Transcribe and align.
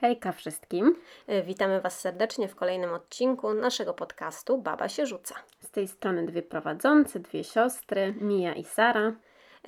Hejka 0.00 0.32
wszystkim. 0.32 0.96
E, 1.26 1.42
witamy 1.42 1.80
Was 1.80 2.00
serdecznie 2.00 2.48
w 2.48 2.54
kolejnym 2.54 2.92
odcinku 2.92 3.54
naszego 3.54 3.94
podcastu 3.94 4.58
Baba 4.58 4.88
się 4.88 5.06
rzuca. 5.06 5.34
Z 5.60 5.70
tej 5.70 5.88
strony 5.88 6.26
dwie 6.26 6.42
prowadzące, 6.42 7.20
dwie 7.20 7.44
siostry, 7.44 8.14
Mija 8.20 8.52
i 8.52 8.64
Sara. 8.64 9.12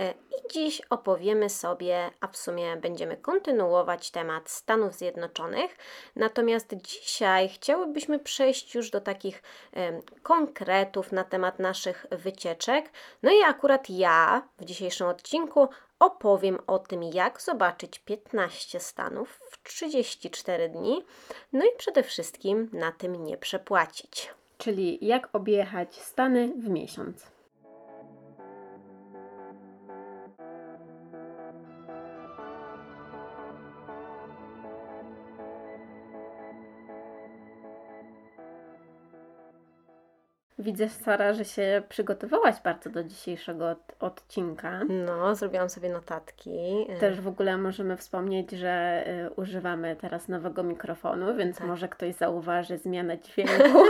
E, 0.00 0.10
I 0.10 0.52
dziś 0.52 0.82
opowiemy 0.90 1.48
sobie, 1.50 2.10
a 2.20 2.26
w 2.26 2.36
sumie 2.36 2.76
będziemy 2.76 3.16
kontynuować 3.16 4.10
temat 4.10 4.50
Stanów 4.50 4.94
Zjednoczonych. 4.94 5.76
Natomiast 6.16 6.74
dzisiaj 6.74 7.48
chciałybyśmy 7.48 8.18
przejść 8.18 8.74
już 8.74 8.90
do 8.90 9.00
takich 9.00 9.42
em, 9.72 10.00
konkretów 10.22 11.12
na 11.12 11.24
temat 11.24 11.58
naszych 11.58 12.06
wycieczek. 12.10 12.90
No 13.22 13.30
i 13.30 13.42
akurat 13.42 13.90
ja 13.90 14.48
w 14.58 14.64
dzisiejszym 14.64 15.06
odcinku 15.06 15.68
opowiem 15.98 16.58
o 16.66 16.78
tym, 16.78 17.02
jak 17.02 17.42
zobaczyć 17.42 17.98
15 17.98 18.80
stanów 18.80 19.40
34 19.62 20.68
dni. 20.68 21.04
No 21.52 21.64
i 21.64 21.76
przede 21.78 22.02
wszystkim 22.02 22.70
na 22.72 22.92
tym 22.92 23.24
nie 23.24 23.36
przepłacić. 23.36 24.30
Czyli 24.58 24.98
jak 25.02 25.28
objechać 25.32 25.94
Stany 25.94 26.48
w 26.48 26.68
miesiąc. 26.68 27.26
Widzę, 40.70 40.88
Sara, 40.88 41.32
że 41.32 41.44
się 41.44 41.82
przygotowałaś 41.88 42.54
bardzo 42.64 42.90
do 42.90 43.04
dzisiejszego 43.04 43.68
od- 43.70 43.92
odcinka. 44.00 44.80
No, 44.88 45.34
zrobiłam 45.34 45.70
sobie 45.70 45.88
notatki. 45.88 46.86
E, 46.88 46.96
Też 46.98 47.20
w 47.20 47.28
ogóle 47.28 47.56
możemy 47.58 47.96
wspomnieć, 47.96 48.50
że 48.50 49.04
y, 49.26 49.30
używamy 49.30 49.96
teraz 50.00 50.28
nowego 50.28 50.62
mikrofonu, 50.62 51.36
więc 51.36 51.58
Tak. 51.58 51.66
może 51.66 51.88
ktoś 51.88 52.14
zauważy 52.14 52.78
zmianę 52.78 53.18
dźwięku. 53.18 53.78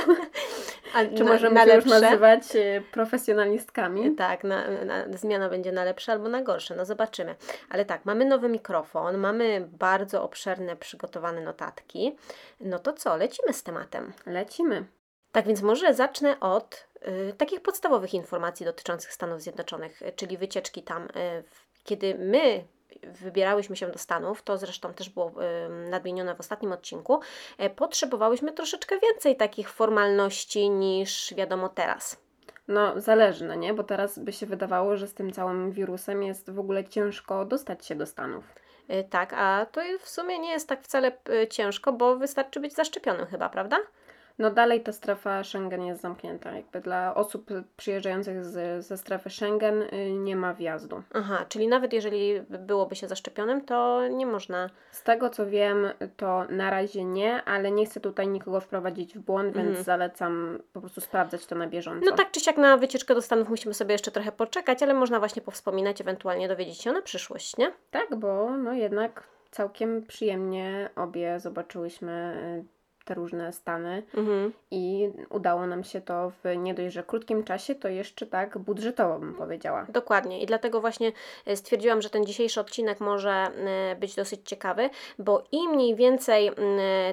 A 0.95 1.05
Czy 1.17 1.25
na- 1.25 1.33
możemy 1.33 1.55
na 1.55 1.65
się 1.67 1.75
już 1.75 1.85
nazywać 1.85 2.43
y, 2.57 2.83
profesjonalistkami? 2.93 4.15
Tak, 4.15 4.45
na, 4.45 4.65
na, 4.85 5.05
zmiana 5.19 5.49
będzie 5.49 5.73
na 5.73 5.85
lepsze 5.85 6.13
albo 6.13 6.29
na 6.29 6.43
gorsze, 6.43 6.75
no 6.77 6.85
zobaczymy. 6.85 7.35
Ale 7.71 7.85
tak, 7.85 8.05
mamy 8.05 8.25
nowy 8.25 8.49
mikrofon, 8.49 9.17
mamy 9.19 9.69
bardzo 9.79 10.23
obszerne 10.23 10.77
przygotowane 10.77 11.41
notatki. 11.41 12.17
No 12.61 12.79
to 12.79 12.93
co, 12.93 13.17
lecimy 13.17 13.53
z 13.53 13.63
tematem. 13.63 14.13
Lecimy. 14.27 14.85
Tak 15.33 15.47
więc 15.47 15.63
może 15.63 15.95
zacznę 15.95 16.41
od 16.41 16.87
y, 17.31 17.35
takich 17.39 17.61
podstawowych 17.63 18.15
informacji 18.15 18.67
dotyczących 18.67 19.13
Stanów 19.13 19.43
Zjednoczonych, 19.43 20.03
y, 20.03 20.13
czyli 20.13 20.39
wycieczki 20.39 20.83
tam. 20.83 21.05
Y, 21.05 21.45
kiedy 21.85 22.15
my 22.15 22.65
wybierałyśmy 23.03 23.77
się 23.77 23.89
do 23.89 23.99
Stanów, 23.99 24.43
to 24.43 24.59
zresztą 24.59 24.95
też 24.95 25.11
było 25.11 25.31
y, 25.31 25.91
nadmienione 25.91 26.35
w 26.35 26.41
ostatnim 26.41 26.73
odcinku, 26.73 27.21
y, 27.63 27.71
potrzebowałyśmy 27.71 28.53
troszeczkę 28.53 28.99
więcej 28.99 29.37
takich 29.37 29.71
formalności 29.71 30.71
niż 30.71 31.35
wiadomo 31.35 31.69
teraz. 31.69 32.21
No, 32.69 33.01
zależy, 33.01 33.45
no 33.45 33.55
nie? 33.55 33.75
Bo 33.75 33.85
teraz 33.85 34.19
by 34.19 34.33
się 34.33 34.47
wydawało, 34.47 34.97
że 34.97 35.09
z 35.09 35.15
tym 35.15 35.33
całym 35.33 35.73
wirusem 35.73 36.23
jest 36.23 36.51
w 36.51 36.59
ogóle 36.59 36.85
ciężko 36.85 37.45
dostać 37.45 37.87
się 37.87 37.95
do 37.95 38.07
Stanów. 38.07 38.45
Y, 38.91 39.05
Tak, 39.11 39.33
a 39.33 39.67
to 39.73 39.81
w 40.01 40.09
sumie 40.09 40.39
nie 40.39 40.51
jest 40.51 40.69
tak 40.69 40.83
wcale 40.83 41.13
ciężko, 41.51 41.93
bo 41.93 42.17
wystarczy 42.17 42.61
być 42.61 42.75
zaszczepionym 42.75 43.27
chyba, 43.27 43.49
prawda? 43.49 43.77
No 44.41 44.51
dalej 44.51 44.81
ta 44.81 44.93
strefa 44.93 45.45
Schengen 45.45 45.83
jest 45.85 46.01
zamknięta. 46.01 46.53
Jakby 46.53 46.81
dla 46.81 47.15
osób 47.15 47.51
przyjeżdżających 47.77 48.45
z, 48.45 48.85
ze 48.87 48.97
strefy 48.97 49.31
Schengen 49.31 49.83
y, 49.83 50.11
nie 50.13 50.37
ma 50.37 50.55
wjazdu. 50.55 51.03
Aha, 51.15 51.45
czyli 51.49 51.69
nawet 51.69 51.93
jeżeli 51.93 52.41
byłoby 52.41 52.97
się 52.97 53.09
zaszczepionym, 53.09 53.61
to 53.65 54.09
nie 54.09 54.27
można. 54.27 54.71
Z 54.91 55.03
tego 55.03 55.31
co 55.31 55.47
wiem, 55.47 55.87
to 56.17 56.45
na 56.49 56.71
razie 56.71 57.05
nie, 57.05 57.45
ale 57.45 57.71
nie 57.71 57.87
chcę 57.87 58.01
tutaj 58.01 58.29
nikogo 58.29 58.61
wprowadzić 58.61 59.15
w 59.15 59.21
błąd, 59.21 59.55
więc 59.55 59.67
Mhm. 59.69 59.85
zalecam 59.85 60.59
po 60.73 60.81
prostu 60.81 61.01
sprawdzać 61.01 61.47
to 61.47 61.55
na 61.55 61.67
bieżąco. 61.67 62.11
No 62.11 62.17
tak 62.17 62.31
czy 62.31 62.41
siak 62.41 62.57
na 62.57 62.77
wycieczkę 62.77 63.15
do 63.15 63.23
Stanów 63.23 63.49
musimy 63.49 63.75
sobie 63.75 63.93
jeszcze 63.93 64.11
trochę 64.11 64.33
poczekać, 64.33 64.83
ale 64.83 64.95
można 64.95 65.19
właśnie 65.19 65.43
powspominać, 65.43 66.01
ewentualnie 66.01 66.49
dowiedzieć 66.49 66.81
się 66.83 66.93
na 66.93 67.03
przyszłość, 67.03 67.57
nie? 67.57 67.73
Tak, 67.91 68.17
bo 68.17 68.51
no 68.57 68.73
jednak 68.73 69.23
całkiem 69.51 70.03
przyjemnie 70.07 70.91
obie 70.97 71.41
zobaczyłyśmy 71.41 72.37
y, 72.67 72.80
te 73.11 73.15
różne 73.15 73.53
stany 73.53 74.03
Mhm. 74.15 74.53
i 74.71 75.11
udało 75.31 75.67
nam 75.67 75.85
się 75.85 76.01
to 76.01 76.31
w 76.31 76.57
nie 76.57 76.75
dość, 76.75 76.95
że 76.95 77.03
krótkim 77.03 77.45
czasie, 77.45 77.75
to 77.75 77.89
jeszcze 77.89 78.27
tak 78.27 78.59
budżetowo 78.59 79.19
bym 79.19 79.35
powiedziała. 79.35 79.87
Dokładnie 79.89 80.43
i 80.43 80.47
dlatego 80.47 80.81
właśnie 80.81 81.13
e, 81.47 81.57
stwierdziłam, 81.57 82.03
że 82.03 82.11
ten 82.11 82.27
dzisiejszy 82.27 82.61
odcinek 82.61 83.01
może 83.01 83.31
e, 83.31 83.97
być 83.97 84.15
dosyć 84.15 84.41
ciekawy, 84.49 84.91
bo 85.19 85.45
im 85.53 85.71
mniej 85.71 85.95
więcej 85.95 86.51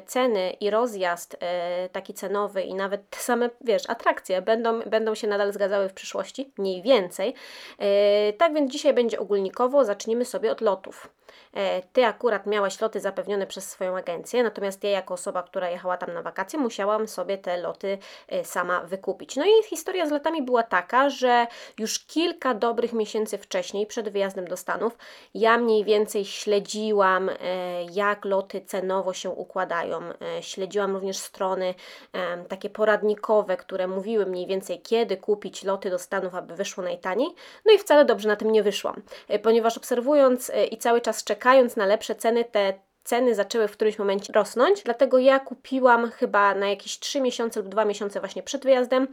ceny 0.06 0.52
i 0.60 0.70
rozjazd 0.70 1.38
e, 1.40 1.90
taki 1.90 2.14
cenowy 2.14 2.62
i 2.62 2.76
nawet 2.76 3.10
te 3.10 3.18
same, 3.20 3.50
wiesz, 3.62 3.90
atrakcje 3.90 4.42
będą, 4.42 4.82
będą 4.82 5.16
się 5.16 5.28
nadal 5.28 5.54
zgadzały 5.54 5.90
w 5.90 5.94
przyszłości, 5.94 6.52
mniej 6.58 6.82
więcej. 6.82 7.34
Tak 8.38 8.54
więc 8.54 8.72
dzisiaj 8.72 8.94
będzie 8.94 9.20
ogólnikowo, 9.20 9.86
zacznijmy 9.86 10.26
sobie 10.26 10.52
od 10.52 10.62
lotów. 10.62 11.17
E, 11.54 11.82
Ty 11.82 12.06
akurat 12.06 12.46
miałaś 12.46 12.82
loty 12.82 13.00
zapewnione 13.00 13.48
przez 13.48 13.70
swoją 13.70 13.98
agencję, 13.98 14.44
natomiast 14.44 14.84
ja 14.84 14.90
jako 14.90 15.14
osoba, 15.14 15.44
która 15.44 15.70
jechała 15.70 15.98
tam 15.98 16.14
na 16.14 16.22
wakacje, 16.22 16.60
musiałam 16.60 17.08
sobie 17.08 17.38
te 17.38 17.58
loty 17.58 17.98
e, 18.28 18.46
sama 18.46 18.82
wykupić. 18.82 19.36
No 19.36 19.46
i 19.46 19.64
historia 19.64 20.08
z 20.08 20.12
lotami 20.12 20.42
była 20.42 20.64
taka, 20.64 21.10
że 21.10 21.48
już 21.80 22.00
kilka 22.00 22.54
dobrych 22.54 22.94
miesięcy 22.94 23.38
wcześniej, 23.38 23.88
przed 23.88 24.10
wyjazdem 24.10 24.48
do 24.48 24.58
Stanów, 24.58 24.98
ja 25.34 25.58
mniej 25.58 25.84
więcej 25.84 26.26
śledziłam, 26.26 27.30
e, 27.30 27.36
jak 27.92 28.26
loty 28.26 28.62
cenowo 28.62 29.14
się 29.14 29.30
układają. 29.30 30.00
Śledziłam 30.42 30.94
również 30.94 31.18
strony 31.18 31.74
takie 32.50 32.70
poradnikowe, 32.70 33.58
które 33.58 33.88
mówiły 33.88 34.26
mniej 34.26 34.48
więcej, 34.48 34.82
kiedy 34.82 35.18
kupić 35.18 35.64
loty 35.64 35.90
do 35.90 36.00
Stanów, 36.00 36.36
aby 36.36 36.56
wyszło 36.56 36.84
najtaniej. 36.84 37.30
No 37.66 37.74
i 37.74 37.78
wcale 37.78 38.06
dobrze 38.06 38.28
na 38.28 38.36
tym 38.36 38.52
nie 38.52 38.64
wyszłam, 38.64 39.02
ponieważ 39.44 39.78
obserwując 39.78 40.52
i 40.72 40.78
cały 40.78 41.02
czas 41.02 41.17
czekając 41.24 41.76
na 41.76 41.86
lepsze 41.86 42.16
ceny, 42.16 42.46
te 42.46 42.74
ceny 43.04 43.36
zaczęły 43.36 43.68
w 43.68 43.72
którymś 43.72 44.00
momencie 44.00 44.34
rosnąć, 44.34 44.84
dlatego 44.84 45.18
ja 45.18 45.40
kupiłam 45.40 46.12
chyba 46.12 46.56
na 46.56 46.70
jakieś 46.70 47.00
3 47.00 47.22
miesiące 47.22 47.60
lub 47.60 47.70
2 47.70 47.86
miesiące 47.86 48.20
właśnie 48.20 48.44
przed 48.44 48.64
wyjazdem 48.64 49.08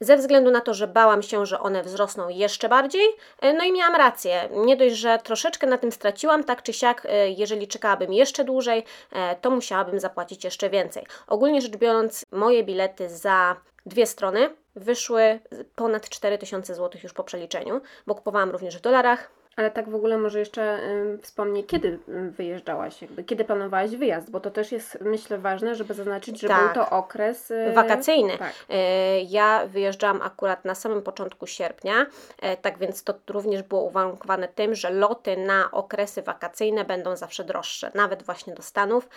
ze 0.00 0.16
względu 0.16 0.50
na 0.50 0.60
to, 0.60 0.74
że 0.74 0.86
bałam 0.86 1.22
się, 1.22 1.46
że 1.46 1.60
one 1.60 1.82
wzrosną 1.82 2.28
jeszcze 2.28 2.68
bardziej. 2.68 3.06
E, 3.40 3.52
No 3.52 3.64
i 3.64 3.72
miałam 3.72 3.96
rację. 3.96 4.48
Nie 4.52 4.76
dość, 4.76 4.94
że 4.94 5.18
troszeczkę 5.18 5.66
na 5.66 5.78
tym 5.78 5.92
straciłam, 5.92 6.44
tak 6.44 6.62
czy 6.62 6.72
siak, 6.72 7.06
e, 7.06 7.30
jeżeli 7.30 7.68
czekałabym 7.68 8.12
jeszcze 8.12 8.44
dłużej, 8.44 8.84
e, 9.12 9.36
to 9.36 9.50
musiałabym 9.50 10.00
zapłacić 10.00 10.44
jeszcze 10.44 10.70
więcej. 10.70 11.06
Ogólnie 11.26 11.60
rzecz 11.60 11.76
biorąc, 11.76 12.24
moje 12.32 12.64
bilety 12.64 13.08
za 13.08 13.56
dwie 13.86 14.06
strony 14.06 14.50
wyszły 14.76 15.40
ponad 15.76 16.08
4000 16.08 16.74
zł 16.74 17.00
już 17.02 17.12
po 17.12 17.24
przeliczeniu, 17.24 17.80
bo 18.06 18.14
kupowałam 18.14 18.50
również 18.50 18.78
w 18.78 18.80
dolarach. 18.80 19.37
Ale 19.58 19.70
tak 19.70 19.88
w 19.90 19.94
ogóle 19.94 20.18
może 20.18 20.38
jeszcze 20.38 20.78
y, 21.14 21.18
wspomnij, 21.22 21.64
kiedy 21.64 21.88
y, 22.08 22.30
wyjeżdżałaś, 22.30 23.02
jakby, 23.02 23.24
kiedy 23.24 23.44
planowałaś 23.44 23.90
wyjazd, 23.90 24.30
bo 24.30 24.40
to 24.40 24.50
też 24.50 24.72
jest 24.72 24.98
myślę 25.00 25.38
ważne, 25.38 25.74
żeby 25.74 25.94
zaznaczyć, 25.94 26.40
że 26.40 26.48
Tak. 26.48 26.64
był 26.64 26.74
to 26.84 26.90
okres 26.90 27.50
y, 27.50 27.72
Wakacyjny. 27.74 28.38
Tak. 28.38 28.52
E, 28.70 29.20
Ja 29.20 29.66
wyjeżdżałam 29.66 30.22
akurat 30.22 30.64
na 30.64 30.74
samym 30.74 31.02
początku 31.02 31.46
sierpnia, 31.46 32.06
e, 32.42 32.56
tak 32.56 32.78
więc 32.78 33.04
to 33.04 33.14
również 33.28 33.62
było 33.62 33.82
uwarunkowane 33.82 34.48
tym, 34.48 34.74
że 34.74 34.90
loty 34.90 35.36
na 35.36 35.70
okresy 35.70 36.22
wakacyjne 36.22 36.84
będą 36.84 37.16
zawsze 37.16 37.44
droższe, 37.44 37.90
nawet 37.94 38.22
właśnie 38.22 38.54
do 38.54 38.62
Stanów, 38.62 39.08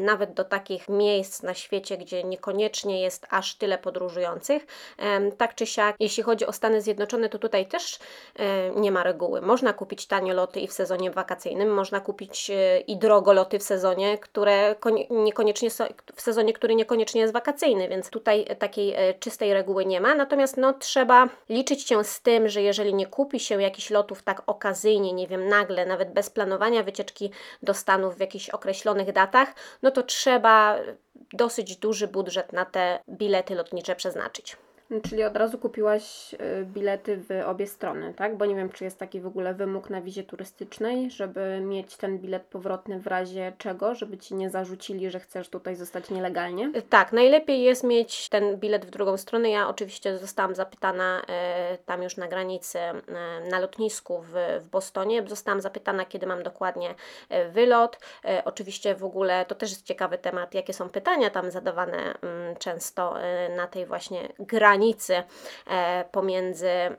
nawet 0.00 0.32
do 0.34 0.44
takich 0.44 0.88
miejsc 0.88 1.42
na 1.42 1.54
świecie, 1.54 1.98
gdzie 1.98 2.24
niekoniecznie 2.24 3.02
jest 3.02 3.26
aż 3.30 3.54
tyle 3.54 3.78
podróżujących. 3.78 4.66
Tak 5.38 5.54
czy 5.54 5.66
siak, 5.66 5.96
jeśli 6.00 6.22
chodzi 6.22 6.46
o 6.46 6.52
Stany 6.52 6.80
Zjednoczone, 6.82 7.28
to 7.28 7.38
tutaj 7.38 7.66
też 7.66 7.98
nie 8.76 8.92
ma 8.92 9.02
reguły. 9.02 9.40
Można 9.40 9.72
kupić 9.72 9.83
tanie 10.08 10.34
loty 10.34 10.60
i 10.60 10.68
w 10.68 10.72
sezonie 10.72 11.10
wakacyjnym, 11.10 11.74
można 11.74 12.00
kupić 12.00 12.50
e, 12.50 12.80
i 12.80 12.96
drogo 12.96 13.32
loty 13.32 13.58
w 13.58 13.62
sezonie, 13.62 14.18
które 14.18 14.74
konie- 14.80 15.06
niekoniecznie 15.10 15.70
w 16.14 16.20
sezonie, 16.20 16.52
który 16.52 16.74
niekoniecznie 16.74 17.20
jest 17.20 17.32
wakacyjny, 17.32 17.88
więc 17.88 18.10
tutaj 18.10 18.44
e, 18.48 18.56
takiej 18.56 18.94
e, 18.94 19.14
czystej 19.14 19.54
reguły 19.54 19.86
nie 19.86 20.00
ma. 20.00 20.14
Natomiast 20.14 20.56
no, 20.56 20.72
trzeba 20.72 21.28
liczyć 21.48 21.88
się 21.88 22.04
z 22.04 22.20
tym, 22.20 22.48
że 22.48 22.62
jeżeli 22.62 22.94
nie 22.94 23.06
kupi 23.06 23.40
się 23.40 23.62
jakichś 23.62 23.90
lotów 23.90 24.22
tak 24.22 24.42
okazyjnie, 24.46 25.12
nie 25.12 25.26
wiem, 25.26 25.48
nagle, 25.48 25.86
nawet 25.86 26.12
bez 26.12 26.30
planowania 26.30 26.82
wycieczki 26.82 27.30
do 27.62 27.74
Stanów 27.74 28.16
w 28.16 28.20
jakichś 28.20 28.50
określonych 28.50 29.12
datach, 29.12 29.54
no 29.82 29.90
to 29.90 30.02
trzeba 30.02 30.78
dosyć 31.32 31.76
duży 31.76 32.08
budżet 32.08 32.52
na 32.52 32.64
te 32.64 32.98
bilety 33.08 33.54
lotnicze 33.54 33.96
przeznaczyć. 33.96 34.56
Czyli 35.02 35.24
od 35.24 35.36
razu 35.36 35.58
kupiłaś 35.58 36.34
y, 36.34 36.64
bilety 36.64 37.16
w 37.16 37.42
obie 37.46 37.66
strony, 37.66 38.14
tak? 38.14 38.36
Bo 38.36 38.46
nie 38.46 38.54
wiem, 38.54 38.68
czy 38.68 38.84
jest 38.84 38.98
taki 38.98 39.20
w 39.20 39.26
ogóle 39.26 39.54
wymóg 39.54 39.90
na 39.90 40.00
wizie 40.00 40.22
turystycznej, 40.22 41.10
żeby 41.10 41.60
mieć 41.60 41.96
ten 41.96 42.18
bilet 42.18 42.42
powrotny 42.42 43.00
w 43.00 43.06
razie 43.06 43.52
czego, 43.58 43.94
żeby 43.94 44.18
ci 44.18 44.34
nie 44.34 44.50
zarzucili, 44.50 45.10
że 45.10 45.20
chcesz 45.20 45.48
tutaj 45.48 45.76
zostać 45.76 46.10
nielegalnie. 46.10 46.72
Tak, 46.90 47.12
najlepiej 47.12 47.62
jest 47.62 47.84
mieć 47.84 48.28
ten 48.28 48.56
bilet 48.56 48.86
w 48.86 48.90
drugą 48.90 49.16
stronę. 49.16 49.50
Ja 49.50 49.68
oczywiście 49.68 50.18
zostałam 50.18 50.54
zapytana 50.54 51.22
e, 51.28 51.78
tam 51.86 52.02
już 52.02 52.16
na 52.16 52.28
granicy, 52.28 52.78
na 53.50 53.58
lotnisku 53.58 54.22
w, 54.22 54.60
w 54.60 54.68
Bostonie. 54.68 55.24
Zostałam 55.26 55.60
zapytana, 55.60 56.04
kiedy 56.04 56.26
mam 56.26 56.42
dokładnie 56.42 56.94
wylot. 57.50 57.98
Oczywiście 58.44 58.94
w 58.94 59.04
ogóle 59.04 59.44
to 59.44 59.54
też 59.54 59.70
jest 59.70 59.86
ciekawy 59.86 60.18
temat, 60.18 60.54
jakie 60.54 60.72
są 60.72 60.88
pytania 60.88 61.30
tam 61.30 61.50
zadawane 61.50 62.14
mm, 62.22 62.56
często 62.56 63.14
na 63.56 63.66
tej 63.66 63.86
właśnie 63.86 64.28
granicy 64.38 64.73
e, 65.66 66.04
pomiędzy 66.12 66.68
mm, 66.68 66.98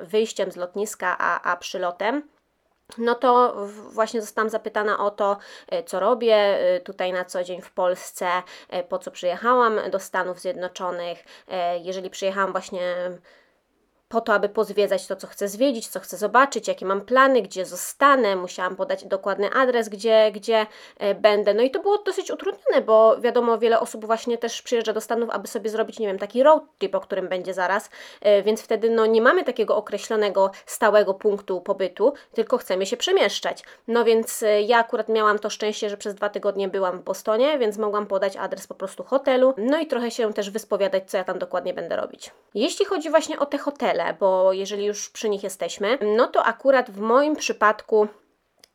wyjściem 0.00 0.52
z 0.52 0.56
lotniska 0.56 1.16
a, 1.18 1.52
a 1.52 1.56
przylotem. 1.56 2.28
No 2.98 3.14
to 3.14 3.56
właśnie 3.92 4.20
zostałam 4.20 4.50
zapytana 4.50 4.98
o 4.98 5.10
to, 5.10 5.36
e, 5.68 5.82
co 5.82 6.00
robię 6.00 6.36
e, 6.36 6.80
tutaj 6.80 7.12
na 7.12 7.24
co 7.24 7.44
dzień 7.44 7.62
w 7.62 7.72
Polsce, 7.72 8.28
po 8.88 8.98
co 8.98 9.10
przyjechałam 9.10 9.90
do 9.90 10.00
Stanów 10.00 10.40
Zjednoczonych, 10.40 11.24
jeżeli 11.82 12.10
przyjechałam 12.10 12.52
właśnie 12.52 12.80
po 14.14 14.20
to, 14.20 14.34
aby 14.34 14.48
pozwiedzać 14.48 15.06
to, 15.06 15.16
co 15.16 15.26
chcę 15.26 15.48
zwiedzić, 15.48 15.88
co 15.88 16.00
chcę 16.00 16.16
zobaczyć, 16.16 16.68
jakie 16.68 16.86
mam 16.86 17.00
plany, 17.00 17.42
gdzie 17.42 17.66
zostanę. 17.66 18.36
Musiałam 18.36 18.76
podać 18.76 19.04
dokładny 19.04 19.50
adres, 19.50 19.88
gdzie, 19.88 20.30
gdzie 20.34 20.66
e, 20.98 21.14
będę. 21.14 21.54
No 21.54 21.62
i 21.62 21.70
to 21.70 21.80
było 21.80 21.98
dosyć 21.98 22.30
utrudnione, 22.30 22.82
bo 22.86 23.20
wiadomo, 23.20 23.58
wiele 23.58 23.80
osób 23.80 24.06
właśnie 24.06 24.38
też 24.38 24.62
przyjeżdża 24.62 24.92
do 24.92 25.00
Stanów, 25.00 25.30
aby 25.30 25.48
sobie 25.48 25.70
zrobić, 25.70 25.98
nie 25.98 26.06
wiem, 26.06 26.18
taki 26.18 26.42
road 26.42 26.62
trip, 26.78 26.94
o 26.94 27.00
którym 27.00 27.28
będzie 27.28 27.54
zaraz, 27.54 27.90
e, 28.20 28.42
więc 28.42 28.62
wtedy 28.62 28.90
no, 28.90 29.06
nie 29.06 29.22
mamy 29.22 29.44
takiego 29.44 29.76
określonego, 29.76 30.50
stałego 30.66 31.14
punktu 31.14 31.60
pobytu, 31.60 32.12
tylko 32.34 32.58
chcemy 32.58 32.86
się 32.86 32.96
przemieszczać. 32.96 33.62
No 33.88 34.04
więc 34.04 34.42
e, 34.42 34.62
ja 34.62 34.78
akurat 34.78 35.08
miałam 35.08 35.38
to 35.38 35.50
szczęście, 35.50 35.90
że 35.90 35.96
przez 35.96 36.14
dwa 36.14 36.28
tygodnie 36.28 36.68
byłam 36.68 36.98
w 36.98 37.02
Bostonie, 37.02 37.58
więc 37.58 37.78
mogłam 37.78 38.06
podać 38.06 38.36
adres 38.36 38.66
po 38.66 38.74
prostu 38.74 39.04
hotelu, 39.04 39.54
no 39.56 39.78
i 39.78 39.86
trochę 39.86 40.10
się 40.10 40.32
też 40.32 40.50
wyspowiadać, 40.50 41.10
co 41.10 41.16
ja 41.16 41.24
tam 41.24 41.38
dokładnie 41.38 41.74
będę 41.74 41.96
robić. 41.96 42.30
Jeśli 42.54 42.84
chodzi 42.84 43.10
właśnie 43.10 43.38
o 43.38 43.46
te 43.46 43.58
hotele, 43.58 44.03
bo 44.12 44.52
jeżeli 44.52 44.84
już 44.84 45.10
przy 45.10 45.28
nich 45.28 45.42
jesteśmy, 45.42 45.98
no 46.16 46.26
to 46.26 46.44
akurat 46.44 46.90
w 46.90 47.00
moim 47.00 47.36
przypadku 47.36 48.08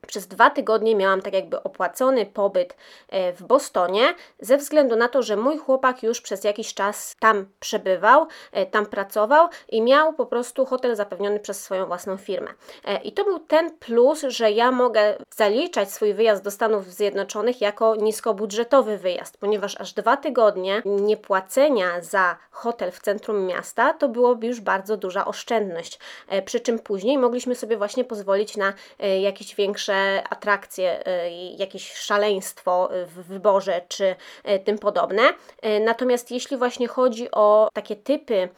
przez 0.09 0.27
dwa 0.27 0.49
tygodnie 0.49 0.95
miałam 0.95 1.21
tak 1.21 1.33
jakby 1.33 1.63
opłacony 1.63 2.25
pobyt 2.25 2.75
e, 3.09 3.33
w 3.33 3.43
Bostonie, 3.43 4.13
ze 4.39 4.57
względu 4.57 4.95
na 4.95 5.07
to, 5.07 5.23
że 5.23 5.35
mój 5.35 5.57
chłopak 5.57 6.03
już 6.03 6.21
przez 6.21 6.43
jakiś 6.43 6.73
czas 6.73 7.15
tam 7.19 7.45
przebywał, 7.59 8.27
e, 8.51 8.65
tam 8.65 8.85
pracował 8.85 9.47
i 9.69 9.81
miał 9.81 10.13
po 10.13 10.25
prostu 10.25 10.65
hotel 10.65 10.95
zapewniony 10.95 11.39
przez 11.39 11.63
swoją 11.63 11.85
własną 11.85 12.17
firmę. 12.17 12.51
E, 12.85 13.01
I 13.01 13.11
to 13.11 13.23
był 13.23 13.39
ten 13.39 13.77
plus, 13.77 14.21
że 14.27 14.51
ja 14.51 14.71
mogę 14.71 15.17
zaliczać 15.35 15.91
swój 15.91 16.13
wyjazd 16.13 16.43
do 16.43 16.51
Stanów 16.51 16.93
Zjednoczonych 16.93 17.61
jako 17.61 17.95
niskobudżetowy 17.95 18.97
wyjazd, 18.97 19.37
ponieważ 19.37 19.81
aż 19.81 19.93
dwa 19.93 20.17
tygodnie 20.17 20.81
niepłacenia 20.85 22.01
za 22.01 22.37
hotel 22.51 22.91
w 22.91 22.99
centrum 22.99 23.45
miasta 23.45 23.93
to 23.93 24.09
byłoby 24.09 24.47
już 24.47 24.61
bardzo 24.61 24.97
duża 24.97 25.25
oszczędność. 25.25 25.99
Przy 26.45 26.59
czym 26.59 26.79
później 26.79 27.17
mogliśmy 27.17 27.55
sobie 27.55 27.77
właśnie 27.77 28.03
pozwolić 28.03 28.57
na 28.57 28.73
jakieś 29.21 29.55
większe 29.55 29.98
atrakcje, 30.29 31.03
i 31.31 31.57
jakieś 31.57 31.93
szaleństwo 31.93 32.89
w 33.05 33.23
wyborze 33.27 33.81
czy 33.87 34.15
e, 34.43 34.59
tym 34.59 34.79
podobne. 34.79 35.21
E, 35.61 35.79
Natomiast 35.79 36.31
jeśli 36.31 36.57
właśnie 36.57 36.87
chodzi 36.87 37.31
o 37.31 37.69
takie 37.73 37.95
typy 37.95 38.49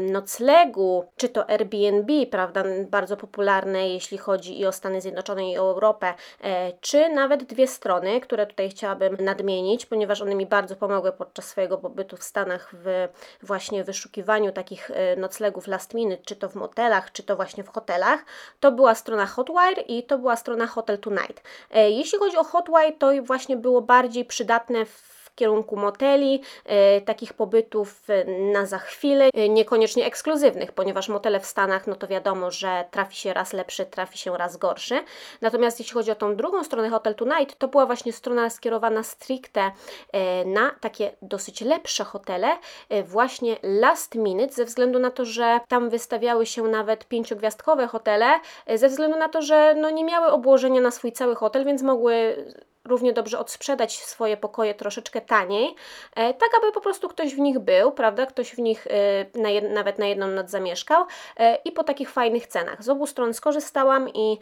noclegu, 0.00 1.04
czy 1.16 1.28
to 1.28 1.50
Airbnb, 1.50 2.26
prawda, 2.30 2.64
bardzo 2.90 3.16
popularne, 3.16 3.88
jeśli 3.88 4.18
chodzi 4.18 4.60
i 4.60 4.66
o 4.66 4.72
Stany 4.72 5.00
Zjednoczone, 5.00 5.50
i 5.50 5.58
o 5.58 5.70
Europę, 5.70 6.14
e, 6.40 6.72
czy 6.80 7.08
nawet 7.08 7.44
dwie 7.44 7.66
strony, 7.66 8.20
które 8.20 8.46
tutaj 8.46 8.70
chciałabym 8.70 9.16
nadmienić, 9.20 9.86
ponieważ 9.86 10.22
one 10.22 10.34
mi 10.34 10.46
bardzo 10.46 10.76
pomogły 10.76 11.12
podczas 11.12 11.44
swojego 11.44 11.78
pobytu 11.78 12.16
w 12.16 12.22
Stanach 12.22 12.70
w 12.72 13.08
właśnie 13.42 13.84
wyszukiwaniu 13.84 14.52
takich 14.52 14.90
e, 14.90 15.16
noclegów 15.16 15.66
last 15.66 15.94
minute, 15.94 16.22
czy 16.24 16.36
to 16.36 16.48
w 16.48 16.54
motelach, 16.54 17.12
czy 17.12 17.22
to 17.22 17.36
właśnie 17.36 17.64
w 17.64 17.68
hotelach. 17.68 18.24
To 18.60 18.72
była 18.72 18.94
strona 18.94 19.26
Hotwire 19.26 19.84
i 19.88 20.02
to 20.02 20.18
była 20.18 20.36
strona 20.36 20.66
Hotel 20.66 20.98
Tonight. 20.98 21.42
E, 21.70 21.90
Jeśli 21.90 22.18
chodzi 22.18 22.36
o 22.36 22.44
Hotwire, 22.44 22.98
to 22.98 23.10
właśnie 23.22 23.56
było 23.56 23.82
bardziej 23.82 24.24
przydatne 24.24 24.84
w 24.86 25.19
kierunku 25.40 25.76
moteli, 25.76 26.42
e, 26.64 27.00
takich 27.00 27.32
pobytów 27.32 28.10
e, 28.10 28.24
na 28.52 28.66
za 28.66 28.78
chwilę, 28.78 29.30
e, 29.34 29.48
niekoniecznie 29.48 30.06
ekskluzywnych, 30.06 30.72
ponieważ 30.72 31.08
motele 31.08 31.40
w 31.40 31.46
Stanach, 31.46 31.86
no 31.86 31.94
to 31.94 32.06
wiadomo, 32.06 32.50
że 32.50 32.84
trafi 32.90 33.16
się 33.16 33.32
raz 33.32 33.52
lepszy, 33.52 33.86
trafi 33.86 34.18
się 34.18 34.38
raz 34.38 34.56
gorszy. 34.56 35.00
Natomiast 35.40 35.78
jeśli 35.78 35.94
chodzi 35.94 36.10
o 36.10 36.14
tą 36.14 36.36
drugą 36.36 36.64
stronę 36.64 36.90
Hotel 36.90 37.14
Tonight, 37.14 37.58
to 37.58 37.68
była 37.68 37.86
właśnie 37.86 38.12
strona 38.12 38.50
skierowana 38.50 39.02
stricte 39.02 39.70
na 40.46 40.70
takie 40.80 41.12
dosyć 41.22 41.60
lepsze 41.60 42.04
hotele, 42.04 42.48
właśnie 43.04 43.56
last 43.62 44.14
minute, 44.14 44.52
ze 44.52 44.64
względu 44.64 44.98
na 44.98 45.10
to, 45.10 45.24
że 45.24 45.60
tam 45.68 45.90
wystawiały 45.90 46.46
się 46.46 46.62
nawet 46.62 47.08
pięciogwiazdkowe 47.08 47.86
hotele, 47.86 48.26
ze 48.74 48.88
względu 48.88 49.18
na 49.18 49.28
to, 49.28 49.42
że 49.42 49.74
no 49.74 49.90
nie 49.90 50.04
miały 50.04 50.26
obłożenia 50.26 50.80
na 50.80 50.90
swój 50.90 51.12
cały 51.12 51.34
hotel, 51.34 51.64
więc 51.64 51.82
mogły 51.82 52.44
równie 52.84 53.12
dobrze 53.12 53.38
odsprzedać 53.38 53.98
swoje 53.98 54.36
pokoje 54.36 54.74
troszeczkę 54.74 55.20
taniej, 55.20 55.74
e, 56.14 56.34
tak 56.34 56.48
aby 56.58 56.72
po 56.72 56.80
prostu 56.80 57.08
ktoś 57.08 57.34
w 57.34 57.38
nich 57.38 57.58
był, 57.58 57.92
prawda? 57.92 58.26
Ktoś 58.26 58.54
w 58.54 58.58
nich 58.58 58.86
e, 58.86 59.40
na 59.40 59.50
jed, 59.50 59.70
nawet 59.70 59.98
na 59.98 60.06
jedną 60.06 60.26
noc 60.26 60.50
zamieszkał 60.50 61.04
e, 61.36 61.54
i 61.64 61.72
po 61.72 61.84
takich 61.84 62.10
fajnych 62.10 62.46
cenach. 62.46 62.82
Z 62.82 62.88
obu 62.88 63.06
stron 63.06 63.34
skorzystałam 63.34 64.08
i 64.08 64.38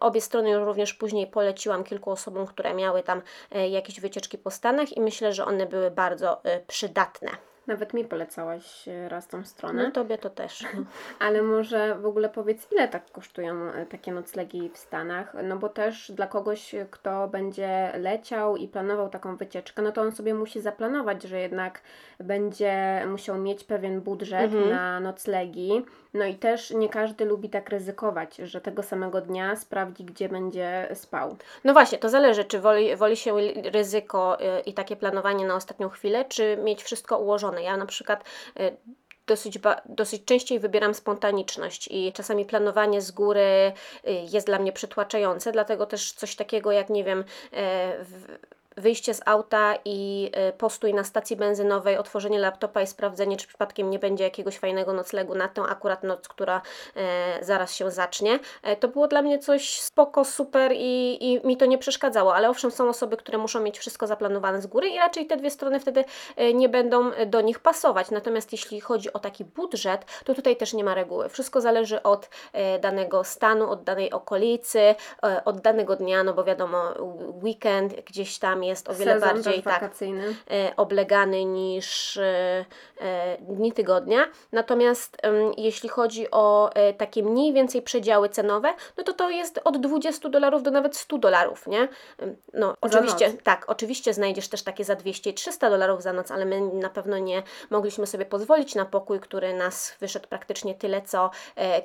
obie 0.00 0.20
strony 0.20 0.58
również 0.64 0.94
później 0.94 1.26
poleciłam 1.26 1.84
kilku 1.84 2.10
osobom, 2.10 2.46
które 2.46 2.74
miały 2.74 3.02
tam 3.02 3.22
jakieś 3.70 4.00
wycieczki 4.00 4.38
po 4.38 4.50
Stanach 4.50 4.96
i 4.96 5.00
myślę, 5.00 5.32
że 5.32 5.44
one 5.44 5.66
były 5.66 5.90
bardzo 5.90 6.42
przydatne. 6.66 7.51
Nawet 7.66 7.94
mi 7.94 8.04
polecałaś 8.04 8.88
e, 8.88 9.08
raz 9.08 9.28
tą 9.28 9.44
stronę. 9.44 9.82
No 9.84 9.90
tobie 9.90 10.18
to 10.18 10.30
też. 10.30 10.64
Ale 11.18 11.42
może 11.42 11.94
w 11.94 12.06
ogóle 12.06 12.28
powiedz, 12.28 12.72
ile 12.72 12.88
tak 12.88 13.10
kosztują 13.12 13.54
e, 13.72 13.86
takie 13.86 14.12
noclegi 14.12 14.70
w 14.74 14.78
Stanach? 14.78 15.36
No 15.42 15.56
bo 15.56 15.68
też 15.68 16.12
dla 16.12 16.26
kogoś, 16.26 16.74
e, 16.74 16.86
kto 16.90 17.28
będzie 17.28 17.92
leciał 17.98 18.56
i 18.56 18.68
planował 18.68 19.08
taką 19.08 19.36
wycieczkę, 19.36 19.82
no 19.82 19.92
to 19.92 20.00
on 20.02 20.12
sobie 20.12 20.34
musi 20.34 20.60
zaplanować, 20.60 21.22
że 21.22 21.40
jednak 21.40 21.80
będzie 22.20 23.04
musiał 23.06 23.38
mieć 23.38 23.64
pewien 23.64 24.00
budżet 24.00 24.42
Mhm. 24.52 24.70
na 24.70 25.00
noclegi. 25.00 25.84
No 26.14 26.24
i 26.24 26.34
też 26.34 26.70
nie 26.70 26.88
każdy 26.88 27.24
lubi 27.24 27.50
tak 27.50 27.68
ryzykować, 27.68 28.36
że 28.36 28.60
tego 28.60 28.82
samego 28.82 29.20
dnia 29.20 29.56
sprawdzi, 29.56 30.04
gdzie 30.04 30.28
będzie 30.28 30.88
spał. 30.94 31.36
No 31.64 31.72
właśnie, 31.72 31.98
to 31.98 32.08
zależy, 32.08 32.44
czy 32.44 32.60
woli, 32.60 32.96
woli 32.96 33.16
się 33.16 33.34
ryzyko 33.72 34.38
i 34.66 34.74
takie 34.74 34.96
planowanie 34.96 35.46
na 35.46 35.54
ostatnią 35.54 35.88
chwilę, 35.88 36.24
czy 36.24 36.56
mieć 36.64 36.82
wszystko 36.82 37.18
ułożone. 37.18 37.51
Ja 37.60 37.76
na 37.76 37.86
przykład 37.86 38.24
y, 38.60 38.76
dosyć, 39.26 39.58
dosyć 39.86 40.24
częściej 40.24 40.60
wybieram 40.60 40.94
spontaniczność 40.94 41.88
i 41.90 42.12
czasami 42.12 42.44
planowanie 42.44 43.00
z 43.00 43.10
góry 43.10 43.72
y, 44.08 44.12
jest 44.32 44.46
dla 44.46 44.58
mnie 44.58 44.72
przytłaczające, 44.72 45.52
dlatego 45.52 45.86
też 45.86 46.12
coś 46.12 46.36
takiego 46.36 46.72
jak, 46.72 46.90
nie 46.90 47.04
wiem, 47.04 47.24
w, 47.52 48.38
wyjście 48.76 49.14
z 49.14 49.20
auta 49.26 49.74
i 49.84 50.30
e, 50.32 50.52
postój 50.52 50.94
na 50.94 51.04
stacji 51.04 51.36
benzynowej, 51.36 51.96
otworzenie 51.96 52.38
laptopa 52.38 52.82
i 52.82 52.86
sprawdzenie, 52.86 53.36
czy 53.36 53.46
przypadkiem 53.48 53.90
nie 53.90 53.98
będzie 53.98 54.24
jakiegoś 54.24 54.58
fajnego 54.58 54.92
noclegu 54.92 55.34
na 55.34 55.48
tę 55.48 55.62
akurat 55.62 56.02
noc, 56.02 56.28
która 56.28 56.62
e, 56.96 57.44
zaraz 57.44 57.74
się 57.74 57.90
zacznie. 57.90 58.38
E, 58.62 58.76
to 58.76 58.88
było 58.88 59.08
dla 59.08 59.22
mnie 59.22 59.38
coś 59.38 59.80
spoko, 59.80 60.24
super 60.24 60.72
i, 60.74 61.18
i 61.20 61.46
mi 61.46 61.56
to 61.56 61.66
nie 61.66 61.78
przeszkadzało, 61.78 62.34
ale 62.34 62.50
owszem 62.50 62.70
są 62.70 62.88
osoby, 62.88 63.16
które 63.16 63.38
muszą 63.38 63.60
mieć 63.60 63.78
wszystko 63.78 64.06
zaplanowane 64.06 64.62
z 64.62 64.66
góry 64.66 64.88
i 64.88 64.98
raczej 64.98 65.26
te 65.26 65.36
dwie 65.36 65.50
strony 65.50 65.80
wtedy 65.80 66.04
e, 66.36 66.54
nie 66.54 66.68
będą 66.68 67.10
do 67.26 67.40
nich 67.40 67.58
pasować. 67.58 68.10
Natomiast 68.10 68.52
jeśli 68.52 68.80
chodzi 68.80 69.12
o 69.12 69.18
taki 69.18 69.44
budżet, 69.44 70.04
to 70.24 70.34
tutaj 70.34 70.56
też 70.56 70.72
nie 70.72 70.84
ma 70.84 70.94
reguły. 70.94 71.28
Wszystko 71.28 71.60
zależy 71.60 72.02
od 72.02 72.28
danego 72.80 73.24
stanu, 73.24 73.70
od 73.70 73.84
danej 73.84 74.10
okolicy, 74.10 74.94
od 75.44 75.60
danego 75.60 75.96
dnia, 75.96 76.24
no 76.24 76.34
bo 76.34 76.44
wiadomo, 76.44 76.94
weekend 77.42 77.94
gdzieś 77.94 78.38
tam 78.38 78.61
jest 78.62 78.88
o 78.88 78.94
wiele 78.94 79.14
Sezon 79.14 79.28
bardziej 79.28 79.62
tak 79.62 79.80
wakacyjny. 79.80 80.34
e, 80.50 80.72
oblegany 80.76 81.44
niż 81.44 82.16
e, 82.16 82.64
e, 83.00 83.38
dni 83.40 83.72
tygodnia. 83.72 84.24
Natomiast 84.52 85.16
jeśli 85.56 85.88
chodzi 85.88 86.30
o 86.30 86.70
takie 86.98 87.22
mniej 87.22 87.52
więcej 87.52 87.82
przedziały 87.82 88.28
cenowe, 88.28 88.74
no 88.96 89.04
to 89.04 89.12
to 89.12 89.30
jest 89.30 89.60
od 89.64 89.80
20 89.80 90.28
dolarów 90.28 90.62
do 90.62 90.70
nawet 90.70 90.96
100 90.96 91.18
dolarów, 91.18 91.66
nie? 91.66 91.88
No, 92.52 92.76
oczywiście, 92.80 93.28
noc. 93.28 93.42
tak, 93.42 93.64
oczywiście 93.66 94.14
znajdziesz 94.14 94.48
też 94.48 94.62
takie 94.62 94.84
za 94.84 94.94
200 94.94 95.30
i 95.30 95.34
300 95.34 95.70
dolarów 95.70 96.02
za 96.02 96.12
noc, 96.12 96.30
ale 96.30 96.44
my 96.44 96.60
na 96.60 96.90
pewno 96.90 97.18
nie 97.18 97.42
mogliśmy 97.70 98.06
sobie 98.06 98.26
pozwolić 98.26 98.74
na 98.74 98.84
pokój, 98.84 99.20
który 99.20 99.54
nas 99.54 99.96
wyszedł 100.00 100.28
praktycznie 100.28 100.74
tyle, 100.74 101.02
co 101.02 101.30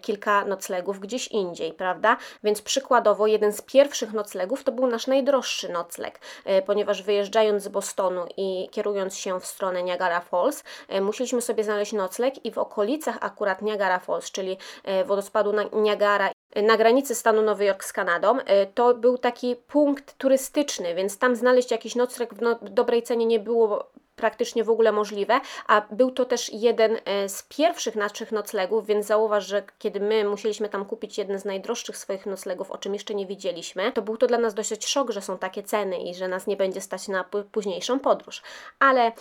kilka 0.01 0.45
noclegów 0.45 0.99
gdzieś 0.99 1.27
indziej, 1.27 1.73
prawda? 1.73 2.17
Więc 2.43 2.61
przykładowo 2.61 3.27
jeden 3.27 3.53
z 3.53 3.61
pierwszych 3.61 4.13
noclegów 4.13 4.63
to 4.63 4.71
był 4.71 4.87
nasz 4.87 5.07
najdroższy 5.07 5.69
nocleg, 5.69 6.19
ponieważ 6.67 7.03
wyjeżdżając 7.03 7.63
z 7.63 7.67
Bostonu 7.67 8.25
i 8.37 8.69
kierując 8.71 9.17
się 9.17 9.39
w 9.39 9.45
stronę 9.45 9.83
Niagara 9.83 10.21
Falls, 10.21 10.63
e, 10.87 11.01
musieliśmy 11.01 11.41
sobie 11.41 11.63
znaleźć 11.63 11.93
nocleg 11.93 12.45
i 12.45 12.51
w 12.51 12.57
okolicach 12.57 13.17
akurat 13.21 13.61
Niagara 13.61 13.99
Falls, 13.99 14.31
czyli 14.31 14.57
e, 14.83 15.05
wodospadu 15.05 15.53
Niagara 15.73 16.29
na 16.55 16.77
granicy 16.77 17.15
stanu 17.15 17.41
Nowy 17.41 17.65
Jork 17.65 17.83
z 17.83 17.93
Kanadą. 17.93 18.37
To 18.73 18.93
był 18.93 19.17
taki 19.17 19.55
punkt 19.55 20.17
turystyczny, 20.17 20.95
więc 20.95 21.19
tam 21.19 21.35
znaleźć 21.35 21.71
jakiś 21.71 21.95
nocleg 21.95 22.33
w, 22.33 22.41
no, 22.41 22.55
w 22.61 22.69
dobrej 22.69 23.03
cenie 23.03 23.25
nie 23.25 23.39
było 23.39 23.89
praktycznie 24.17 24.63
w 24.63 24.69
ogóle 24.69 24.91
możliwe, 24.91 25.39
a 25.67 25.81
był 25.91 26.11
to 26.11 26.25
też 26.25 26.53
jeden 26.53 26.97
e, 27.05 27.29
z 27.29 27.43
pierwszych 27.43 27.95
naszych 27.95 28.31
noclegów, 28.31 28.85
więc 28.85 29.05
zauważ, 29.05 29.47
że 29.47 29.63
kiedy 29.79 29.99
my 29.99 30.25
musieliśmy 30.25 30.69
tam 30.69 30.85
kupić 30.85 31.17
jeden 31.17 31.39
z 31.39 31.45
najdroższych 31.45 31.97
swoich 31.97 32.25
noclegów, 32.25 32.71
o 32.71 32.77
czym 32.77 32.93
jeszcze 32.93 33.15
nie 33.15 33.25
wiedzieliśmy, 33.25 33.91
to 33.91 34.01
był 34.01 34.17
to 34.17 34.27
dla 34.27 34.37
nas 34.37 34.53
dosyć 34.53 34.85
szok, 34.85 35.11
że 35.11 35.21
są 35.21 35.37
takie 35.37 35.63
ceny 35.63 35.97
i 35.97 36.15
że 36.15 36.27
nas 36.27 36.47
nie 36.47 36.57
będzie 36.57 36.81
stać 36.81 37.07
na 37.07 37.25
późniejszą 37.51 37.99
podróż. 37.99 38.41
Ale 38.79 39.01
e, 39.05 39.11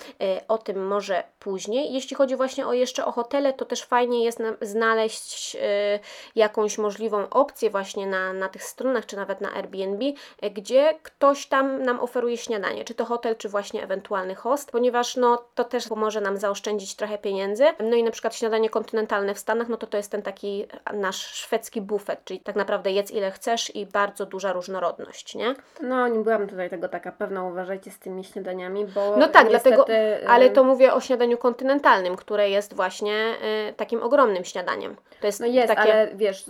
o 0.48 0.58
tym 0.58 0.86
może 0.86 1.24
później. 1.38 1.92
Jeśli 1.92 2.16
chodzi 2.16 2.36
właśnie 2.36 2.66
o 2.66 2.72
jeszcze 2.72 3.04
o 3.04 3.12
hotele, 3.12 3.52
to 3.52 3.64
też 3.64 3.82
fajnie 3.82 4.24
jest 4.24 4.42
znaleźć 4.60 5.56
e, 5.60 5.98
jakąś 6.34 6.78
możliwą 6.78 7.28
opcję 7.28 7.70
właśnie 7.70 8.06
na, 8.06 8.32
na 8.32 8.48
tych 8.48 8.64
stronach, 8.64 9.06
czy 9.06 9.16
nawet 9.16 9.40
na 9.40 9.54
Airbnb, 9.54 10.04
gdzie 10.52 10.94
ktoś 11.02 11.46
tam 11.46 11.82
nam 11.82 12.00
oferuje 12.00 12.36
śniadanie, 12.36 12.84
czy 12.84 12.94
to 12.94 13.04
hotel, 13.04 13.36
czy 13.36 13.48
właśnie 13.48 13.82
ewentualny 13.82 14.34
host, 14.34 14.70
ponieważ 14.70 14.85
ponieważ 14.86 15.16
no, 15.16 15.44
to 15.54 15.64
też 15.64 15.88
pomoże 15.88 16.20
nam 16.20 16.36
zaoszczędzić 16.36 16.96
trochę 16.96 17.18
pieniędzy. 17.18 17.64
No 17.90 17.96
i 17.96 18.02
na 18.02 18.10
przykład 18.10 18.34
śniadanie 18.34 18.70
kontynentalne 18.70 19.34
w 19.34 19.38
Stanach, 19.38 19.68
no 19.68 19.76
to 19.76 19.86
to 19.86 19.96
jest 19.96 20.10
ten 20.10 20.22
taki 20.22 20.66
nasz 20.92 21.16
szwedzki 21.16 21.80
bufet, 21.80 22.24
czyli 22.24 22.40
tak 22.40 22.56
naprawdę 22.56 22.90
jedz 22.90 23.10
ile 23.10 23.30
chcesz 23.30 23.76
i 23.76 23.86
bardzo 23.86 24.26
duża 24.26 24.52
różnorodność, 24.52 25.34
nie? 25.34 25.54
No, 25.80 26.08
nie 26.08 26.18
byłam 26.18 26.48
tutaj 26.48 26.70
tego 26.70 26.88
taka 26.88 27.12
pewna, 27.12 27.44
uważajcie 27.44 27.90
z 27.90 27.98
tymi 27.98 28.24
śniadaniami, 28.24 28.86
bo 28.86 29.16
No 29.16 29.28
tak, 29.28 29.50
niestety, 29.50 29.76
dlatego, 29.76 30.28
ale 30.28 30.50
to 30.50 30.64
mówię 30.64 30.92
o 30.92 31.00
śniadaniu 31.00 31.38
kontynentalnym, 31.38 32.16
które 32.16 32.50
jest 32.50 32.74
właśnie 32.74 33.34
y, 33.70 33.72
takim 33.72 34.02
ogromnym 34.02 34.44
śniadaniem. 34.44 34.96
To 35.20 35.26
jest 35.26 35.40
no 35.40 35.46
jest, 35.46 35.68
takie... 35.68 35.80
ale 35.80 36.08
wiesz, 36.14 36.44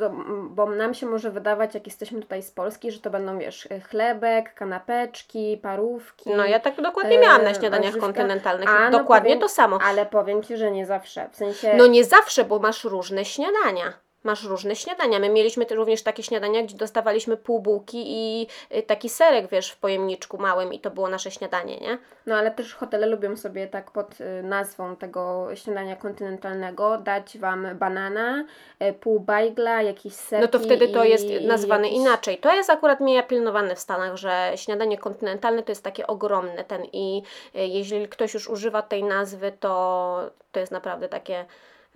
bo 0.51 0.67
nam 0.67 0.95
się 0.95 1.07
może 1.07 1.31
wydawać, 1.31 1.75
jak 1.75 1.87
jesteśmy 1.87 2.21
tutaj 2.21 2.43
z 2.43 2.51
Polski, 2.51 2.93
że 2.93 3.01
to 3.01 3.11
będą, 3.11 3.39
wiesz, 3.39 3.69
chlebek, 3.89 4.55
kanapeczki, 4.55 5.59
parówki. 5.63 6.31
No 6.31 6.45
ja 6.45 6.61
tak 6.61 6.83
dokładnie 6.83 7.19
miałam 7.19 7.43
na 7.43 7.55
śniadaniach 7.55 7.97
kontynentalnych 7.97 8.26
kontynentalnych. 8.27 8.69
A, 8.69 8.91
no 8.91 8.99
Dokładnie 8.99 9.31
powiem, 9.31 9.41
to 9.41 9.49
samo. 9.49 9.79
Ale 9.83 10.07
powiem 10.07 10.43
Ci, 10.43 10.57
że 10.57 10.71
nie 10.71 10.87
zawsze. 10.87 11.29
W 11.33 11.37
sensie... 11.37 11.75
No 11.77 11.87
nie 11.87 12.05
zawsze, 12.05 12.45
bo 12.45 12.59
masz 12.59 12.85
różne 12.85 13.25
śniadania 13.25 14.06
masz 14.25 14.45
różne 14.45 14.77
śniadania. 14.77 15.19
My 15.19 15.29
mieliśmy 15.29 15.67
również 15.71 16.03
takie 16.03 16.23
śniadania, 16.23 16.63
gdzie 16.63 16.77
dostawaliśmy 16.77 17.37
pół 17.37 17.61
bułki 17.61 18.05
i 18.07 18.47
y, 18.77 18.83
taki 18.83 19.09
serek, 19.09 19.49
wiesz, 19.51 19.71
w 19.71 19.77
pojemniczku 19.77 20.39
małym 20.39 20.73
i 20.73 20.81
to 20.81 20.91
było 20.91 21.09
nasze 21.09 21.31
śniadanie, 21.31 21.77
nie? 21.77 21.99
No 22.27 22.35
ale 22.35 22.51
też 22.51 22.75
hotele 22.75 23.07
lubią 23.07 23.37
sobie 23.37 23.67
tak 23.67 23.91
pod 23.91 24.21
y, 24.21 24.43
nazwą 24.43 24.97
tego 24.97 25.49
śniadania 25.55 25.97
kontynentalnego 25.97 26.99
dać 26.99 27.39
Wam 27.39 27.69
banana, 27.79 28.45
y, 28.83 28.93
pół 28.93 29.21
bajgla, 29.21 29.83
jakiś 29.83 30.15
ser. 30.15 30.41
No 30.41 30.49
to 30.49 30.59
wtedy 30.59 30.89
to 30.89 31.05
jest 31.05 31.27
nazwane 31.41 31.89
jakiś... 31.89 32.01
inaczej. 32.01 32.39
To 32.39 32.55
jest 32.55 32.71
akurat 32.71 33.01
mniej 33.01 33.23
pilnowane 33.23 33.77
w 33.77 33.81
Stanach, 33.81 34.17
że 34.17 34.53
śniadanie 34.57 34.99
kontynentalne 34.99 35.63
to 35.63 35.73
jest 35.73 35.85
takie 35.85 36.07
ogromne 36.07 36.65
ten 36.65 36.85
i 36.93 37.23
jeśli 37.55 38.09
ktoś 38.09 38.35
już 38.35 38.49
używa 38.49 38.83
tej 38.83 39.05
nazwy, 39.05 39.53
to 39.61 40.31
to 40.53 40.61
jest 40.61 40.73
naprawdę 40.73 41.09
takie 41.09 41.45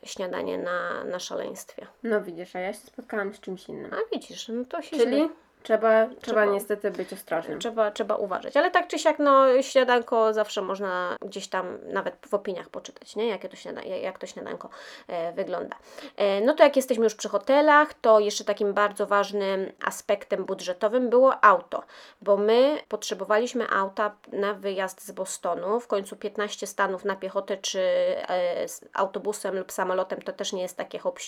śniadanie 0.05 0.59
na, 0.59 1.05
na 1.05 1.19
szaleństwie. 1.19 1.87
No 2.03 2.23
widzisz, 2.23 2.57
a 2.57 2.59
ja 2.59 2.73
się 2.73 2.79
spotkałam 2.79 3.35
z 3.35 3.41
czymś 3.41 3.69
innym. 3.69 3.95
A 3.95 4.15
widzisz, 4.15 4.49
no 4.49 4.65
to 4.65 4.83
się 4.83 4.97
Czyli? 4.97 5.17
Źle. 5.17 5.29
Trzeba, 5.63 6.07
trzeba, 6.07 6.21
trzeba 6.21 6.45
niestety 6.45 6.91
być 6.91 7.13
ostrożnym. 7.13 7.59
Trzeba, 7.59 7.91
trzeba 7.91 8.17
uważać. 8.17 8.57
Ale 8.57 8.71
tak 8.71 8.89
czy 8.89 8.99
siak, 8.99 9.19
no, 9.19 9.63
śniadanko 9.63 10.35
zawsze 10.35 10.63
można 10.63 11.17
gdzieś 11.21 11.49
tam 11.49 11.79
nawet 11.93 12.27
w 12.27 12.35
opiniach 12.35 12.69
poczytać, 12.69 13.17
nie? 13.17 13.29
Jakie 13.29 13.49
to 13.49 13.57
śniada, 13.57 13.83
jak 13.83 14.19
to 14.19 14.27
śniadanko 14.27 14.69
e, 15.09 15.33
wygląda. 15.33 15.77
E, 16.17 16.41
no 16.41 16.55
to 16.55 16.65
jak 16.65 16.77
jesteśmy 16.77 17.05
już 17.05 17.15
przy 17.15 17.29
hotelach, 17.29 17.95
to 17.95 18.21
jeszcze 18.21 18.45
takim 18.45 18.73
bardzo 18.73 19.07
ważnym 19.07 19.73
aspektem 19.85 20.45
budżetowym 20.45 21.11
było 21.11 21.45
auto, 21.45 21.83
bo 22.23 22.37
my 22.37 22.79
potrzebowaliśmy 22.89 23.71
auta 23.71 24.15
na 24.33 24.55
wyjazd 24.55 25.07
z 25.07 25.11
Bostonu. 25.11 25.81
W 25.81 25.87
końcu 25.87 26.17
15 26.17 26.67
stanów 26.67 27.05
na 27.05 27.17
piechotę, 27.17 27.57
czy 27.57 27.81
e, 27.81 28.67
autobusem 28.93 29.59
lub 29.59 29.73
samolotem 29.73 30.23
to 30.23 30.33
też 30.33 30.53
nie 30.53 30.63
jest 30.63 30.77
takie 30.77 30.99
hop 30.99 31.19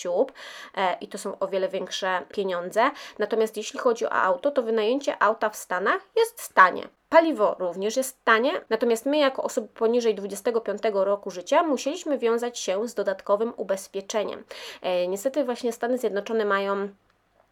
e, 0.77 0.97
i 1.01 1.07
to 1.07 1.17
są 1.17 1.39
o 1.39 1.47
wiele 1.47 1.69
większe 1.69 2.21
pieniądze. 2.29 2.91
Natomiast 3.19 3.57
jeśli 3.57 3.79
chodzi 3.79 4.05
o 4.05 4.22
auto, 4.23 4.51
to 4.51 4.63
wynajęcie 4.63 5.23
auta 5.23 5.49
w 5.49 5.55
Stanach 5.55 6.01
jest 6.17 6.53
tanie. 6.53 6.87
Paliwo 7.09 7.55
również 7.59 7.97
jest 7.97 8.23
tanie, 8.23 8.51
natomiast 8.69 9.05
my, 9.05 9.17
jako 9.17 9.43
osoby 9.43 9.67
poniżej 9.67 10.15
25 10.15 10.81
roku 10.93 11.31
życia, 11.31 11.63
musieliśmy 11.63 12.17
wiązać 12.17 12.59
się 12.59 12.87
z 12.87 12.93
dodatkowym 12.93 13.53
ubezpieczeniem. 13.57 14.43
E, 14.81 15.07
niestety, 15.07 15.43
właśnie 15.45 15.71
Stany 15.71 15.97
Zjednoczone 15.97 16.45
mają 16.45 16.89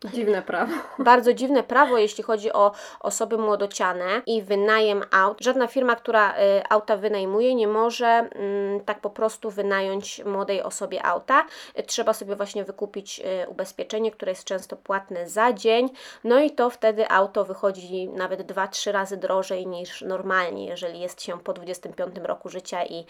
Dziwne 0.06 0.42
prawo. 0.42 0.74
Bardzo 1.00 1.34
dziwne 1.34 1.64
prawo, 1.64 1.98
jeśli 1.98 2.24
chodzi 2.24 2.54
o 2.54 2.72
osoby 3.00 3.38
młodociane 3.38 4.22
i 4.26 4.42
wynajem 4.42 5.04
aut. 5.12 5.38
Żadna 5.42 5.68
firma, 5.68 5.96
która 5.96 6.32
y, 6.32 6.38
auta 6.70 6.98
wynajmuje, 6.98 7.56
nie 7.56 7.68
może 7.68 8.30
y, 8.80 8.86
tak 8.86 9.00
po 9.00 9.10
prostu 9.10 9.50
wynająć 9.50 10.26
młodej 10.26 10.64
osobie 10.64 11.06
auta. 11.06 11.46
Trzeba 11.86 12.14
sobie 12.14 12.36
właśnie 12.36 12.64
wykupić 12.64 13.22
y, 13.44 13.50
ubezpieczenie, 13.50 14.12
które 14.12 14.32
jest 14.32 14.44
często 14.44 14.76
płatne 14.76 15.30
za 15.30 15.54
dzień. 15.54 15.90
No 16.24 16.40
i 16.40 16.52
to 16.52 16.70
wtedy 16.70 17.10
auto 17.10 17.46
wychodzi 17.46 18.10
nawet 18.10 18.42
2-3 18.52 18.92
razy 18.92 19.18
drożej 19.18 19.68
niż 19.68 20.02
normalnie, 20.02 20.66
jeżeli 20.66 21.00
jest 21.00 21.22
się 21.22 21.40
po 21.40 21.54
25 21.54 22.16
roku 22.24 22.50
życia 22.50 22.86
i, 22.86 23.00
y, 23.00 23.06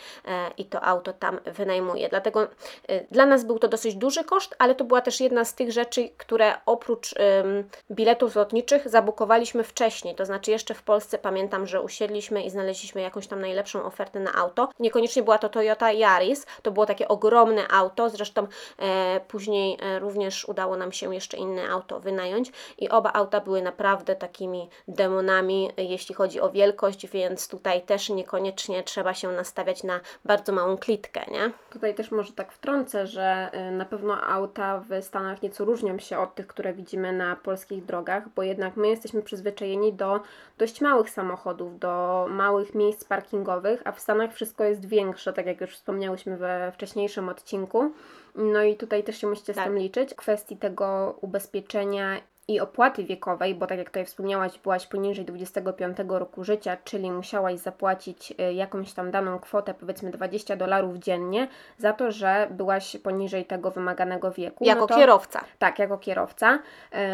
i 0.57 0.65
to 0.65 0.83
auto 0.83 1.13
tam 1.13 1.39
wynajmuje. 1.45 2.09
Dlatego 2.09 2.43
y, 2.43 3.07
dla 3.11 3.25
nas 3.25 3.43
był 3.43 3.59
to 3.59 3.67
dosyć 3.67 3.95
duży 3.95 4.23
koszt, 4.23 4.55
ale 4.59 4.75
to 4.75 4.83
była 4.83 5.01
też 5.01 5.19
jedna 5.19 5.45
z 5.45 5.55
tych 5.55 5.71
rzeczy, 5.71 6.09
które 6.17 6.53
oprócz 6.81 7.15
ym, 7.19 7.63
biletów 7.91 8.35
lotniczych 8.35 8.89
zabukowaliśmy 8.89 9.63
wcześniej, 9.63 10.15
to 10.15 10.25
znaczy 10.25 10.51
jeszcze 10.51 10.73
w 10.73 10.83
Polsce 10.83 11.17
pamiętam, 11.17 11.67
że 11.67 11.81
usiedliśmy 11.81 12.43
i 12.43 12.49
znaleźliśmy 12.49 13.01
jakąś 13.01 13.27
tam 13.27 13.41
najlepszą 13.41 13.83
ofertę 13.83 14.19
na 14.19 14.33
auto. 14.33 14.69
Niekoniecznie 14.79 15.23
była 15.23 15.37
to 15.37 15.49
Toyota 15.49 15.91
Yaris, 15.91 16.45
to 16.61 16.71
było 16.71 16.85
takie 16.85 17.07
ogromne 17.07 17.67
auto, 17.67 18.09
zresztą 18.09 18.47
e, 18.79 19.19
później 19.27 19.77
e, 19.81 19.99
również 19.99 20.45
udało 20.45 20.77
nam 20.77 20.91
się 20.91 21.15
jeszcze 21.15 21.37
inne 21.37 21.69
auto 21.69 21.99
wynająć 21.99 22.51
i 22.77 22.89
oba 22.89 23.13
auta 23.13 23.39
były 23.39 23.61
naprawdę 23.61 24.15
takimi 24.15 24.69
demonami, 24.87 25.71
jeśli 25.77 26.15
chodzi 26.15 26.41
o 26.41 26.49
wielkość, 26.49 27.07
więc 27.07 27.47
tutaj 27.47 27.81
też 27.81 28.09
niekoniecznie 28.09 28.83
trzeba 28.83 29.13
się 29.13 29.31
nastawiać 29.31 29.83
na 29.83 29.99
bardzo 30.25 30.51
małą 30.51 30.77
klitkę, 30.77 31.21
nie? 31.31 31.51
Tutaj 31.69 31.95
też 31.95 32.11
może 32.11 32.33
tak 32.33 32.51
wtrącę, 32.51 33.07
że 33.07 33.51
y, 33.69 33.71
na 33.71 33.85
pewno 33.85 34.21
auta 34.21 34.83
w 34.89 35.03
Stanach 35.03 35.41
nieco 35.41 35.65
różnią 35.65 35.99
się 35.99 36.19
od 36.19 36.35
tych, 36.35 36.47
które 36.47 36.70
widzimy 36.73 37.13
na 37.13 37.35
polskich 37.35 37.85
drogach, 37.85 38.29
bo 38.35 38.43
jednak 38.43 38.77
my 38.77 38.87
jesteśmy 38.87 39.21
przyzwyczajeni 39.21 39.93
do 39.93 40.19
dość 40.57 40.81
małych 40.81 41.09
samochodów, 41.09 41.79
do 41.79 42.25
małych 42.29 42.75
miejsc 42.75 43.03
parkingowych, 43.03 43.81
a 43.85 43.91
w 43.91 43.99
Stanach 43.99 44.33
wszystko 44.33 44.63
jest 44.63 44.85
większe, 44.85 45.33
tak 45.33 45.45
jak 45.45 45.61
już 45.61 45.69
wspomniałyśmy 45.69 46.37
we 46.37 46.71
wcześniejszym 46.73 47.29
odcinku. 47.29 47.91
No 48.35 48.63
i 48.63 48.75
tutaj 48.75 49.03
też 49.03 49.17
się 49.17 49.27
musicie 49.27 49.53
tak. 49.53 49.63
z 49.63 49.67
tym 49.67 49.77
liczyć. 49.77 50.13
W 50.13 50.15
kwestii 50.15 50.57
tego 50.57 51.17
ubezpieczenia 51.21 52.21
i 52.47 52.59
opłaty 52.59 53.03
wiekowej, 53.03 53.55
bo 53.55 53.67
tak 53.67 53.77
jak 53.77 53.87
tutaj 53.87 54.05
wspomniałaś, 54.05 54.59
byłaś 54.59 54.87
poniżej 54.87 55.25
25 55.25 55.97
roku 56.07 56.43
życia, 56.43 56.77
czyli 56.83 57.11
musiałaś 57.11 57.59
zapłacić 57.59 58.33
y, 58.49 58.53
jakąś 58.53 58.93
tam 58.93 59.11
daną 59.11 59.39
kwotę, 59.39 59.73
powiedzmy 59.73 60.11
20 60.11 60.55
dolarów 60.55 60.97
dziennie, 60.97 61.47
za 61.77 61.93
to, 61.93 62.11
że 62.11 62.47
byłaś 62.51 62.97
poniżej 62.97 63.45
tego 63.45 63.71
wymaganego 63.71 64.31
wieku. 64.31 64.65
Jako 64.65 64.81
no 64.81 64.87
to, 64.87 64.95
kierowca. 64.95 65.43
Tak, 65.59 65.79
jako 65.79 65.97
kierowca. 65.97 66.59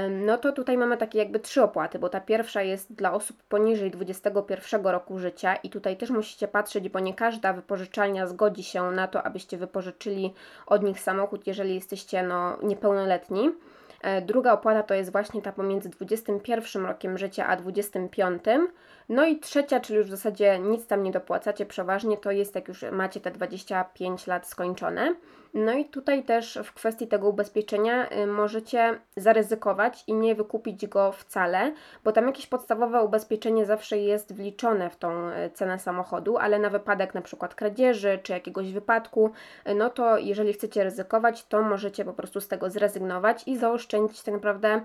No 0.10 0.38
to 0.38 0.52
tutaj 0.52 0.78
mamy 0.78 0.98
takie 0.98 1.20
jakby 1.20 1.40
trzy 1.40 1.64
opłaty, 1.64 2.00
bo 2.00 2.10
ta 2.10 2.22
pierwsza 2.22 2.62
jest 2.62 2.94
dla 2.94 3.14
osób 3.14 3.44
poniżej 3.44 3.92
21 3.92 4.86
roku 4.86 5.20
życia 5.20 5.56
i 5.56 5.70
tutaj 5.70 5.98
też 5.98 6.10
musicie 6.10 6.48
patrzeć, 6.48 6.90
bo 6.90 7.00
nie 7.00 7.14
każda 7.14 7.54
wypożyczalnia 7.54 8.28
zgodzi 8.28 8.64
się 8.64 8.92
na 8.92 9.08
to, 9.08 9.24
abyście 9.24 9.58
wypożyczyli 9.58 10.34
od 10.68 10.84
nich 10.84 11.00
samochód, 11.00 11.48
jeżeli 11.48 11.76
jesteście 11.76 12.24
no, 12.24 12.58
niepełnoletni. 12.64 13.52
E, 14.02 14.22
druga 14.22 14.54
opłata 14.54 14.84
to 14.84 14.94
jest 14.94 15.12
właśnie 15.12 15.42
ta 15.42 15.52
pomiędzy 15.52 15.90
21 15.90 16.86
rokiem 16.86 17.18
życia 17.18 17.48
a 17.48 17.56
25. 17.56 18.44
No 19.10 19.26
i 19.26 19.40
trzecia, 19.40 19.80
czyli 19.80 20.00
już 20.00 20.08
w 20.08 20.12
zasadzie 20.12 20.60
nic 20.60 20.88
tam 20.88 21.04
nie 21.04 21.12
dopłacacie 21.12 21.66
przeważnie, 21.66 22.18
to 22.18 22.32
jest 22.32 22.56
jak 22.56 22.68
już 22.68 22.86
macie 22.92 23.20
te 23.20 23.32
25 23.32 24.28
lat 24.28 24.48
skończone. 24.48 25.16
No 25.54 25.74
i 25.74 25.86
tutaj 25.86 26.24
też 26.24 26.60
w 26.64 26.74
kwestii 26.74 27.08
tego 27.08 27.30
ubezpieczenia 27.30 28.10
y, 28.12 28.28
możecie 28.28 29.00
zaryzykować 29.18 30.04
i 30.08 30.14
nie 30.14 30.36
wykupić 30.36 30.88
go 30.88 31.12
wcale, 31.12 31.74
bo 32.04 32.12
tam 32.12 32.28
jakieś 32.28 32.48
podstawowe 32.48 33.04
ubezpieczenie 33.04 33.66
zawsze 33.66 33.98
jest 33.98 34.34
wliczone 34.34 34.90
w 34.90 34.96
tą 34.96 35.30
y, 35.30 35.50
cenę 35.54 35.80
samochodu, 35.80 36.38
ale 36.38 36.60
na 36.60 36.70
wypadek 36.70 37.14
na 37.14 37.22
przykład 37.22 37.56
kradzieży 37.56 38.20
czy 38.24 38.34
jakiegoś 38.34 38.74
wypadku, 38.74 39.32
y, 39.70 39.76
no 39.76 39.90
to 39.90 40.18
jeżeli 40.18 40.54
chcecie 40.54 40.84
ryzykować, 40.84 41.46
to 41.46 41.62
możecie 41.62 42.06
po 42.06 42.14
prostu 42.14 42.42
z 42.42 42.48
tego 42.48 42.70
zrezygnować 42.70 43.44
i 43.48 43.58
zaoszczędzić 43.58 44.24
tak 44.24 44.34
naprawdę 44.34 44.82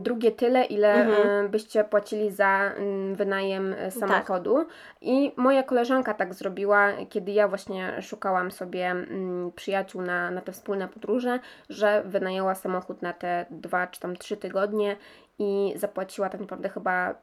drugie 0.00 0.32
tyle, 0.32 0.64
ile 0.64 0.94
Mhm. 0.94 1.46
y, 1.46 1.48
byście 1.48 1.84
płacili 1.84 2.30
za 2.30 2.72
mm, 2.76 3.14
wynajem 3.14 3.72
y, 3.72 3.90
samochodu. 3.90 4.66
I 5.00 5.32
moja 5.36 5.62
koleżanka 5.62 6.14
tak 6.14 6.34
zrobiła, 6.34 6.92
kiedy 7.08 7.32
ja 7.32 7.48
właśnie 7.48 8.02
szukałam 8.02 8.50
sobie 8.50 8.90
mm, 8.90 9.52
przyjaciół 9.52 10.02
na, 10.02 10.30
na 10.30 10.40
te 10.40 10.52
wspólne 10.52 10.88
podróże, 10.88 11.38
że 11.68 12.02
wynajęła 12.06 12.54
samochód 12.54 13.02
na 13.02 13.12
te 13.12 13.46
dwa 13.50 13.86
czy 13.86 14.00
tam 14.00 14.16
trzy 14.16 14.36
tygodnie 14.36 14.96
i 15.38 15.72
zapłaciła 15.76 16.28
tak 16.28 16.40
naprawdę 16.40 16.68
chyba 16.68 17.14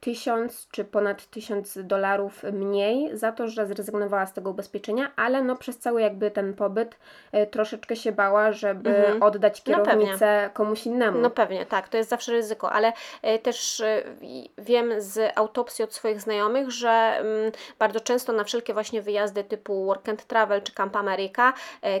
tysiąc 0.00 0.68
czy 0.70 0.84
ponad 0.84 1.26
tysiąc 1.26 1.78
dolarów 1.82 2.42
mniej 2.52 3.18
za 3.18 3.32
to, 3.32 3.48
że 3.48 3.66
zrezygnowała 3.66 4.26
z 4.26 4.32
tego 4.32 4.50
ubezpieczenia, 4.50 5.10
ale 5.16 5.42
no 5.42 5.56
przez 5.56 5.78
cały 5.78 6.00
jakby 6.02 6.30
ten 6.30 6.54
pobyt 6.54 6.96
e, 7.32 7.46
troszeczkę 7.46 7.96
się 7.96 8.12
bała, 8.12 8.52
żeby 8.52 8.90
Mhm. 8.96 9.22
oddać 9.22 9.62
No 9.66 9.74
pewnie. 9.76 9.84
kierownicę 9.84 10.50
komuś 10.54 10.86
innemu. 10.86 11.18
No 11.18 11.30
pewnie, 11.30 11.66
tak, 11.66 11.88
to 11.88 11.96
jest 11.96 12.10
zawsze 12.10 12.32
ryzyko, 12.32 12.72
ale 12.72 12.92
e, 13.22 13.38
też 13.38 13.80
e, 13.80 14.02
wiem 14.58 14.92
z 14.98 15.32
autopsji 15.38 15.84
od 15.84 15.94
swoich 15.94 16.20
znajomych, 16.20 16.70
że 16.70 16.90
mm, 16.90 17.52
bardzo 17.78 18.00
często 18.00 18.32
na 18.32 18.44
wszelkie 18.44 18.74
właśnie 18.74 19.02
wyjazdy 19.02 19.44
typu 19.44 19.86
Work 19.86 20.08
and 20.08 20.24
Travel 20.24 20.62
czy 20.62 20.72
Camp 20.72 20.96
America, 20.96 21.52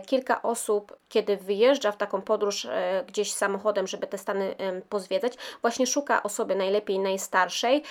kilka 0.06 0.42
osób, 0.42 0.96
kiedy 1.08 1.36
wyjeżdża 1.36 1.92
w 1.92 1.96
taką 1.96 2.22
podróż 2.22 2.68
gdzieś 3.06 3.32
samochodem, 3.32 3.86
żeby 3.86 4.06
te 4.06 4.18
Stany 4.18 4.54
pozwiedzać, 4.88 5.34
właśnie 5.62 5.86
szuka 5.86 6.22
osoby 6.22 6.54
najlepiej 6.54 6.98
najstarszej, 6.98 7.82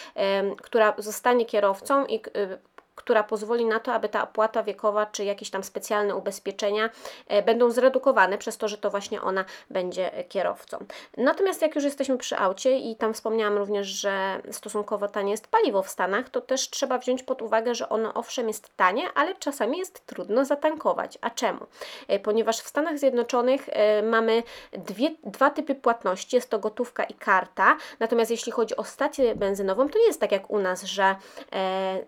która 0.61 0.93
zostanie 0.97 1.45
kierowcą 1.45 2.05
i 2.05 2.15
y, 2.15 2.57
która 2.99 3.23
pozwoli 3.23 3.65
na 3.65 3.79
to, 3.79 3.93
aby 3.93 4.09
ta 4.09 4.23
opłata 4.23 4.63
wiekowa 4.63 5.05
czy 5.05 5.25
jakieś 5.25 5.49
tam 5.49 5.63
specjalne 5.63 6.15
ubezpieczenia 6.15 6.89
e, 7.27 7.41
będą 7.41 7.71
zredukowane 7.71 8.37
przez 8.37 8.57
to, 8.57 8.67
że 8.67 8.77
to 8.77 8.89
właśnie 8.89 9.21
ona 9.21 9.45
będzie 9.69 10.11
kierowcą. 10.29 10.85
Natomiast 11.17 11.61
jak 11.61 11.75
już 11.75 11.83
jesteśmy 11.83 12.17
przy 12.17 12.37
aucie 12.37 12.77
i 12.77 12.95
tam 12.95 13.13
wspomniałam 13.13 13.57
również, 13.57 13.87
że 13.87 14.41
stosunkowo 14.51 15.07
tanie 15.07 15.31
jest 15.31 15.47
paliwo 15.47 15.83
w 15.83 15.89
Stanach, 15.89 16.29
to 16.29 16.41
też 16.41 16.69
trzeba 16.69 16.97
wziąć 16.97 17.23
pod 17.23 17.41
uwagę, 17.41 17.75
że 17.75 17.89
ono 17.89 18.13
owszem 18.13 18.47
jest 18.47 18.77
tanie, 18.77 19.03
ale 19.15 19.35
czasami 19.35 19.77
jest 19.77 20.05
trudno 20.05 20.45
zatankować. 20.45 21.17
A 21.21 21.29
czemu? 21.29 21.65
E, 22.07 22.19
Ponieważ 22.19 22.59
w 22.59 22.67
Stanach 22.67 22.99
Zjednoczonych 22.99 23.69
e, 23.69 24.01
mamy 24.01 24.43
dwie, 24.71 25.11
dwa 25.23 25.49
typy 25.49 25.75
płatności, 25.75 26.35
jest 26.35 26.49
to 26.49 26.59
gotówka 26.59 27.03
i 27.03 27.13
karta, 27.13 27.77
natomiast 27.99 28.31
jeśli 28.31 28.51
chodzi 28.51 28.75
o 28.75 28.83
stację 28.83 29.35
benzynową, 29.35 29.89
to 29.89 29.99
nie 29.99 30.05
jest 30.05 30.19
tak 30.19 30.31
jak 30.31 30.49
u 30.51 30.59
nas, 30.59 30.83
że 30.83 31.15
e, 31.53 32.05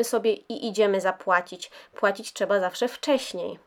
tankujemy 0.00 0.04
sobie 0.04 0.32
i 0.32 0.68
idziemy 0.68 1.00
zapłacić. 1.00 1.70
Płacić 1.94 2.32
trzeba 2.32 2.60
zawsze 2.60 2.88
wcześniej. 2.88 3.58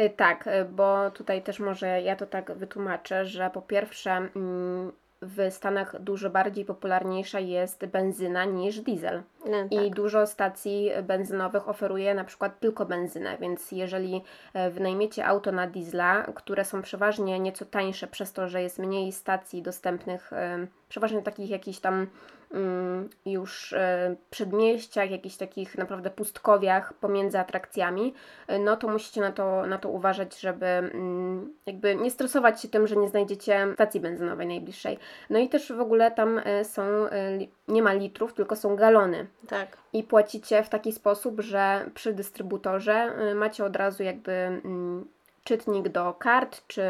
Y, 0.00 0.10
Tak, 0.10 0.46
y, 0.46 0.64
bo 0.64 1.10
tutaj 1.10 1.42
też 1.42 1.60
może 1.60 2.02
ja 2.02 2.16
to 2.16 2.26
tak 2.26 2.52
wytłumaczę, 2.52 3.26
że 3.26 3.50
po 3.50 3.62
pierwsze 3.62 4.10
mm, 4.10 4.92
w 5.22 5.50
Stanach 5.50 6.00
dużo 6.00 6.30
bardziej 6.30 6.64
popularniejsza 6.64 7.40
jest 7.40 7.86
benzyna 7.86 8.44
niż 8.44 8.80
diesel. 8.80 9.22
No, 9.46 9.56
I 9.70 9.88
tak. 9.88 9.94
dużo 9.94 10.26
stacji 10.26 10.90
benzynowych 11.02 11.68
oferuje 11.68 12.14
na 12.14 12.24
przykład 12.24 12.60
tylko 12.60 12.86
benzynę, 12.86 13.38
więc 13.40 13.72
jeżeli 13.72 14.22
e, 14.54 14.70
wynajmiecie 14.70 15.26
auto 15.26 15.52
na 15.52 15.66
diesla, 15.66 16.22
które 16.34 16.64
są 16.64 16.82
przeważnie 16.82 17.40
nieco 17.40 17.64
tańsze 17.64 18.06
przez 18.06 18.32
to, 18.32 18.48
że 18.48 18.62
jest 18.62 18.78
mniej 18.78 19.12
stacji 19.12 19.62
dostępnych, 19.62 20.32
e, 20.32 20.66
przeważnie 20.88 21.22
takich 21.22 21.50
jakichś 21.50 21.78
tam 21.78 22.06
już 23.26 23.72
e, 23.72 24.16
przedmieściach, 24.30 25.10
jakichś 25.10 25.36
takich 25.36 25.78
naprawdę 25.78 26.10
pustkowiach 26.10 26.92
pomiędzy 26.94 27.38
atrakcjami, 27.38 28.14
e, 28.46 28.58
no 28.58 28.76
to 28.76 28.88
musicie 28.88 29.20
na 29.20 29.32
to, 29.32 29.66
na 29.66 29.78
to 29.78 29.88
uważać, 29.88 30.40
żeby 30.40 30.66
mm, 30.66 31.54
jakby 31.66 31.96
nie 31.96 32.10
stresować 32.10 32.62
się 32.62 32.68
tym, 32.68 32.86
że 32.86 32.96
nie 32.96 33.08
znajdziecie 33.08 33.66
stacji 33.74 34.00
benzynowej 34.00 34.46
najbliższej. 34.46 34.98
No 35.30 35.38
i 35.38 35.48
też 35.48 35.72
w 35.72 35.80
ogóle 35.80 36.10
tam 36.10 36.40
e, 36.44 36.64
są, 36.64 36.82
nie 37.68 37.82
ma 37.82 37.92
litrów, 37.92 38.34
tylko 38.34 38.56
są 38.56 38.76
galony 38.76 39.26
tak. 39.48 39.76
i 39.92 40.02
płacicie 40.02 40.62
w 40.62 40.68
taki 40.68 40.92
sposób, 40.92 41.40
że 41.40 41.90
przy 41.94 42.12
dystrybutorze 42.12 43.12
macie 43.34 43.64
od 43.64 43.76
razu 43.76 44.02
jakby 44.02 44.32
mm, 44.32 45.08
czytnik 45.44 45.88
do 45.88 46.14
kart, 46.14 46.62
czy 46.66 46.82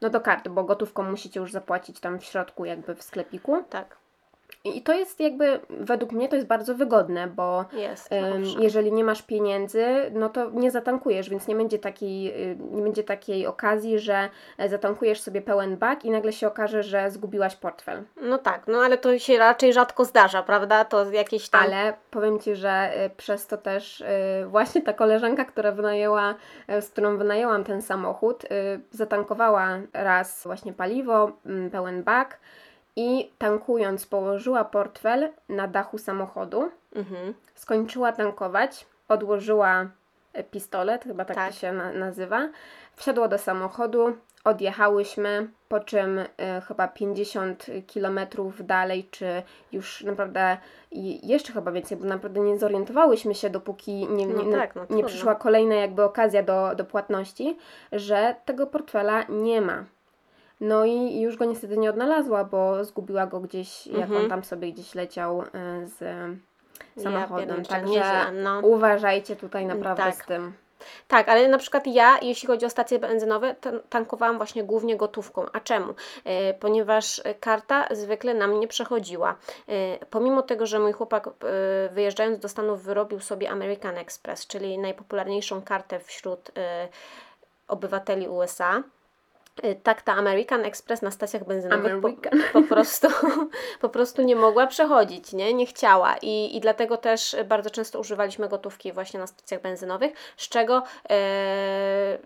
no 0.00 0.10
do 0.10 0.20
kart, 0.20 0.48
bo 0.48 0.64
gotówką 0.64 1.02
musicie 1.02 1.40
już 1.40 1.52
zapłacić 1.52 2.00
tam 2.00 2.18
w 2.18 2.24
środku 2.24 2.64
jakby 2.64 2.94
w 2.94 3.02
sklepiku. 3.02 3.64
Tak, 3.70 3.96
I 4.64 4.82
to 4.82 4.92
jest 4.92 5.20
jakby, 5.20 5.60
według 5.70 6.12
mnie 6.12 6.28
to 6.28 6.36
jest 6.36 6.48
bardzo 6.48 6.74
wygodne, 6.74 7.26
bo 7.26 7.64
jest. 7.72 8.10
owszem. 8.12 8.62
jeżeli 8.62 8.92
nie 8.92 9.04
masz 9.04 9.22
pieniędzy, 9.22 9.84
no 10.12 10.28
to 10.28 10.50
nie 10.50 10.70
zatankujesz, 10.70 11.30
więc 11.30 11.48
nie 11.48 11.56
będzie 11.56 11.78
takiej, 11.78 12.50
y, 12.52 12.56
nie 12.70 12.82
będzie 12.82 13.04
takiej 13.04 13.46
okazji, 13.46 13.98
że 13.98 14.28
e, 14.58 14.68
zatankujesz 14.68 15.20
sobie 15.20 15.42
pełen 15.42 15.76
bak 15.76 16.04
i 16.04 16.10
nagle 16.10 16.32
się 16.32 16.46
okaże, 16.46 16.82
że 16.82 17.10
zgubiłaś 17.10 17.56
portfel. 17.56 18.02
No 18.22 18.38
tak, 18.38 18.66
no 18.66 18.78
ale 18.78 18.98
to 18.98 19.18
się 19.18 19.38
raczej 19.38 19.72
rzadko 19.72 20.04
zdarza, 20.04 20.42
prawda? 20.42 20.84
To 20.84 21.10
jakieś 21.10 21.48
tam. 21.48 21.62
Ale 21.62 21.94
powiem 22.10 22.40
Ci, 22.40 22.56
że 22.56 23.04
y, 23.06 23.10
przez 23.10 23.46
to 23.46 23.56
też 23.56 24.00
y, 24.00 24.04
właśnie 24.46 24.82
ta 24.82 24.92
koleżanka, 24.92 25.44
która 25.44 25.72
wynajęła, 25.72 26.34
y, 26.70 26.82
z 26.82 26.90
którą 26.90 27.16
wynajęłam 27.16 27.64
ten 27.64 27.82
samochód, 27.82 28.44
zatankowała 28.90 29.78
raz 29.92 30.44
właśnie 30.44 30.72
paliwo, 30.72 31.32
mm, 31.46 31.70
pełen 31.70 32.02
bak 32.02 32.38
i 32.96 33.30
tankując 33.38 34.06
położyła 34.06 34.64
portfel 34.64 35.28
na 35.48 35.68
dachu 35.68 35.98
samochodu, 35.98 36.70
Mhm. 36.96 37.34
skończyła 37.54 38.12
tankować, 38.12 38.86
odłożyła 39.08 39.86
y, 40.38 40.44
pistolet, 40.44 41.04
chyba 41.04 41.24
tak, 41.24 41.36
Tak. 41.36 41.52
to 41.52 41.58
się 41.58 41.72
na, 41.72 41.92
nazywa, 41.92 42.48
wsiadła 42.96 43.28
do 43.28 43.38
samochodu, 43.38 44.16
odjechałyśmy, 44.44 45.48
po 45.68 45.80
czym 45.80 46.18
y, 46.18 46.26
chyba 46.68 46.88
50 46.88 47.66
kilometrów 47.86 48.66
dalej, 48.66 49.08
czy 49.10 49.42
już 49.72 50.02
naprawdę 50.04 50.56
i 50.90 51.28
jeszcze 51.28 51.52
chyba 51.52 51.72
więcej, 51.72 51.98
bo 51.98 52.04
naprawdę 52.04 52.40
nie 52.40 52.58
zorientowałyśmy 52.58 53.34
się, 53.34 53.50
dopóki 53.50 54.08
nie, 54.08 54.26
No 54.26 54.42
nie, 54.42 54.52
tak, 54.56 54.74
no 54.74 54.86
nie 54.90 55.04
przyszła 55.04 55.34
kolejna 55.34 55.74
jakby 55.74 56.02
okazja 56.02 56.42
do, 56.42 56.74
do 56.76 56.84
płatności, 56.84 57.58
że 57.92 58.34
tego 58.44 58.66
portfela 58.66 59.24
nie 59.28 59.60
ma. 59.60 59.84
No 60.60 60.84
i 60.84 61.20
już 61.20 61.36
go 61.36 61.44
niestety 61.44 61.76
nie 61.76 61.90
odnalazła, 61.90 62.44
bo 62.44 62.84
zgubiła 62.84 63.26
go 63.26 63.40
gdzieś, 63.40 63.86
jak 63.86 64.02
Mhm. 64.02 64.22
on 64.22 64.28
tam 64.28 64.44
sobie 64.44 64.72
gdzieś 64.72 64.94
leciał 64.94 65.42
y, 65.42 65.46
z 65.86 65.98
samochodem. 67.02 67.46
pierniczę, 67.48 67.70
Także 67.70 67.90
nieźle, 67.90 68.32
no. 68.32 68.60
uważajcie 68.60 69.36
tutaj 69.36 69.66
naprawdę 69.66 70.02
Tak. 70.02 70.14
z 70.14 70.26
tym. 70.26 70.52
Tak, 71.08 71.28
ale 71.28 71.48
na 71.48 71.58
przykład 71.58 71.86
ja, 71.86 72.18
jeśli 72.22 72.46
chodzi 72.46 72.66
o 72.66 72.70
stacje 72.70 72.98
benzynowe, 72.98 73.54
tan- 73.54 73.80
tankowałam 73.88 74.36
właśnie 74.36 74.64
głównie 74.64 74.96
gotówką. 74.96 75.46
A 75.52 75.60
czemu? 75.60 75.94
E, 76.24 76.54
ponieważ 76.54 77.20
e, 77.24 77.34
karta 77.34 77.86
zwykle 77.90 78.34
nam 78.34 78.60
nie 78.60 78.68
przechodziła. 78.68 79.36
E, 79.68 80.06
pomimo 80.06 80.42
tego, 80.42 80.66
że 80.66 80.78
mój 80.78 80.92
chłopak 80.92 81.26
e, 81.26 81.30
wyjeżdżając 81.92 82.38
do 82.38 82.48
Stanów 82.48 82.82
wyrobił 82.82 83.20
sobie 83.20 83.50
American 83.50 83.96
Express, 83.98 84.46
czyli 84.46 84.78
najpopularniejszą 84.78 85.62
kartę 85.62 86.00
wśród 86.00 86.50
e, 86.58 86.88
obywateli 87.68 88.28
USA. 88.28 88.82
E, 89.62 89.74
Tak, 89.74 90.02
ta 90.02 90.12
American 90.12 90.64
Express 90.64 91.02
na 91.02 91.10
stacjach 91.10 91.44
benzynowych 91.44 92.00
po, 92.00 92.10
po, 92.52 92.62
prostu, 92.62 93.08
po 93.80 93.88
prostu 93.88 94.22
nie 94.22 94.36
mogła 94.36 94.66
przechodzić, 94.66 95.32
nie? 95.32 95.54
nie 95.54 95.66
chciała. 95.66 96.16
I, 96.22 96.56
I 96.56 96.60
dlatego 96.60 96.96
też 96.96 97.36
bardzo 97.48 97.70
często 97.70 98.00
używaliśmy 98.00 98.48
gotówki 98.48 98.92
właśnie 98.92 99.20
na 99.20 99.26
stacjach 99.26 99.62
benzynowych, 99.62 100.12
z 100.36 100.48
czego 100.48 100.82
e, 101.10 102.18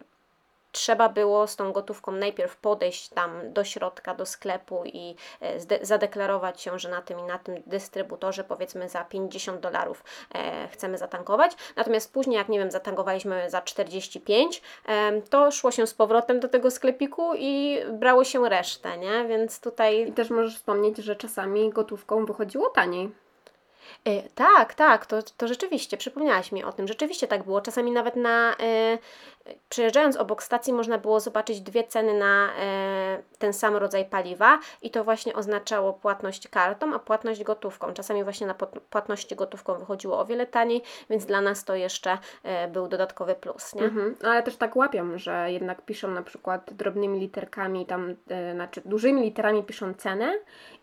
trzeba 0.72 1.08
było 1.08 1.46
z 1.46 1.56
tą 1.56 1.72
gotówką 1.72 2.12
najpierw 2.12 2.56
podejść 2.56 3.08
tam 3.08 3.52
do 3.52 3.64
środka, 3.64 4.14
do 4.14 4.26
sklepu 4.26 4.82
i 4.84 5.16
e, 5.40 5.86
zadeklarować 5.86 6.60
się, 6.60 6.78
że 6.78 6.88
na 6.88 7.02
tym 7.02 7.18
i 7.18 7.22
na 7.22 7.38
tym 7.38 7.62
dystrybutorze 7.66 8.44
powiedzmy 8.44 8.88
za 8.88 9.04
50 9.04 9.60
dolarów 9.60 10.04
e, 10.34 10.68
chcemy 10.68 10.98
zatankować. 10.98 11.52
Natomiast 11.76 12.12
później, 12.12 12.36
jak 12.36 12.48
nie 12.48 12.58
wiem, 12.58 12.70
zatankowaliśmy 12.70 13.50
za 13.50 13.62
45, 13.62 14.62
em, 14.86 15.22
to 15.22 15.50
szło 15.50 15.70
się 15.70 15.86
z 15.86 15.94
powrotem 15.94 16.40
do 16.40 16.48
tego 16.48 16.70
sklepiku 16.70 17.32
i 17.34 17.78
brało 17.92 18.24
się 18.24 18.48
resztę, 18.48 18.98
nie? 18.98 19.24
Więc 19.28 19.60
tutaj 19.60 20.08
I 20.08 20.12
też 20.12 20.30
możesz 20.30 20.56
wspomnieć, 20.56 20.96
że 20.98 21.16
czasami 21.16 21.70
gotówką 21.70 22.24
wychodziło 22.24 22.70
taniej. 22.70 23.10
E, 24.04 24.22
tak, 24.34 24.74
tak, 24.74 25.06
to, 25.06 25.22
to 25.36 25.48
rzeczywiście, 25.48 25.96
przypomniałaś 25.96 26.52
mi 26.52 26.64
o 26.64 26.72
tym. 26.72 26.88
Rzeczywiście 26.88 27.26
tak 27.26 27.42
było. 27.42 27.60
Czasami 27.60 27.92
nawet 27.92 28.16
na. 28.16 28.54
Przejeżdżając 29.68 30.16
obok 30.16 30.42
stacji, 30.42 30.72
można 30.72 30.98
było 30.98 31.20
zobaczyć 31.20 31.60
dwie 31.60 31.84
ceny 31.84 32.18
na 32.18 32.48
e, 32.60 33.22
ten 33.38 33.52
sam 33.52 33.76
rodzaj 33.76 34.04
paliwa, 34.04 34.58
i 34.82 34.90
to 34.90 35.04
właśnie 35.04 35.34
oznaczało 35.34 35.92
płatność 35.92 36.48
kartą, 36.48 36.94
a 36.94 36.98
płatność 36.98 37.44
gotówką. 37.44 37.92
Czasami 37.92 38.24
właśnie 38.24 38.46
na 38.46 38.54
płat- 38.54 38.80
płatności 38.90 39.36
gotówką 39.36 39.78
wychodziło 39.78 40.18
o 40.18 40.24
wiele 40.24 40.46
taniej, 40.46 40.82
więc 41.10 41.26
dla 41.26 41.40
nas 41.40 41.64
to 41.64 41.74
jeszcze 41.74 42.18
e, 42.42 42.68
był 42.68 42.88
dodatkowy 42.88 43.34
plus, 43.34 43.74
nie? 43.74 43.82
Mhm. 43.82 44.16
Ale 44.24 44.42
też 44.42 44.56
tak 44.56 44.76
łapią, 44.76 45.18
że 45.18 45.52
jednak 45.52 45.82
piszą 45.82 46.08
na 46.08 46.22
przykład 46.22 46.72
drobnymi 46.72 47.20
literkami, 47.20 47.86
tam, 47.86 48.14
e, 48.28 48.54
znaczy 48.54 48.82
dużymi 48.84 49.22
literami 49.22 49.62
piszą 49.62 49.94
cenę 49.94 50.34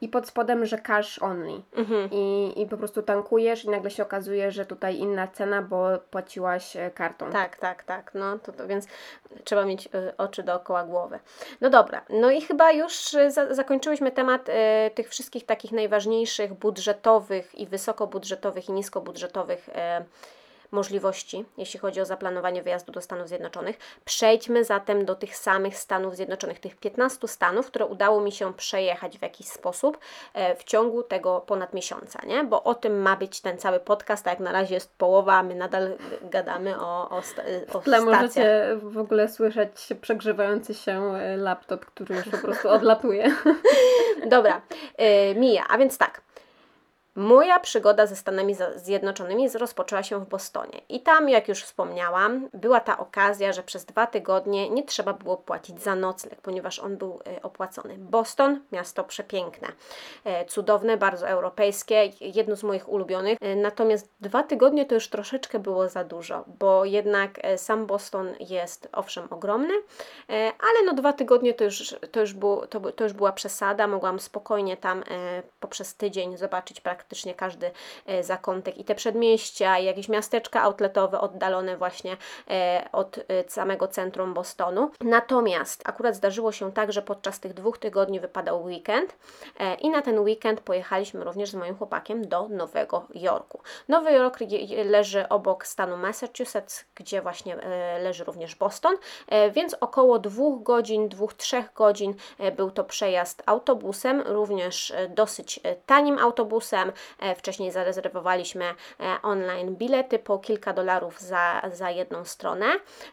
i 0.01 0.09
pod 0.09 0.27
spodem, 0.27 0.65
że 0.65 0.77
cash 0.77 1.21
only. 1.21 1.61
Mhm. 1.75 2.09
I, 2.11 2.53
I 2.61 2.65
po 2.65 2.77
prostu 2.77 3.01
tankujesz 3.01 3.65
i 3.65 3.69
nagle 3.69 3.91
się 3.91 4.03
okazuje, 4.03 4.51
że 4.51 4.65
tutaj 4.65 4.97
inna 4.97 5.27
cena, 5.27 5.61
bo 5.61 5.87
płaciłaś 6.11 6.77
kartą. 6.93 7.29
Tak, 7.31 7.57
tak, 7.57 7.83
tak. 7.83 8.11
No 8.13 8.39
to, 8.39 8.51
to 8.55 8.67
więc 8.67 8.85
trzeba 9.43 9.65
mieć 9.65 9.87
y, 9.87 10.17
oczy 10.17 10.43
dookoła 10.43 10.83
głowy. 10.83 11.19
No 11.61 11.69
dobra, 11.69 12.05
no 12.09 12.31
i 12.31 12.41
chyba 12.41 12.71
już 12.71 13.13
y, 13.13 13.31
za, 13.31 13.53
zakończyłyśmy 13.53 14.11
temat 14.11 14.49
y, 14.49 14.53
tych 14.95 15.09
wszystkich 15.09 15.45
takich 15.45 15.71
najważniejszych 15.71 16.53
budżetowych 16.53 17.55
i 17.55 17.67
wysokobudżetowych 17.67 18.69
i 18.69 18.71
niskobudżetowych 18.71 19.69
możliwości, 20.75 21.45
jeśli 21.57 21.79
chodzi 21.79 22.01
o 22.01 22.05
zaplanowanie 22.05 22.63
wyjazdu 22.63 22.91
do 22.91 23.01
Stanów 23.01 23.27
Zjednoczonych. 23.27 23.77
Przejdźmy 24.05 24.63
zatem 24.63 25.05
do 25.05 25.15
tych 25.15 25.37
samych 25.37 25.77
Stanów 25.77 26.15
Zjednoczonych, 26.15 26.59
tych 26.59 26.75
15 26.75 27.27
stanów, 27.27 27.67
które 27.67 27.85
udało 27.85 28.21
mi 28.21 28.31
się 28.31 28.53
przejechać 28.53 29.17
w 29.19 29.21
jakiś 29.21 29.47
sposób 29.47 29.97
e, 30.33 30.55
w 30.55 30.63
ciągu 30.63 31.03
tego 31.03 31.41
ponad 31.41 31.73
miesiąca, 31.73 32.19
nie? 32.27 32.43
Bo 32.43 32.63
o 32.63 32.75
tym 32.75 33.01
ma 33.01 33.15
być 33.15 33.41
ten 33.41 33.57
cały 33.57 33.79
podcast, 33.79 34.27
a 34.27 34.29
jak 34.29 34.39
na 34.39 34.51
razie 34.51 34.73
jest 34.73 34.95
połowa, 34.97 35.33
a 35.33 35.43
my 35.43 35.55
nadal 35.55 35.97
gadamy 36.21 36.79
o, 36.79 37.09
o, 37.09 37.21
sta, 37.21 37.41
o 37.73 37.79
W 37.79 37.83
tle 37.83 38.01
stacjach. 38.01 38.21
możecie 38.21 38.67
w 38.81 38.97
ogóle 38.97 39.29
słyszeć 39.29 39.71
przegrzewający 40.01 40.73
się 40.73 41.15
e, 41.15 41.37
laptop, 41.37 41.85
który 41.85 42.15
już 42.15 42.25
po 42.29 42.37
prostu 42.37 42.69
odlatuje. 42.69 43.35
Dobra, 44.25 44.61
y, 45.31 45.35
Mija, 45.35 45.63
a 45.69 45.77
więc 45.77 45.97
tak. 45.97 46.21
Moja 47.17 47.59
przygoda 47.59 48.05
ze 48.05 48.15
Stanami 48.15 48.55
Zjednoczonymi 48.75 49.49
rozpoczęła 49.49 50.03
się 50.03 50.19
w 50.19 50.27
Bostonie. 50.27 50.81
I 50.89 51.01
tam, 51.01 51.29
jak 51.29 51.47
już 51.47 51.63
wspomniałam, 51.63 52.49
była 52.53 52.79
ta 52.79 52.97
okazja, 52.97 53.53
że 53.53 53.63
przez 53.63 53.85
dwa 53.85 54.07
tygodnie 54.07 54.69
nie 54.69 54.83
trzeba 54.83 55.13
było 55.13 55.37
płacić 55.37 55.81
za 55.81 55.95
nocleg, 55.95 56.41
ponieważ 56.41 56.79
on 56.79 56.97
był 56.97 57.19
e, 57.27 57.41
opłacony. 57.41 57.95
Boston, 57.97 58.61
miasto 58.71 59.03
przepiękne, 59.03 59.67
e, 60.23 60.45
cudowne, 60.45 60.97
bardzo 60.97 61.27
europejskie, 61.27 62.11
jedno 62.21 62.55
z 62.55 62.63
moich 62.63 62.89
ulubionych. 62.89 63.37
E, 63.41 63.55
Natomiast 63.55 64.09
dwa 64.21 64.43
tygodnie 64.43 64.85
to 64.85 64.95
już 64.95 65.07
troszeczkę 65.07 65.59
było 65.59 65.89
za 65.89 66.03
dużo, 66.03 66.43
bo 66.59 66.85
jednak 66.85 67.39
sam 67.57 67.85
Boston 67.85 68.33
jest 68.39 68.89
owszem 68.91 69.27
ogromny, 69.29 69.73
ale 70.59 70.85
no 70.85 70.93
dwa 70.93 71.13
tygodnie 71.13 71.53
to 71.53 71.63
już, 71.63 71.95
to 72.11 72.19
już, 72.19 72.33
było, 72.33 72.67
to, 72.67 72.91
to 72.91 73.03
już 73.03 73.13
była 73.13 73.31
przesada. 73.31 73.87
Mogłam 73.87 74.19
spokojnie 74.19 74.77
tam 74.77 75.03
poprzez 75.59 75.95
tydzień 75.95 76.37
zobaczyć 76.37 76.81
praktycznie 76.81 77.04
każdy 77.37 77.71
e, 78.05 78.23
zakątek 78.23 78.77
i 78.77 78.83
te 78.83 78.95
przedmieścia, 78.95 79.79
i 79.79 79.85
jakieś 79.85 80.09
miasteczka 80.09 80.63
outletowe 80.63 81.19
oddalone 81.19 81.77
właśnie 81.77 82.17
e, 82.49 82.87
od 82.91 83.17
e, 83.17 83.23
samego 83.49 83.87
centrum 83.87 84.33
Bostonu. 84.33 84.91
Natomiast 85.01 85.81
akurat 85.85 86.15
zdarzyło 86.15 86.51
się 86.51 86.71
tak, 86.71 86.91
że 86.91 87.01
podczas 87.01 87.39
tych 87.39 87.53
dwóch 87.53 87.77
tygodni 87.77 88.19
wypadał 88.19 88.63
weekend 88.63 89.15
i 89.81 89.89
na 89.89 90.01
ten 90.01 90.19
weekend 90.19 90.61
pojechaliśmy 90.61 91.23
również 91.23 91.49
z 91.49 91.55
moim 91.55 91.77
chłopakiem 91.77 92.27
do 92.27 92.47
Nowego 92.49 93.05
Jorku. 93.13 93.61
Nowy 93.87 94.11
Jork 94.11 94.39
leży 94.85 95.29
obok 95.29 95.67
stanu 95.67 95.97
Massachusetts, 95.97 96.85
gdzie 96.95 97.21
właśnie 97.21 97.55
leży 98.03 98.23
również 98.23 98.55
Boston, 98.55 98.95
więc 99.51 99.75
około 99.79 100.19
dwóch 100.19 100.63
godzin, 100.63 101.09
dwóch, 101.09 101.33
trzech 101.33 101.73
godzin 101.73 102.13
był 102.55 102.71
to 102.71 102.83
przejazd 102.83 103.43
autobusem, 103.45 104.21
również 104.21 104.93
dosyć 105.09 105.59
tanim 105.85 106.19
autobusem. 106.19 106.91
E, 107.19 107.35
Wcześniej 107.35 107.71
zarezerwowaliśmy 107.71 108.65
e, 108.65 108.73
online 109.23 109.75
bilety 109.75 110.19
po 110.19 110.39
kilka 110.39 110.73
dolarów 110.73 111.21
za, 111.21 111.61
za 111.73 111.89
jedną 111.89 112.25
stronę. 112.25 112.65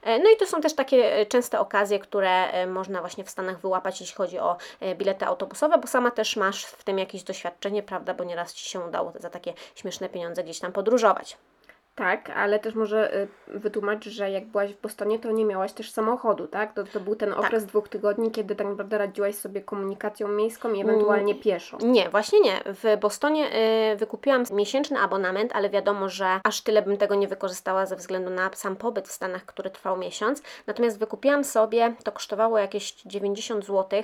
E, 0.03 0.19
No 0.19 0.31
i 0.31 0.37
to 0.37 0.47
są 0.47 0.61
też 0.61 0.75
takie 0.75 1.27
częste 1.27 1.61
okazje, 1.61 1.99
które 1.99 2.67
można 2.67 3.01
właśnie 3.01 3.25
w 3.25 3.31
Stanach 3.31 3.61
wyłapać, 3.61 4.01
jeśli 4.01 4.17
chodzi 4.17 4.39
o 4.39 4.57
bilety 4.97 5.25
autobusowe, 5.25 5.79
bo 5.79 5.87
sama 5.87 6.11
też 6.11 6.37
masz 6.37 6.65
w 6.65 6.85
tym 6.85 6.99
jakieś 6.99 7.23
doświadczenie, 7.23 7.83
prawda, 7.83 8.15
bo 8.15 8.25
nieraz 8.25 8.55
Ci 8.55 8.71
się 8.71 8.81
udało 8.81 9.13
za 9.21 9.31
takie 9.31 9.55
śmieszne 9.75 10.09
pieniądze 10.09 10.45
gdzieś 10.45 10.61
tam 10.61 10.73
podróżować. 10.73 11.37
Tak, 11.95 12.31
ale 12.31 12.59
też 12.59 12.75
może 12.75 13.17
y, 13.17 13.29
wytłumacz, 13.47 14.05
że 14.05 14.31
jak 14.31 14.47
byłaś 14.47 14.75
w 14.75 14.81
Bostonie, 14.81 15.19
to 15.19 15.31
nie 15.31 15.45
miałaś 15.45 15.73
też 15.73 15.91
samochodu, 15.91 16.47
tak? 16.47 16.75
To, 16.75 16.85
to 16.85 17.01
był 17.01 17.17
ten 17.17 17.33
okres 17.33 17.67
dwóch 17.67 17.89
tygodni, 17.89 18.31
kiedy 18.31 18.55
tak 18.55 18.67
naprawdę 18.67 18.99
radziłaś 18.99 19.35
sobie 19.35 19.61
komunikacją 19.61 20.29
miejską 20.29 20.73
i 20.73 20.81
ewentualnie 20.81 21.35
pieszo. 21.35 21.79
Nie, 21.83 22.11
właśnie 22.11 22.41
nie. 22.41 22.61
W 22.67 22.97
Bostonie 23.01 23.51
y, 23.93 23.97
wykupiłam 23.97 24.45
miesięczny 24.53 24.99
abonament, 24.99 25.51
ale 25.55 25.71
wiadomo, 25.71 26.09
że 26.09 26.41
aż 26.45 26.61
tyle 26.61 26.83
bym 26.83 26.97
tego 26.97 27.15
nie 27.15 27.29
wykorzystała 27.29 27.87
ze 27.87 27.97
względu 27.97 28.31
na 28.31 28.51
sam 28.55 28.77
pobyt 28.77 29.09
w 29.09 29.13
Stanach, 29.13 29.45
który 29.47 29.71
trwał 29.71 29.97
miesiąc. 29.97 30.43
Natomiast 30.67 30.99
wykupiłam 30.99 31.45
sobie, 31.45 31.95
to 32.05 32.13
kosztowało 32.13 32.59
jakieś 32.59 32.93
90 32.93 33.67
zł, 33.67 34.01
y, 34.01 34.03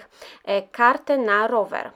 kartę 0.72 1.18
na 1.18 1.46
rower. 1.46 1.90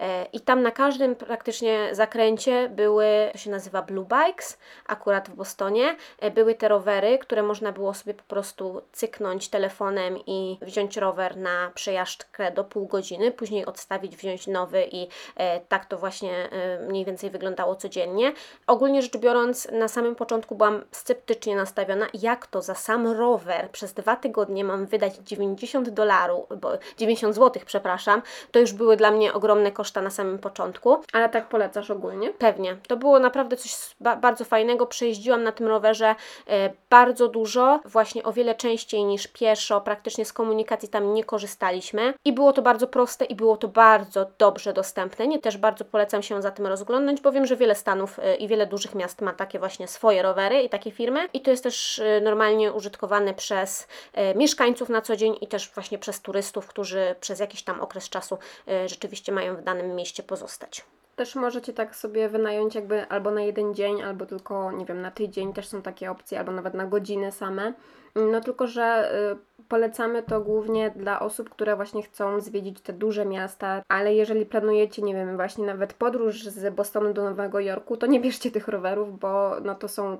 E, 0.00 0.26
I 0.32 0.40
tam 0.40 0.62
na 0.62 0.70
każdym 0.70 1.16
praktycznie 1.16 1.88
zakręcie 1.92 2.68
były, 2.68 3.06
to 3.32 3.38
się 3.38 3.50
nazywa 3.50 3.82
Blue 3.82 4.06
Bikes, 4.06 4.58
akurat 4.86 5.28
w 5.28 5.34
Bostonie, 5.34 5.96
e, 6.18 6.30
były 6.30 6.54
te 6.54 6.68
rowery, 6.68 7.18
które 7.18 7.42
można 7.42 7.72
było 7.72 7.94
sobie 7.94 8.14
po 8.14 8.22
prostu 8.22 8.82
cyknąć 8.92 9.48
telefonem 9.48 10.18
i 10.26 10.58
wziąć 10.62 10.96
rower 10.96 11.36
na 11.36 11.70
przejażdżkę 11.74 12.52
do 12.52 12.64
pół 12.64 12.86
godziny, 12.86 13.32
później 13.32 13.66
odstawić, 13.66 14.16
wziąć 14.16 14.46
nowy 14.46 14.88
i 14.92 15.08
e, 15.36 15.60
tak 15.60 15.86
to 15.86 15.98
właśnie 15.98 16.48
mniej 16.88 17.04
więcej 17.04 17.30
wyglądało 17.30 17.76
codziennie. 17.76 18.32
Ogólnie 18.66 19.02
rzecz 19.02 19.16
biorąc, 19.16 19.68
na 19.72 19.88
samym 19.88 20.14
początku 20.14 20.54
byłam 20.54 20.84
sceptycznie 20.90 21.56
nastawiona, 21.56 22.06
jak 22.14 22.46
to 22.46 22.62
za 22.62 22.74
sam 22.74 23.06
rower 23.06 23.70
przez 23.70 23.92
dwa 23.92 24.16
tygodnie 24.16 24.64
mam 24.64 24.86
wydać 24.86 25.16
90 25.16 25.88
dolarów, 25.88 26.46
bo 26.60 26.70
90 26.98 27.34
zł, 27.34 27.62
przepraszam, 27.66 28.22
to 28.50 28.58
już 28.58 28.72
były 28.72 28.96
dla 28.96 29.10
mnie 29.10 29.32
ogromne 29.32 29.72
koszta 29.88 30.02
na 30.02 30.10
samym 30.10 30.38
początku. 30.38 31.02
Ale 31.12 31.28
tak 31.28 31.48
polecasz 31.48 31.90
ogólnie? 31.90 32.30
Pewnie. 32.30 32.76
To 32.88 32.96
było 32.96 33.18
naprawdę 33.18 33.56
coś 33.56 33.72
ba- 34.00 34.16
bardzo 34.16 34.44
fajnego. 34.44 34.86
Przejeździłam 34.86 35.42
na 35.42 35.52
tym 35.52 35.66
rowerze 35.66 36.14
e, 36.48 36.70
bardzo 36.90 37.28
dużo, 37.28 37.80
właśnie 37.84 38.22
o 38.22 38.32
wiele 38.32 38.54
częściej 38.54 39.04
niż 39.04 39.26
pieszo. 39.26 39.80
Praktycznie 39.80 40.24
z 40.24 40.32
komunikacji 40.32 40.88
tam 40.88 41.14
nie 41.14 41.24
korzystaliśmy. 41.24 42.14
I 42.24 42.32
było 42.32 42.52
to 42.52 42.62
bardzo 42.62 42.86
proste 42.86 43.24
i 43.24 43.34
było 43.34 43.56
to 43.56 43.68
bardzo 43.68 44.26
dobrze 44.38 44.72
dostępne. 44.72 45.28
Nie 45.28 45.38
też 45.38 45.56
bardzo 45.58 45.84
polecam 45.84 46.22
się 46.22 46.42
za 46.42 46.50
tym 46.50 46.66
rozglądnąć, 46.66 47.20
bo 47.20 47.32
wiem, 47.32 47.46
że 47.46 47.56
wiele 47.56 47.74
stanów 47.74 48.18
e, 48.18 48.34
i 48.36 48.48
wiele 48.48 48.66
dużych 48.66 48.94
miast 48.94 49.20
ma 49.20 49.32
takie 49.32 49.58
właśnie 49.58 49.88
swoje 49.88 50.22
rowery 50.22 50.62
i 50.62 50.68
takie 50.68 50.90
firmy. 50.90 51.28
I 51.32 51.40
to 51.40 51.50
jest 51.50 51.62
też 51.62 51.98
e, 51.98 52.20
normalnie 52.20 52.72
użytkowane 52.72 53.34
przez 53.34 53.88
e, 54.12 54.34
mieszkańców 54.34 54.88
na 54.88 55.00
co 55.00 55.16
dzień 55.16 55.36
i 55.40 55.46
też 55.46 55.70
właśnie 55.74 55.98
przez 55.98 56.20
turystów, 56.20 56.66
którzy 56.66 57.14
przez 57.20 57.40
jakiś 57.40 57.62
tam 57.62 57.80
okres 57.80 58.08
czasu 58.08 58.38
e, 58.68 58.88
rzeczywiście 58.88 59.32
mają 59.32 59.56
w 59.56 59.62
danym 59.62 59.77
mieście 59.82 60.22
pozostać. 60.22 60.84
Też 61.16 61.34
możecie 61.34 61.72
tak 61.72 61.96
sobie 61.96 62.28
wynająć 62.28 62.74
jakby 62.74 63.08
albo 63.08 63.30
na 63.30 63.40
jeden 63.40 63.74
dzień, 63.74 64.02
albo 64.02 64.26
tylko, 64.26 64.72
nie 64.72 64.84
wiem, 64.84 65.02
na 65.02 65.10
tydzień 65.10 65.52
też 65.52 65.68
są 65.68 65.82
takie 65.82 66.10
opcje, 66.10 66.38
albo 66.38 66.52
nawet 66.52 66.74
na 66.74 66.86
godzinę 66.86 67.32
same. 67.32 67.72
No 68.14 68.40
tylko, 68.40 68.66
że 68.66 69.12
y, 69.32 69.64
polecamy 69.68 70.22
to 70.22 70.40
głównie 70.40 70.90
dla 70.90 71.20
osób, 71.20 71.50
które 71.50 71.76
właśnie 71.76 72.02
chcą 72.02 72.40
zwiedzić 72.40 72.80
te 72.80 72.92
duże 72.92 73.26
miasta, 73.26 73.82
ale 73.88 74.14
jeżeli 74.14 74.46
planujecie, 74.46 75.02
nie 75.02 75.14
wiem, 75.14 75.36
właśnie 75.36 75.66
nawet 75.66 75.92
podróż 75.92 76.44
z 76.44 76.74
Bostonu 76.74 77.14
do 77.14 77.24
Nowego 77.24 77.60
Jorku, 77.60 77.96
to 77.96 78.06
nie 78.06 78.20
bierzcie 78.20 78.50
tych 78.50 78.68
rowerów, 78.68 79.18
bo 79.18 79.60
no 79.64 79.74
to 79.74 79.88
są 79.88 80.18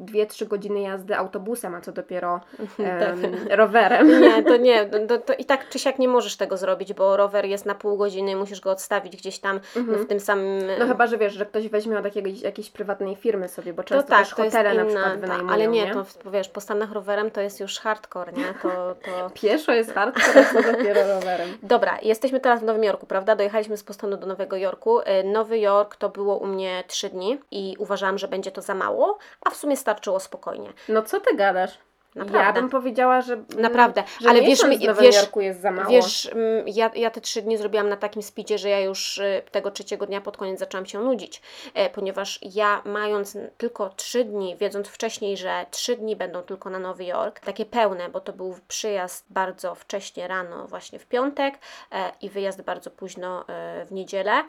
2-3 0.00 0.46
godziny 0.46 0.80
jazdy 0.80 1.16
autobusem, 1.16 1.74
a 1.74 1.80
co 1.80 1.92
dopiero 1.92 2.40
em, 2.78 3.36
rowerem. 3.50 4.08
Nie, 4.20 4.42
to 4.42 4.56
nie, 4.56 4.86
to, 4.86 5.18
to 5.18 5.34
i 5.34 5.44
tak 5.44 5.68
czy 5.68 5.78
siak 5.78 5.98
nie 5.98 6.08
możesz 6.08 6.36
tego 6.36 6.56
zrobić, 6.56 6.94
bo 6.94 7.16
rower 7.16 7.44
jest 7.44 7.66
na 7.66 7.74
pół 7.74 7.96
godziny, 7.96 8.36
musisz 8.36 8.60
go 8.60 8.70
odstawić 8.70 9.16
gdzieś 9.16 9.38
tam 9.38 9.60
w 9.74 10.06
tym 10.06 10.20
samym... 10.20 10.62
No 10.78 10.86
chyba, 10.86 11.06
że 11.06 11.18
wiesz, 11.18 11.32
że 11.32 11.46
ktoś 11.46 11.68
weźmie 11.68 11.98
od 11.98 12.04
jakiegoś, 12.04 12.40
jakiejś 12.40 12.70
prywatnej 12.70 13.16
firmy 13.16 13.48
sobie, 13.48 13.72
bo 13.72 13.82
to 13.82 13.88
często 13.88 14.08
tak, 14.08 14.18
też 14.18 14.34
to 14.34 14.44
jest 14.44 14.56
hotele 14.56 14.74
na 14.74 14.82
inna, 14.82 15.00
przykład 15.00 15.14
ta, 15.14 15.20
wynajmują, 15.20 15.54
ale 15.54 15.68
nie, 15.68 15.86
nie? 15.86 15.92
to 15.92 16.30
wiesz, 16.30 16.48
po 16.48 16.60
Stanach 16.60 16.92
rowerem 16.92 17.30
to 17.30 17.40
jest 17.40 17.60
już 17.60 17.78
hardcore, 17.78 18.32
nie? 18.32 18.54
To, 18.62 18.94
to... 19.04 19.30
Pieszo 19.40 19.72
jest 19.72 19.94
hardcore, 19.94 20.46
co 20.52 20.72
dopiero 20.72 21.14
rowerem. 21.14 21.48
Dobra, 21.62 21.98
jesteśmy 22.02 22.40
teraz 22.40 22.60
w 22.60 22.64
Nowym 22.64 22.84
Jorku, 22.84 23.06
prawda? 23.06 23.36
Dojechaliśmy 23.36 23.76
z 23.76 23.82
Bostonu 23.82 24.16
do 24.16 24.26
Nowego 24.26 24.56
Jorku. 24.56 25.00
Y, 25.00 25.04
Nowy 25.24 25.58
Jork 25.58 25.96
to 25.96 26.08
było 26.08 26.36
u 26.36 26.46
mnie 26.46 26.84
trzy 26.86 27.08
dni 27.08 27.40
i 27.50 27.76
uważałam, 27.78 28.18
że 28.18 28.28
będzie 28.28 28.50
to 28.50 28.62
za 28.62 28.74
mało, 28.74 29.18
a 29.40 29.50
w 29.50 29.56
sumie 29.56 29.76
starczyło 29.88 30.20
spokojnie. 30.20 30.72
No 30.88 31.02
co 31.02 31.20
ty 31.20 31.36
gadasz? 31.36 31.78
Naprawdę. 32.14 32.46
Ja 32.46 32.52
bym 32.52 32.70
powiedziała, 32.70 33.20
że. 33.20 33.44
Naprawdę, 33.58 34.02
że 34.20 34.28
ale 34.28 34.42
wiesz, 34.42 34.62
Nowym 34.62 34.78
wiesz- 35.00 35.16
Jorku 35.16 35.40
jest 35.40 35.60
za 35.60 35.70
mało. 35.70 35.88
Wiesz, 35.90 36.26
mm, 36.26 36.68
ja, 36.68 36.90
ja 36.94 37.10
te 37.10 37.20
trzy 37.20 37.42
dni 37.42 37.56
zrobiłam 37.56 37.88
na 37.88 37.96
takim 37.96 38.22
speedzie, 38.22 38.58
że 38.58 38.68
ja 38.68 38.80
już 38.80 39.18
y, 39.18 39.42
tego 39.50 39.70
trzeciego 39.70 40.06
dnia 40.06 40.20
pod 40.20 40.36
koniec 40.36 40.58
zaczęłam 40.58 40.86
się 40.86 40.98
nudzić, 40.98 41.42
e, 41.74 41.90
ponieważ 41.90 42.38
ja 42.42 42.82
mając 42.84 43.38
tylko 43.56 43.88
trzy 43.88 44.24
dni, 44.24 44.56
wiedząc 44.56 44.88
wcześniej, 44.88 45.36
że 45.36 45.66
trzy 45.70 45.96
dni 45.96 46.16
będą 46.16 46.42
tylko 46.42 46.70
na 46.70 46.78
Nowy 46.78 47.04
Jork, 47.04 47.40
takie 47.40 47.66
pełne, 47.66 48.08
bo 48.08 48.20
to 48.20 48.32
był 48.32 48.54
przyjazd 48.68 49.26
bardzo 49.30 49.74
wcześnie 49.74 50.28
rano, 50.28 50.66
właśnie 50.66 50.98
w 50.98 51.06
piątek 51.06 51.58
e, 51.92 52.12
i 52.20 52.30
wyjazd 52.30 52.62
bardzo 52.62 52.90
późno 52.90 53.44
e, 53.48 53.84
w 53.86 53.92
niedzielę, 53.92 54.44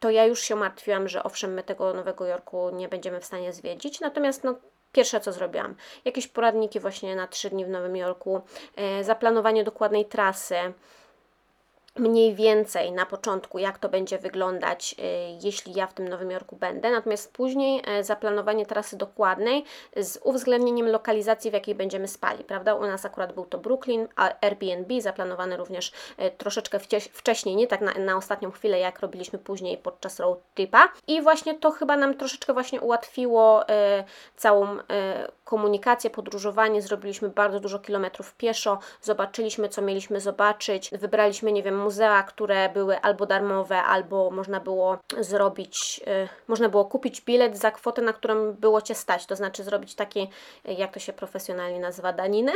to 0.00 0.10
ja 0.10 0.24
już 0.24 0.40
się 0.40 0.56
martwiłam, 0.56 1.08
że 1.08 1.22
owszem, 1.22 1.54
my 1.54 1.62
tego 1.62 1.94
Nowego 1.94 2.26
Jorku 2.26 2.70
nie 2.70 2.88
będziemy 2.88 3.20
w 3.20 3.24
stanie 3.24 3.52
zwiedzić, 3.52 4.00
natomiast 4.00 4.44
no 4.44 4.54
Pierwsze, 4.92 5.20
co 5.20 5.32
zrobiłam, 5.32 5.74
jakieś 6.04 6.28
poradniki 6.28 6.80
właśnie 6.80 7.16
na 7.16 7.26
trzy 7.26 7.50
dni 7.50 7.64
w 7.64 7.68
Nowym 7.68 7.96
Jorku, 7.96 8.40
e, 8.76 9.04
zaplanowanie 9.04 9.64
dokładnej 9.64 10.04
trasy, 10.04 10.56
mniej 11.96 12.34
więcej 12.34 12.92
na 12.92 13.06
początku, 13.06 13.58
jak 13.58 13.78
to 13.78 13.88
będzie 13.88 14.18
wyglądać, 14.18 14.94
y, 14.98 15.02
jeśli 15.42 15.74
ja 15.74 15.86
w 15.86 15.94
tym 15.94 16.08
Nowym 16.08 16.30
Jorku 16.30 16.56
będę. 16.56 16.90
Natomiast 16.90 17.32
później 17.32 17.82
e, 17.86 18.04
zaplanowanie 18.04 18.66
trasy 18.66 18.96
dokładnej 18.96 19.64
z 19.96 20.18
uwzględnieniem 20.24 20.88
lokalizacji, 20.88 21.50
w 21.50 21.54
jakiej 21.54 21.74
będziemy 21.74 22.08
spali, 22.08 22.44
prawda? 22.44 22.74
U 22.74 22.80
nas 22.80 23.04
akurat 23.04 23.32
był 23.32 23.44
to 23.46 23.58
Brooklyn, 23.58 24.08
a 24.16 24.32
Airbnb 24.40 25.00
zaplanowany 25.00 25.56
również 25.56 25.92
e, 26.16 26.30
troszeczkę 26.30 26.78
wcześniej, 27.12 27.56
nie 27.56 27.66
tak 27.66 27.80
na, 27.80 27.92
na 27.92 28.16
ostatnią 28.16 28.50
chwilę, 28.50 28.78
jak 28.78 29.00
robiliśmy 29.00 29.38
później 29.38 29.78
podczas 29.78 30.20
road 30.20 30.38
tripa. 30.54 30.88
I 31.06 31.22
właśnie 31.22 31.54
to 31.54 31.70
chyba 31.70 31.96
nam 31.96 32.14
troszeczkę 32.14 32.52
właśnie 32.52 32.80
ułatwiło 32.80 33.64
całą 34.36 34.78
komunikację, 35.44 36.10
podróżowanie. 36.10 36.82
Zrobiliśmy 36.82 37.28
bardzo 37.28 37.60
dużo 37.60 37.78
kilometrów 37.78 38.34
pieszo, 38.34 38.78
zobaczyliśmy, 39.02 39.68
co 39.68 39.82
mieliśmy 39.82 40.20
zobaczyć, 40.20 40.90
wybraliśmy, 40.90 41.52
nie 41.52 41.62
wiem, 41.62 41.81
muzea, 41.82 42.22
które 42.22 42.68
były 42.68 43.00
albo 43.00 43.26
darmowe, 43.26 43.82
albo 43.82 44.30
można 44.30 44.60
było 44.60 44.98
zrobić, 45.20 46.00
y, 46.06 46.28
można 46.48 46.68
było 46.68 46.84
kupić 46.84 47.20
bilet 47.20 47.58
za 47.58 47.70
kwotę, 47.70 48.02
na 48.02 48.12
którą 48.12 48.52
było 48.52 48.82
Cię 48.82 48.94
stać, 48.94 49.26
to 49.26 49.36
znaczy 49.36 49.64
zrobić 49.64 49.94
taki, 49.94 50.30
y, 50.68 50.72
jak 50.72 50.94
to 50.94 51.00
się 51.00 51.12
profesjonalnie 51.12 51.80
nazywa, 51.80 52.12
daninę? 52.12 52.52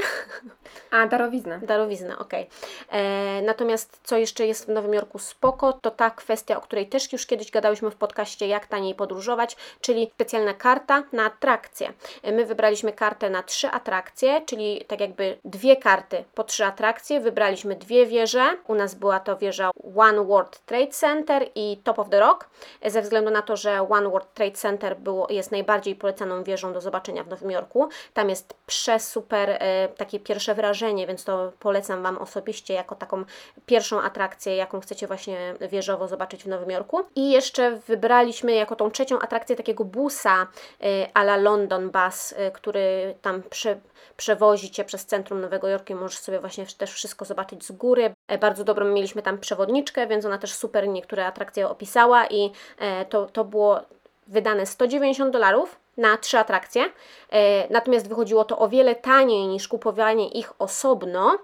A, 0.91 1.07
darowiznę. 1.07 1.61
Darowiznę, 1.63 2.19
okej. 2.19 2.49
E, 2.91 3.43
Natomiast 3.43 4.01
co 4.05 4.17
jeszcze 4.17 4.47
jest 4.47 4.67
w 4.67 4.69
Nowym 4.69 4.95
Jorku 4.95 5.19
spoko, 5.19 5.73
to 5.73 5.91
ta 5.91 6.11
kwestia, 6.11 6.57
o 6.57 6.61
której 6.61 6.89
też 6.89 7.13
już 7.13 7.27
kiedyś 7.27 7.51
gadałyśmy 7.51 7.91
w 7.91 7.97
podcaście, 7.97 8.47
jak 8.47 8.67
taniej 8.67 8.95
podróżować, 8.95 9.57
czyli 9.81 10.11
specjalna 10.15 10.55
karta 10.55 11.03
na 11.13 11.25
atrakcje. 11.25 11.93
E, 12.23 12.33
My 12.33 12.47
wybraliśmy 12.47 12.93
kartę 12.93 13.31
na 13.31 13.43
trzy 13.43 13.69
atrakcje, 13.69 14.41
czyli 14.47 14.85
tak 14.89 15.01
jakby 15.01 15.39
dwie 15.45 15.77
karty 15.77 16.25
po 16.35 16.45
trzy 16.45 16.65
atrakcje. 16.65 17.21
Wybraliśmy 17.21 17.77
dwie 17.77 18.07
wieże. 18.07 18.57
U 18.67 18.75
nas 18.75 18.95
była 18.95 19.16
to 19.21 19.37
wieża 19.37 19.71
One 19.97 20.25
World 20.25 20.59
Trade 20.59 20.93
Center 20.93 21.49
i 21.55 21.77
Top 21.85 21.99
of 21.99 22.11
the 22.11 22.21
Rock, 22.21 22.49
ze 22.87 23.03
względu 23.03 23.31
na 23.31 23.43
to, 23.43 23.57
że 23.57 23.89
One 23.89 24.09
World 24.09 24.35
Trade 24.35 24.57
Center 24.57 24.97
było, 24.97 25.27
jest 25.31 25.51
najbardziej 25.51 25.97
polecaną 25.97 26.43
wieżą 26.43 26.73
do 26.73 26.81
zobaczenia 26.81 27.25
w 27.25 27.29
Nowym 27.29 27.51
Jorku. 27.51 27.89
Tam 28.15 28.29
jest 28.29 28.55
przesuper 28.67 29.51
e, 29.51 29.89
takie 29.89 30.21
pierwsze 30.21 30.55
wrażenie, 30.55 31.07
więc 31.07 31.25
to 31.25 31.53
polecam 31.61 32.03
Wam 32.03 32.19
osobiście 32.19 32.75
jako 32.75 32.95
taką 32.95 33.25
pierwszą 33.67 34.01
atrakcję, 34.03 34.57
jaką 34.57 34.81
chcecie 34.81 35.07
właśnie 35.07 35.55
wieżowo 35.61 36.09
zobaczyć 36.09 36.45
w 36.45 36.47
Nowym 36.47 36.71
Jorku. 36.71 37.01
I 37.15 37.31
jeszcze 37.31 37.71
wybraliśmy 37.77 38.53
jako 38.53 38.77
tą 38.77 38.91
trzecią 38.91 39.19
atrakcję 39.19 39.57
takiego 39.57 39.85
busa 39.85 40.47
e, 40.81 41.09
a 41.15 41.23
la 41.23 41.37
London 41.37 41.91
Bus, 41.91 42.35
e, 42.37 42.51
który 42.51 43.15
tam 43.23 43.43
prze, 43.43 43.81
przewozi 44.17 44.71
Cię 44.71 44.85
przez 44.85 45.07
centrum 45.07 45.41
Nowego 45.41 45.69
Jorku 45.69 45.93
i 45.93 45.97
możesz 45.97 46.19
sobie 46.19 46.41
właśnie 46.41 46.67
też 46.67 46.93
wszystko 46.93 47.25
zobaczyć 47.25 47.65
z 47.65 47.73
góry. 47.73 48.15
E, 48.29 48.39
Bardzo 48.39 48.65
dobrą 48.65 48.85
mieliśmy 48.85 49.23
tam 49.23 49.39
przewodniczkę, 49.39 50.07
więc 50.07 50.25
ona 50.25 50.39
też 50.39 50.55
super 50.55 50.89
niektóre 50.89 51.27
atrakcje 51.27 51.69
opisała 51.69 52.27
i 52.27 52.51
e, 52.79 53.05
to, 53.05 53.27
to 53.27 53.45
było 53.45 53.81
wydane 54.27 54.67
190 54.67 55.33
dolarów 55.33 55.77
na 55.97 56.17
trzy 56.17 56.39
atrakcje. 56.39 56.85
E, 57.31 57.73
natomiast 57.73 58.09
wychodziło 58.09 58.45
to 58.45 58.59
o 58.59 58.69
wiele 58.69 58.95
taniej 58.95 59.47
niż 59.47 59.69
kupowanie 59.69 60.29
ich 60.29 60.53
osobno. 60.59 61.39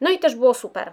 No 0.00 0.10
i 0.10 0.18
też 0.18 0.34
było 0.34 0.54
super. 0.54 0.92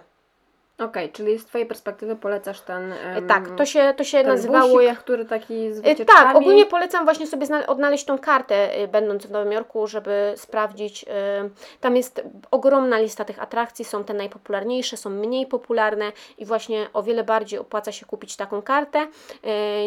Okej, 0.78 1.12
czyli 1.12 1.38
z 1.38 1.46
Twojej 1.46 1.66
perspektywy 1.66 2.16
polecasz 2.16 2.60
ten. 2.60 2.92
E, 2.92 3.00
em, 3.00 3.26
tak, 3.26 3.50
to 3.56 3.66
się, 3.66 3.94
to 3.96 4.04
się 4.04 4.18
ten 4.18 4.26
nazywało. 4.26 4.72
busik, 4.72 4.98
który 4.98 5.24
taki 5.24 5.74
z 5.74 5.78
E, 5.78 5.82
wycieczkami. 5.82 6.26
Tak, 6.26 6.36
ogólnie 6.36 6.66
polecam 6.66 7.04
właśnie 7.04 7.26
sobie 7.26 7.66
odnaleźć 7.66 8.04
tą 8.04 8.18
kartę, 8.18 8.80
y, 8.82 8.88
będąc 8.88 9.26
w 9.26 9.30
Nowym 9.30 9.52
Jorku, 9.52 9.86
żeby 9.86 10.32
sprawdzić. 10.36 11.04
Tam 11.80 11.96
jest 11.96 12.22
ogromna 12.50 12.98
lista 12.98 13.24
tych 13.24 13.42
atrakcji, 13.42 13.84
są 13.84 14.04
te 14.04 14.14
najpopularniejsze, 14.14 14.96
są 14.96 15.10
mniej 15.10 15.46
popularne 15.46 16.12
i 16.38 16.44
właśnie 16.44 16.86
o 16.92 17.02
wiele 17.02 17.24
bardziej 17.24 17.58
opłaca 17.58 17.92
się 17.92 18.06
kupić 18.06 18.36
taką 18.36 18.62
kartę, 18.62 19.06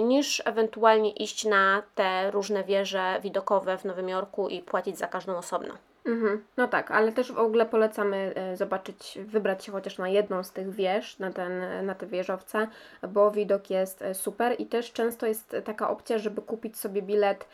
niż 0.01 0.41
ewentualnie 0.45 1.11
iść 1.11 1.45
na 1.45 1.83
te 1.95 2.31
różne 2.31 2.63
wieże 2.63 3.19
widokowe 3.23 3.77
w 3.77 3.85
Nowym 3.85 4.09
Jorku 4.09 4.49
i 4.49 4.61
płacić 4.61 4.97
za 4.97 5.07
każdą 5.07 5.37
osobno. 5.37 5.73
Mhm. 6.07 6.43
No 6.57 6.67
tak, 6.67 6.91
ale 6.91 7.11
też 7.11 7.31
w 7.31 7.37
ogóle 7.37 7.65
polecamy 7.65 8.33
e, 8.35 8.57
zobaczyć, 8.57 9.19
wybrać 9.25 9.65
się 9.65 9.71
chociaż 9.71 9.97
na 9.97 10.09
jedną 10.09 10.43
z 10.43 10.51
tych 10.51 10.69
wież, 10.69 11.19
na, 11.19 11.31
ten, 11.31 11.85
na 11.85 11.95
te 11.95 12.05
wieżowce, 12.05 12.67
bo 13.07 13.31
widok 13.31 13.69
jest 13.69 14.01
e, 14.01 14.13
super 14.13 14.55
i 14.59 14.65
też 14.65 14.93
często 14.93 15.25
jest 15.25 15.55
taka 15.65 15.89
opcja, 15.89 16.17
żeby 16.17 16.41
kupić 16.41 16.77
sobie 16.77 17.01
bilet 17.01 17.47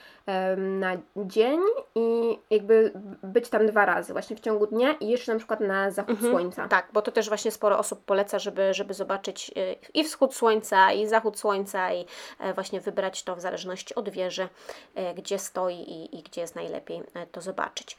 na 0.57 0.97
dzień 1.15 1.59
i 1.95 2.39
jakby 2.49 2.91
być 3.23 3.49
tam 3.49 3.67
dwa 3.67 3.85
razy, 3.85 4.13
właśnie 4.13 4.35
w 4.35 4.39
ciągu 4.39 4.67
dnia 4.67 4.93
i 4.93 5.07
jeszcze 5.07 5.33
na 5.33 5.37
przykład 5.37 5.59
na 5.59 5.91
zachód 5.91 6.19
słońca. 6.19 6.67
Tak, 6.67 6.87
bo 6.93 7.01
to 7.01 7.11
też 7.11 7.27
właśnie 7.27 7.51
sporo 7.51 7.77
osób 7.79 8.05
poleca, 8.05 8.39
żeby, 8.39 8.73
żeby 8.73 8.93
zobaczyć 8.93 9.51
y, 9.57 9.75
i 9.93 10.03
wschód 10.03 10.35
słońca, 10.35 10.91
i 10.91 11.07
zachód 11.07 11.39
słońca, 11.39 11.93
i 11.93 12.05
e, 12.39 12.53
właśnie 12.53 12.81
wybrać 12.81 13.23
to 13.23 13.35
w 13.35 13.41
zależności 13.41 13.95
od 13.95 14.09
wieży, 14.09 14.49
e, 14.95 15.13
gdzie 15.13 15.39
stoi 15.39 15.75
i, 15.75 16.19
i 16.19 16.23
gdzie 16.23 16.41
jest 16.41 16.55
najlepiej 16.55 17.03
e, 17.13 17.27
to 17.27 17.41
zobaczyć. 17.41 17.97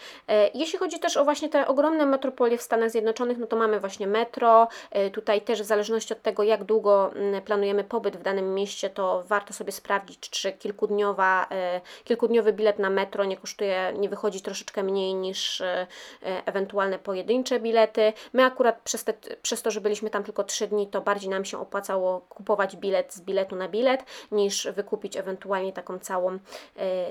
Jeśli 0.54 0.78
chodzi 0.78 0.98
też 0.98 1.16
o 1.16 1.24
właśnie 1.24 1.48
te 1.48 1.66
ogromne 1.66 2.06
metropolie 2.06 2.58
w 2.58 2.62
Stanach 2.62 2.90
Zjednoczonych, 2.90 3.38
no 3.38 3.46
to 3.46 3.56
mamy 3.56 3.80
właśnie 3.80 4.06
metro. 4.06 4.68
E, 4.90 5.10
Tutaj 5.10 5.40
też 5.40 5.62
w 5.62 5.64
zależności 5.64 6.12
od 6.12 6.22
tego, 6.22 6.42
jak 6.42 6.64
długo 6.64 7.12
mm, 7.14 7.42
planujemy 7.42 7.84
pobyt 7.84 8.16
w 8.16 8.22
danym 8.22 8.54
mieście, 8.54 8.90
to 8.90 9.22
warto 9.26 9.52
sobie 9.54 9.72
sprawdzić, 9.72 10.30
czy 10.30 10.52
kilkudniowa, 10.52 11.46
e, 11.50 11.80
kilkudniowy 12.04 12.52
bilet 12.52 12.78
na 12.78 12.90
metro 12.90 13.24
nie 13.24 13.36
kosztuje, 13.36 13.92
nie 13.98 14.08
wychodzi 14.08 14.40
troszeczkę 14.40 14.82
mniej 14.82 15.14
niż 15.14 15.60
e, 15.60 15.86
ewentualne 16.22 16.98
pojedyncze 16.98 17.60
bilety. 17.60 18.12
My 18.32 18.44
akurat 18.44 18.80
przez, 18.84 19.04
te, 19.04 19.12
przez 19.42 19.62
to, 19.62 19.70
że 19.70 19.80
byliśmy 19.80 20.10
tam 20.10 20.24
tylko 20.24 20.44
3 20.44 20.66
dni, 20.66 20.86
to 20.86 21.00
bardziej 21.00 21.30
nam 21.30 21.44
się 21.44 21.58
opłacało 21.60 22.20
kupować 22.20 22.76
bilet 22.76 23.14
z 23.14 23.20
biletu 23.20 23.56
na 23.56 23.68
bilet, 23.68 24.04
niż 24.32 24.68
wykupić 24.72 25.16
ewentualnie 25.16 25.72
taką 25.72 25.98
całą, 25.98 26.38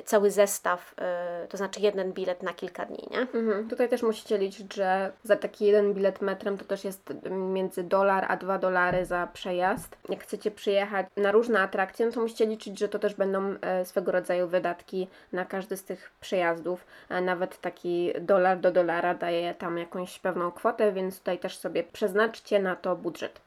cały 0.06 0.32
zestaw, 0.32 0.96
to 1.50 1.58
znaczy 1.58 1.80
jeden 1.80 2.14
bilet 2.14 2.44
na 2.44 2.54
kilka 2.54 2.86
dni, 2.86 3.10
nie? 3.14 3.20
Mhm. 3.20 3.70
Tutaj 3.70 3.90
też 3.90 4.04
musicie 4.04 4.38
liczyć, 4.38 4.74
że 4.74 5.12
za 5.24 5.36
taki 5.36 5.66
jeden 5.66 5.94
bilet 5.94 6.22
metrem 6.22 6.58
to 6.58 6.66
też 6.66 6.84
jest 6.84 7.14
między 7.30 7.84
dolar 7.84 8.26
a 8.30 8.38
dwa 8.38 8.58
dolary 8.60 9.06
za 9.06 9.28
przejazd. 9.34 9.98
Jak 10.10 10.24
chcecie 10.24 10.52
przyjechać 10.52 11.08
na 11.18 11.32
różne 11.32 11.62
atrakcje, 11.62 12.06
no 12.06 12.12
to 12.12 12.22
musicie 12.22 12.46
liczyć, 12.46 12.80
że 12.80 12.90
to 12.90 13.00
też 13.00 13.14
będą 13.14 13.56
e, 13.62 13.86
swego 13.86 14.12
rodzaju 14.12 14.48
wydatki 14.48 15.08
na 15.32 15.46
każdy 15.46 15.78
z 15.78 15.84
tych 15.84 16.12
przejazdów. 16.20 16.86
E, 17.10 17.22
Nawet 17.22 17.62
taki 17.62 18.14
dolar 18.22 18.60
do 18.60 18.72
dolara 18.72 19.14
daje 19.14 19.54
tam 19.54 19.78
jakąś 19.78 20.20
pewną 20.20 20.52
kwotę, 20.52 20.92
więc 20.92 21.20
tutaj 21.20 21.40
też 21.40 21.58
sobie 21.58 21.84
przeznaczcie 21.84 22.60
na 22.60 22.76
to 22.76 22.96
budżet. 22.96 23.43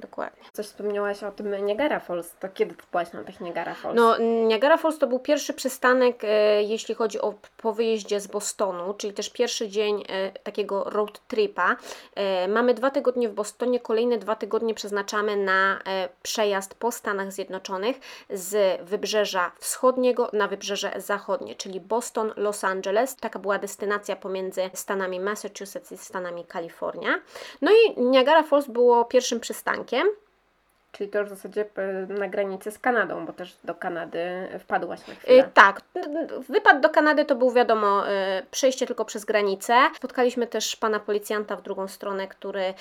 Dokładnie. 0.00 0.42
Coś 0.52 0.66
wspomniałaś 0.66 1.22
o 1.22 1.32
tym 1.32 1.66
Niagara 1.66 2.00
Falls. 2.00 2.36
To 2.40 2.48
kiedy 2.48 2.74
ty 2.74 2.82
byłaś 2.90 3.12
na 3.12 3.24
tych 3.24 3.40
Niagara 3.40 3.74
Falls? 3.74 3.96
No, 3.96 4.18
Niagara 4.18 4.76
Falls 4.76 4.98
to 4.98 5.06
był 5.06 5.18
pierwszy 5.18 5.52
przystanek, 5.54 6.24
e, 6.24 6.62
jeśli 6.62 6.94
chodzi 6.94 7.20
o 7.20 7.34
po 7.56 7.72
wyjeździe 7.72 8.20
z 8.20 8.26
Bostonu, 8.26 8.94
czyli 8.94 9.12
też 9.12 9.30
pierwszy 9.30 9.68
dzień 9.68 10.04
e, 10.08 10.32
takiego 10.32 10.84
road 10.84 11.20
tripa. 11.28 11.76
E, 12.14 12.48
mamy 12.48 12.74
dwa 12.74 12.90
tygodnie 12.90 13.28
w 13.28 13.32
Bostonie, 13.32 13.80
kolejne 13.80 14.18
dwa 14.18 14.36
tygodnie 14.36 14.74
przeznaczamy 14.74 15.36
na 15.36 15.78
e, 15.86 16.08
przejazd 16.22 16.74
po 16.74 16.92
Stanach 16.92 17.32
Zjednoczonych 17.32 17.96
z 18.30 18.80
wybrzeża 18.82 19.52
wschodniego 19.58 20.30
na 20.32 20.48
wybrzeże 20.48 20.92
zachodnie, 20.96 21.54
czyli 21.54 21.80
Boston, 21.80 22.32
Los 22.36 22.64
Angeles. 22.64 23.16
Taka 23.16 23.38
była 23.38 23.58
destynacja 23.58 24.16
pomiędzy 24.16 24.70
Stanami 24.74 25.20
Massachusetts 25.20 25.92
i 25.92 25.98
Stanami 25.98 26.44
Kalifornia. 26.44 27.20
No 27.62 27.70
i 27.70 28.00
Niagara 28.00 28.42
Falls 28.42 28.66
było 28.66 29.04
pierwszym 29.04 29.40
przystankiem. 29.40 29.89
Czyli 30.92 31.10
to 31.10 31.24
w 31.24 31.28
zasadzie 31.28 31.64
e, 31.76 32.06
na 32.06 32.28
granicy 32.28 32.70
z 32.70 32.78
Kanadą, 32.78 33.26
bo 33.26 33.32
też 33.32 33.56
do 33.64 33.74
Kanady 33.74 34.48
wpadłaś 34.58 35.06
na 35.06 35.14
chwilę. 35.14 35.50
tak, 35.54 35.80
wypad 36.48 36.80
do 36.80 36.88
Kanady 36.88 37.24
to 37.24 37.34
był 37.34 37.50
wiadomo 37.50 38.08
y, 38.08 38.10
przejście 38.50 38.86
tylko 38.86 39.04
przez 39.04 39.24
granicę. 39.24 39.74
Spotkaliśmy 39.96 40.46
też 40.46 40.76
pana 40.76 41.00
policjanta 41.00 41.56
w 41.56 41.62
drugą 41.62 41.88
stronę, 41.88 42.28
który 42.28 42.74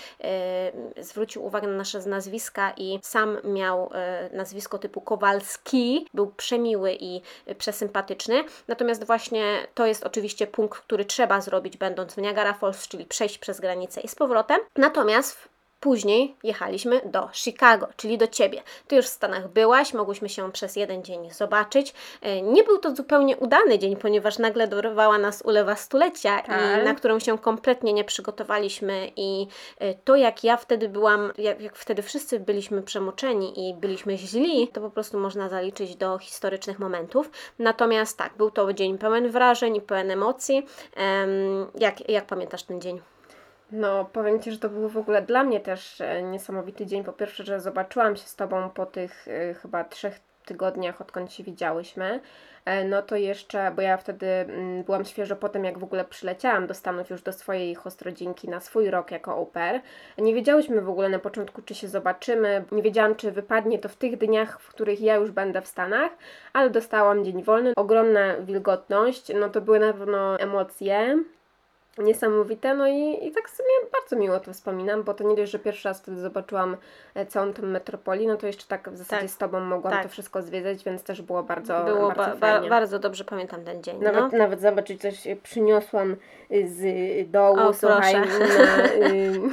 zwrócił 0.98 1.46
uwagę 1.46 1.68
na 1.68 1.78
nasze 1.78 2.00
nazwiska 2.00 2.74
i 2.78 3.00
sam 3.04 3.38
miał 3.44 3.92
nazwisko 4.32 4.78
typu 4.78 5.02
Kowalski. 5.02 6.08
Był 6.14 6.28
przemiły 6.28 6.98
i 7.00 7.22
przesympatyczny. 7.58 8.44
Natomiast 8.68 9.04
właśnie 9.04 9.68
to 9.74 9.86
jest 9.86 10.04
oczywiście 10.04 10.48
punkt, 10.48 10.80
który 10.80 11.06
trzeba 11.06 11.42
zrobić 11.42 11.78
będąc 11.78 12.14
w 12.14 12.18
Niagara 12.18 12.54
Falls, 12.54 12.88
czyli 12.88 13.06
przejść 13.06 13.38
przez 13.38 13.60
granicę 13.60 14.02
i 14.02 14.08
z 14.08 14.16
powrotem. 14.16 14.60
Natomiast 14.78 15.50
Później 15.80 16.36
jechaliśmy 16.44 17.02
do 17.06 17.30
Chicago, 17.34 17.88
czyli 17.98 18.18
do 18.18 18.28
Ciebie. 18.28 18.64
Ty 18.88 18.96
już 18.96 19.06
w 19.06 19.10
Stanach 19.10 19.48
byłaś, 19.48 19.94
mogłyśmy 19.94 20.30
się 20.30 20.52
przez 20.52 20.76
jeden 20.76 21.04
dzień 21.04 21.32
zobaczyć. 21.32 21.94
E, 22.22 22.42
Nie 22.42 22.64
był 22.64 22.78
to 22.78 22.96
zupełnie 22.96 23.38
udany 23.38 23.80
dzień, 23.80 23.96
ponieważ 23.96 24.38
nagle 24.40 24.68
dorwała 24.68 25.18
nas 25.18 25.42
ulewa 25.42 25.76
stulecia, 25.76 26.42
Tak. 26.42 26.82
i 26.82 26.86
na 26.86 26.94
którą 26.94 27.20
się 27.20 27.38
kompletnie 27.38 27.94
nie 27.94 28.04
przygotowaliśmy. 28.04 29.12
I 29.16 29.48
e, 29.80 29.94
to, 29.94 30.16
jak 30.16 30.44
ja 30.44 30.58
wtedy 30.58 30.90
byłam, 30.90 31.32
jak, 31.38 31.62
jak 31.62 31.76
wtedy 31.76 32.02
wszyscy 32.02 32.40
byliśmy 32.40 32.82
przemoczeni 32.82 33.70
i 33.70 33.74
byliśmy 33.74 34.18
źli, 34.18 34.68
to 34.68 34.82
po 34.82 34.90
prostu 34.90 35.20
można 35.20 35.50
zaliczyć 35.50 35.96
do 35.96 36.18
historycznych 36.18 36.80
momentów. 36.80 37.32
Natomiast 37.60 38.18
tak, 38.18 38.38
był 38.38 38.52
to 38.52 38.74
dzień 38.74 38.98
pełen 38.98 39.30
wrażeń 39.30 39.76
i 39.76 39.82
pełen 39.82 40.12
emocji. 40.12 40.66
Em, 40.96 41.30
Jak, 41.76 42.10
jak 42.10 42.26
pamiętasz 42.26 42.64
ten 42.64 42.82
dzień? 42.82 43.02
No, 43.72 44.06
powiem 44.06 44.40
Ci, 44.40 44.52
że 44.52 44.58
to 44.58 44.70
był 44.70 44.90
w 44.90 44.98
ogóle 44.98 45.22
dla 45.22 45.44
mnie 45.44 45.60
też 45.60 46.02
e, 46.02 46.24
niesamowity 46.24 46.86
dzień. 46.86 47.04
Po 47.04 47.14
pierwsze, 47.14 47.44
że 47.44 47.62
zobaczyłam 47.62 48.16
się 48.16 48.28
z 48.28 48.36
Tobą 48.36 48.70
po 48.70 48.86
tych 48.86 49.28
e, 49.28 49.54
chyba 49.54 49.84
trzech 49.84 50.20
tygodniach, 50.46 51.02
odkąd 51.02 51.34
się 51.34 51.44
widziałyśmy. 51.44 52.20
E, 52.66 52.84
no 52.84 53.02
to 53.02 53.16
jeszcze, 53.16 53.72
bo 53.76 53.82
ja 53.82 53.98
wtedy 53.98 54.28
mm, 54.28 54.84
byłam 54.84 55.06
świeżo 55.06 55.36
po 55.36 55.50
tym, 55.50 55.66
jak 55.66 55.80
w 55.80 55.84
ogóle 55.84 56.06
przyleciałam 56.06 56.68
do 56.68 56.74
Stanów 56.74 57.10
już 57.10 57.22
do 57.22 57.34
swojej 57.34 57.76
hostrodzinki 57.76 58.50
na 58.50 58.60
swój 58.60 58.90
rok 58.90 59.12
jako 59.12 59.32
au 59.32 59.46
pair. 59.46 59.82
Nie 60.18 60.34
wiedziałyśmy 60.34 60.82
w 60.82 60.90
ogóle 60.90 61.10
na 61.10 61.20
początku, 61.20 61.62
czy 61.62 61.76
się 61.76 61.88
zobaczymy. 61.88 62.64
Nie 62.72 62.82
wiedziałam, 62.82 63.16
czy 63.16 63.32
wypadnie 63.32 63.80
to 63.80 63.90
w 63.90 63.96
tych 63.96 64.18
dniach, 64.18 64.62
w 64.62 64.70
których 64.70 65.02
ja 65.02 65.16
już 65.16 65.32
będę 65.32 65.62
w 65.62 65.68
Stanach, 65.68 66.12
ale 66.54 66.70
dostałam 66.70 67.26
dzień 67.26 67.44
wolny. 67.44 67.74
Ogromna 67.76 68.36
wilgotność, 68.38 69.32
no 69.40 69.50
to 69.50 69.62
były 69.62 69.80
na 69.80 69.94
pewno 69.94 70.40
emocje 70.40 71.24
niesamowite, 72.02 72.74
no 72.76 72.88
i, 72.88 73.28
i 73.28 73.32
tak 73.32 73.50
sobie 73.50 73.70
bardzo 73.94 74.16
miło 74.16 74.40
to 74.40 74.54
wspominam, 74.54 75.04
bo 75.04 75.14
to 75.14 75.24
nie 75.24 75.36
dość, 75.36 75.52
że 75.52 75.60
pierwszy 75.60 75.88
raz 75.88 76.02
wtedy 76.02 76.22
zobaczyłam 76.22 76.78
e, 77.16 77.26
całą 77.26 77.54
tę 77.54 77.62
metropolię, 77.62 78.28
no 78.28 78.38
to 78.38 78.48
jeszcze 78.48 78.66
tak 78.68 78.90
w 78.90 78.98
zasadzie 78.98 79.22
Tak. 79.22 79.32
z 79.32 79.38
Tobą 79.38 79.60
mogłam 79.60 79.94
Tak. 79.94 80.04
to 80.04 80.10
wszystko 80.10 80.42
zwiedzić, 80.42 80.84
więc 80.84 81.04
też 81.04 81.22
było 81.22 81.44
bardzo, 81.44 81.84
Było 81.84 82.12
bardzo 82.12 82.38
ba- 82.40 82.62
ba- 82.62 82.70
bardzo 82.70 83.00
dobrze 83.00 83.24
pamiętam 83.24 83.64
ten 83.64 83.84
dzień. 83.84 83.98
Nawet, 84.02 84.32
no. 84.32 84.38
nawet 84.38 84.62
zobaczyć 84.62 85.02
coś 85.02 85.28
e, 85.28 85.36
przyniosłam 85.36 86.16
y, 86.52 86.68
z 86.70 87.32
dołu, 87.32 87.60
O, 87.60 87.74
słuchaj, 87.74 88.14
na, 88.14 88.26
y, 88.26 89.40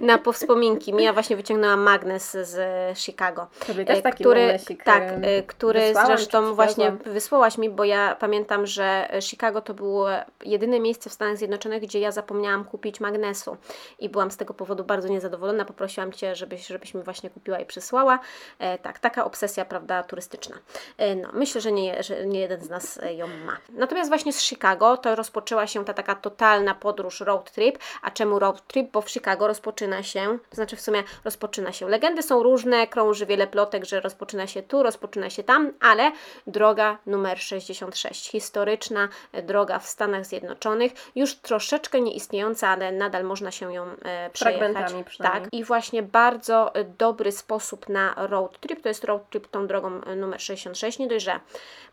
Na 0.00 0.18
powspominki. 0.18 0.94
Mija 0.94 1.12
właśnie 1.12 1.36
wyciągnęłam 1.36 1.80
magnes 1.80 2.32
z 2.32 2.58
Chicago. 2.98 3.46
Tobie 3.66 3.84
też 3.84 3.98
E, 3.98 4.02
taki 4.02 4.24
który, 4.24 4.40
magnesik, 4.46 4.84
tak, 4.84 5.02
e, 5.02 5.16
e, 5.22 5.42
który 5.42 5.80
wysłałam, 5.80 6.06
zresztą 6.06 6.54
właśnie 6.54 6.92
wysłałaś 7.04 7.58
mi, 7.58 7.70
bo 7.70 7.84
ja 7.84 8.16
pamiętam, 8.20 8.66
że 8.66 9.08
Chicago 9.20 9.60
to 9.60 9.74
było 9.74 10.08
jedyne 10.44 10.80
miejsce 10.80 11.10
w 11.10 11.12
Stanach 11.12 11.36
Zjednoczonych, 11.36 11.57
gdzie 11.82 12.00
ja 12.00 12.12
zapomniałam 12.12 12.64
kupić 12.64 13.00
magnesu 13.00 13.56
i 13.98 14.08
byłam 14.08 14.30
z 14.30 14.36
tego 14.36 14.54
powodu 14.54 14.84
bardzo 14.84 15.08
niezadowolona. 15.08 15.64
Poprosiłam 15.64 16.12
Cię, 16.12 16.36
żebyś, 16.36 16.66
żebyś 16.66 16.94
mi 16.94 17.02
właśnie 17.02 17.30
kupiła 17.30 17.58
i 17.58 17.66
przysłała. 17.66 18.18
E, 18.58 18.78
tak, 18.78 18.98
taka 18.98 19.24
obsesja, 19.24 19.64
prawda, 19.64 20.02
turystyczna. 20.02 20.56
E, 20.98 21.16
no, 21.16 21.28
myślę, 21.32 21.60
że 21.60 21.72
nie, 21.72 22.02
że 22.02 22.26
nie 22.26 22.40
jeden 22.40 22.60
z 22.60 22.68
nas 22.68 23.00
ją 23.16 23.26
ma. 23.26 23.56
Natomiast 23.68 24.10
właśnie 24.10 24.32
z 24.32 24.40
Chicago 24.40 24.96
to 24.96 25.14
rozpoczęła 25.14 25.66
się 25.66 25.84
ta 25.84 25.94
taka 25.94 26.14
totalna 26.14 26.74
podróż 26.74 27.20
road 27.20 27.50
trip. 27.50 27.78
A 28.02 28.10
czemu 28.10 28.38
road 28.38 28.66
trip? 28.66 28.90
Bo 28.92 29.00
w 29.00 29.10
Chicago 29.10 29.46
rozpoczyna 29.46 30.02
się, 30.02 30.38
to 30.50 30.56
znaczy 30.56 30.76
w 30.76 30.80
sumie 30.80 31.02
rozpoczyna 31.24 31.72
się. 31.72 31.88
Legendy 31.88 32.22
są 32.22 32.42
różne, 32.42 32.86
krąży 32.86 33.26
wiele 33.26 33.46
plotek, 33.46 33.84
że 33.84 34.00
rozpoczyna 34.00 34.46
się 34.46 34.62
tu, 34.62 34.82
rozpoczyna 34.82 35.30
się 35.30 35.42
tam, 35.42 35.72
ale 35.80 36.12
droga 36.46 36.98
numer 37.06 37.38
66, 37.38 38.30
historyczna 38.30 39.08
droga 39.42 39.78
w 39.78 39.86
Stanach 39.86 40.26
Zjednoczonych, 40.26 40.92
już 41.14 41.34
troszeczkę 41.42 42.00
nieistniejąca, 42.00 42.68
ale 42.68 42.92
nadal 42.92 43.24
można 43.24 43.50
się 43.50 43.74
ją 43.74 43.84
e, 43.84 44.30
przejechać. 44.30 44.58
Fragmentami 44.58 45.04
przynajmniej. 45.04 45.42
Tak, 45.42 45.52
i 45.52 45.64
właśnie 45.64 46.02
bardzo 46.02 46.74
e, 46.74 46.84
dobry 46.84 47.32
sposób 47.32 47.88
na 47.88 48.14
road 48.16 48.60
trip, 48.60 48.82
to 48.82 48.88
jest 48.88 49.04
road 49.04 49.30
trip 49.30 49.48
tą 49.48 49.66
drogą 49.66 50.00
e, 50.00 50.16
numer 50.16 50.40
66, 50.40 50.98
nie 50.98 51.08
dość, 51.08 51.24
że 51.24 51.40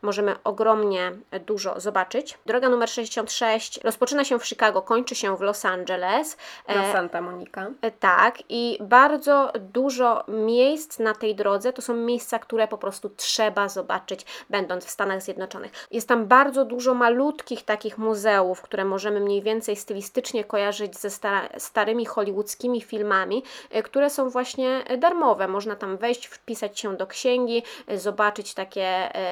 możemy 0.02 0.36
ogromnie 0.44 1.12
e, 1.30 1.40
dużo 1.40 1.80
zobaczyć. 1.80 2.38
Droga 2.46 2.68
numer 2.68 2.88
66 2.90 3.80
rozpoczyna 3.84 4.24
się 4.24 4.38
w 4.38 4.46
Chicago, 4.46 4.82
kończy 4.82 5.14
się 5.14 5.36
w 5.36 5.40
Los 5.40 5.64
Angeles. 5.64 6.36
Na 6.68 6.92
Santa 6.92 7.20
Monica. 7.20 7.66
E, 7.80 7.90
Tak, 7.90 8.38
i 8.48 8.78
bardzo 8.80 9.52
dużo 9.60 10.24
miejsc 10.28 10.98
na 10.98 11.14
tej 11.14 11.34
drodze 11.34 11.72
to 11.72 11.82
są 11.82 11.94
miejsca, 11.94 12.38
które 12.38 12.68
po 12.68 12.78
prostu 12.78 13.10
trzeba 13.16 13.68
zobaczyć, 13.68 14.26
będąc 14.50 14.84
w 14.84 14.90
Stanach 14.90 15.22
Zjednoczonych. 15.22 15.72
Jest 15.90 16.08
tam 16.08 16.26
bardzo 16.26 16.64
dużo 16.64 16.94
malutkich 16.94 17.64
takich 17.64 17.98
muzeów, 17.98 18.62
które 18.62 18.84
możemy 18.84 19.20
mniej 19.20 19.35
więcej 19.42 19.76
stylistycznie 19.76 20.44
kojarzyć 20.44 20.96
ze 20.98 21.10
sta- 21.10 21.48
starymi 21.58 22.06
hollywoodzkimi 22.06 22.80
filmami, 22.80 23.42
e, 23.70 23.82
które 23.82 24.10
są 24.10 24.30
właśnie 24.30 24.84
e, 24.86 24.98
darmowe. 24.98 25.48
Można 25.48 25.76
tam 25.76 25.96
wejść, 25.96 26.26
wpisać 26.26 26.80
się 26.80 26.96
do 26.96 27.06
księgi, 27.06 27.62
e, 27.86 27.98
zobaczyć 27.98 28.54
takie 28.54 28.86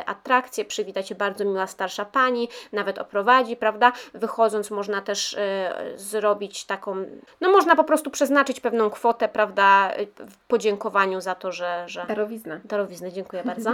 atrakcje, 0.07 0.65
przywitać 0.65 1.09
się 1.09 1.15
bardzo 1.15 1.45
miła 1.45 1.67
starsza 1.67 2.05
pani, 2.05 2.49
nawet 2.73 2.99
oprowadzi, 2.99 3.57
prawda? 3.57 3.93
Wychodząc 4.15 4.71
można 4.71 5.01
też 5.01 5.37
zrobić 5.97 6.65
taką, 6.65 6.97
no 7.41 7.51
można 7.51 7.77
po 7.77 7.85
prostu 7.85 8.11
przeznaczyć 8.11 8.61
pewną 8.61 8.91
kwotę, 8.91 9.29
prawda, 9.29 9.93
w 10.31 10.37
podziękowaniu 10.49 11.21
za 11.21 11.35
to, 11.35 11.53
że, 11.53 11.85
że 11.87 12.05
Darowizna. 12.09 12.61
Darowiznę, 12.65 13.13
dziękuję 13.13 13.43
bardzo. 13.45 13.71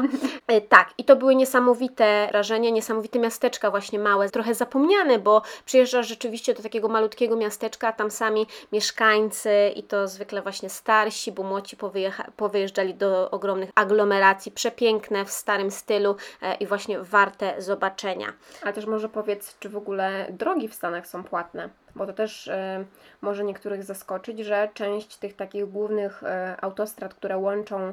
Tak, 0.69 0.89
i 0.99 1.05
to 1.05 1.17
były 1.17 1.35
niesamowite 1.35 2.29
wrażenia, 2.31 2.71
niesamowite 2.71 3.19
miasteczka 3.19 3.71
właśnie 3.71 3.99
małe, 3.99 4.31
trochę 4.31 4.55
zapomniane, 4.55 5.19
bo 5.19 5.43
przyjeżdżasz 5.65 6.07
rzeczywiście 6.21 6.55
do 6.55 6.63
takiego 6.63 6.89
malutkiego 6.89 7.37
miasteczka, 7.37 7.89
a 7.89 7.93
tam 7.93 8.11
sami 8.11 8.47
mieszkańcy 8.73 9.51
i 9.77 9.83
to 9.83 10.09
zwykle 10.09 10.43
właśnie 10.43 10.71
starsi, 10.71 11.33
bo 11.33 11.43
młodzi 11.43 11.77
powyjeżdżali 12.37 12.95
do 12.95 13.31
ogromnych 13.31 13.71
aglomeracji, 13.75 14.53
przepiękne, 14.53 15.25
w 15.25 15.31
starym 15.31 15.71
stylu 15.71 16.17
e, 16.43 16.55
i 16.55 16.67
właśnie 16.67 17.01
warte 17.03 17.63
zobaczenia. 17.63 18.33
Ale 18.63 18.73
też 18.73 18.87
może 18.87 19.09
powiedz, 19.09 19.59
czy 19.59 19.69
w 19.69 19.77
ogóle 19.77 20.27
drogi 20.31 20.69
w 20.69 20.75
Stanach 20.75 21.07
są 21.07 21.25
płatne? 21.25 21.69
Bo 21.95 22.07
to 22.07 22.13
też 22.13 22.49
e, 22.49 22.85
może 23.21 23.45
niektórych 23.45 23.85
zaskoczyć, 23.85 24.39
że 24.39 24.69
część 24.75 25.17
tych 25.17 25.37
takich 25.37 25.71
głównych 25.71 26.23
e, 26.23 26.57
autostrad, 26.61 27.15
które 27.15 27.39
łączą 27.39 27.93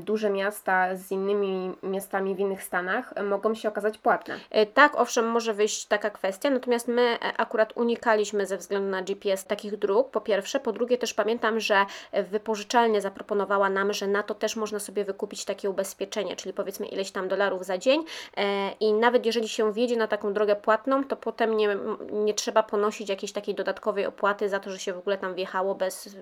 duże 0.00 0.30
miasta 0.30 0.96
z 0.96 1.12
innymi 1.12 1.72
miastami 1.82 2.34
w 2.34 2.38
innych 2.38 2.62
Stanach, 2.62 3.14
mogą 3.24 3.54
się 3.54 3.68
okazać 3.68 3.98
płatne. 3.98 4.34
E, 4.50 4.66
Tak, 4.66 5.00
owszem, 5.00 5.30
może 5.30 5.54
wyjść 5.54 5.86
taka 5.86 6.10
kwestia, 6.10 6.50
natomiast 6.50 6.88
my 6.88 7.18
akurat 7.36 7.76
unikaliśmy 7.76 8.46
ze 8.46 8.56
względu 8.56 8.90
na 8.90 9.02
GPS 9.02 9.44
takich 9.44 9.76
dróg, 9.76 10.10
po 10.10 10.20
pierwsze. 10.20 10.60
Po 10.60 10.72
drugie, 10.72 10.98
też 10.98 11.14
pamiętam, 11.14 11.60
że 11.60 11.86
wypożyczalnia 12.30 13.00
zaproponowała 13.00 13.70
nam, 13.70 13.92
że 13.92 14.06
na 14.06 14.22
to 14.22 14.34
też 14.34 14.56
można 14.56 14.78
sobie 14.78 15.04
wykupić 15.04 15.44
takie 15.44 15.70
ubezpieczenie, 15.70 16.36
czyli 16.36 16.52
powiedzmy 16.52 16.86
ileś 16.86 17.10
tam 17.10 17.28
dolarów 17.28 17.64
za 17.64 17.78
dzień 17.78 18.04
i 18.80 18.92
nawet 18.92 19.26
jeżeli 19.26 19.48
się 19.48 19.72
wjedzie 19.72 19.96
na 19.96 20.06
taką 20.06 20.32
drogę 20.32 20.56
płatną, 20.56 21.04
to 21.04 21.16
potem 21.16 21.56
nie, 21.56 21.76
nie 22.12 22.34
trzeba 22.34 22.62
ponosić 22.62 23.07
jakiejś 23.08 23.32
takiej 23.32 23.54
dodatkowej 23.54 24.06
opłaty 24.06 24.48
za 24.48 24.60
to, 24.60 24.70
że 24.70 24.78
się 24.78 24.92
w 24.92 24.98
ogóle 24.98 25.18
tam 25.18 25.34
wjechało 25.34 25.74
bez 25.74 26.16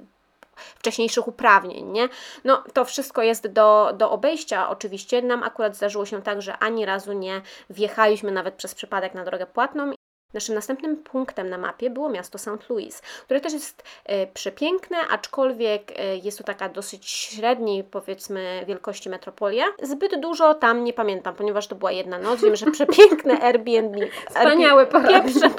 wcześniejszych 0.56 1.28
uprawnień, 1.28 1.86
nie? 1.86 2.08
No, 2.44 2.64
to 2.72 2.84
wszystko 2.84 3.22
jest 3.22 3.46
do, 3.46 3.92
do 3.94 4.10
obejścia 4.10 4.68
oczywiście. 4.68 5.22
Nam 5.22 5.42
akurat 5.42 5.76
zdarzyło 5.76 6.06
się 6.06 6.22
tak, 6.22 6.42
że 6.42 6.58
ani 6.58 6.86
razu 6.86 7.12
nie 7.12 7.42
wjechaliśmy 7.70 8.32
nawet 8.32 8.54
przez 8.54 8.74
przypadek 8.74 9.14
na 9.14 9.24
drogę 9.24 9.46
płatną. 9.46 9.92
Naszym 10.34 10.54
następnym 10.54 10.96
punktem 10.96 11.48
na 11.50 11.58
mapie 11.58 11.90
było 11.90 12.08
miasto 12.08 12.38
St. 12.38 12.68
Louis, 12.70 13.00
które 13.00 13.40
też 13.40 13.52
jest 13.52 13.82
e, 14.04 14.26
przepiękne, 14.26 14.96
aczkolwiek 15.10 15.92
e, 15.96 16.16
jest 16.16 16.38
to 16.38 16.44
taka 16.44 16.68
dosyć 16.68 17.10
średniej, 17.10 17.84
powiedzmy, 17.84 18.64
wielkości 18.66 19.08
metropolia. 19.10 19.64
Zbyt 19.82 20.20
dużo 20.20 20.54
tam 20.54 20.84
nie 20.84 20.92
pamiętam, 20.92 21.34
ponieważ 21.34 21.66
to 21.66 21.74
była 21.74 21.92
jedna 21.92 22.18
noc. 22.18 22.40
Wiem, 22.40 22.56
że 22.56 22.70
przepiękne 22.70 23.40
Airbnb. 23.46 24.06
Wspaniałe 24.28 24.86
pieprze, 24.86 25.50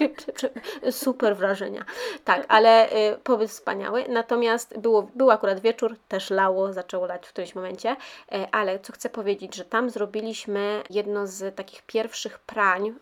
super 0.91 1.35
wrażenia. 1.35 1.85
Tak, 2.23 2.45
ale 2.47 2.91
y, 2.91 3.17
pobyt 3.23 3.49
wspaniały. 3.49 4.05
Natomiast 4.09 4.79
było, 4.79 5.07
był 5.15 5.31
akurat 5.31 5.59
wieczór, 5.59 5.95
też 6.07 6.29
lało, 6.29 6.73
zaczęło 6.73 7.05
lać 7.05 7.25
w 7.25 7.29
którymś 7.29 7.55
momencie. 7.55 7.95
E, 8.31 8.47
ale 8.51 8.79
co 8.79 8.93
chcę 8.93 9.09
powiedzieć, 9.09 9.55
że 9.55 9.65
tam 9.65 9.89
zrobiliśmy 9.89 10.83
jedno 10.89 11.27
z 11.27 11.55
takich 11.55 11.81
pierwszych 11.81 12.39
prań, 12.39 12.87
e, 12.87 12.93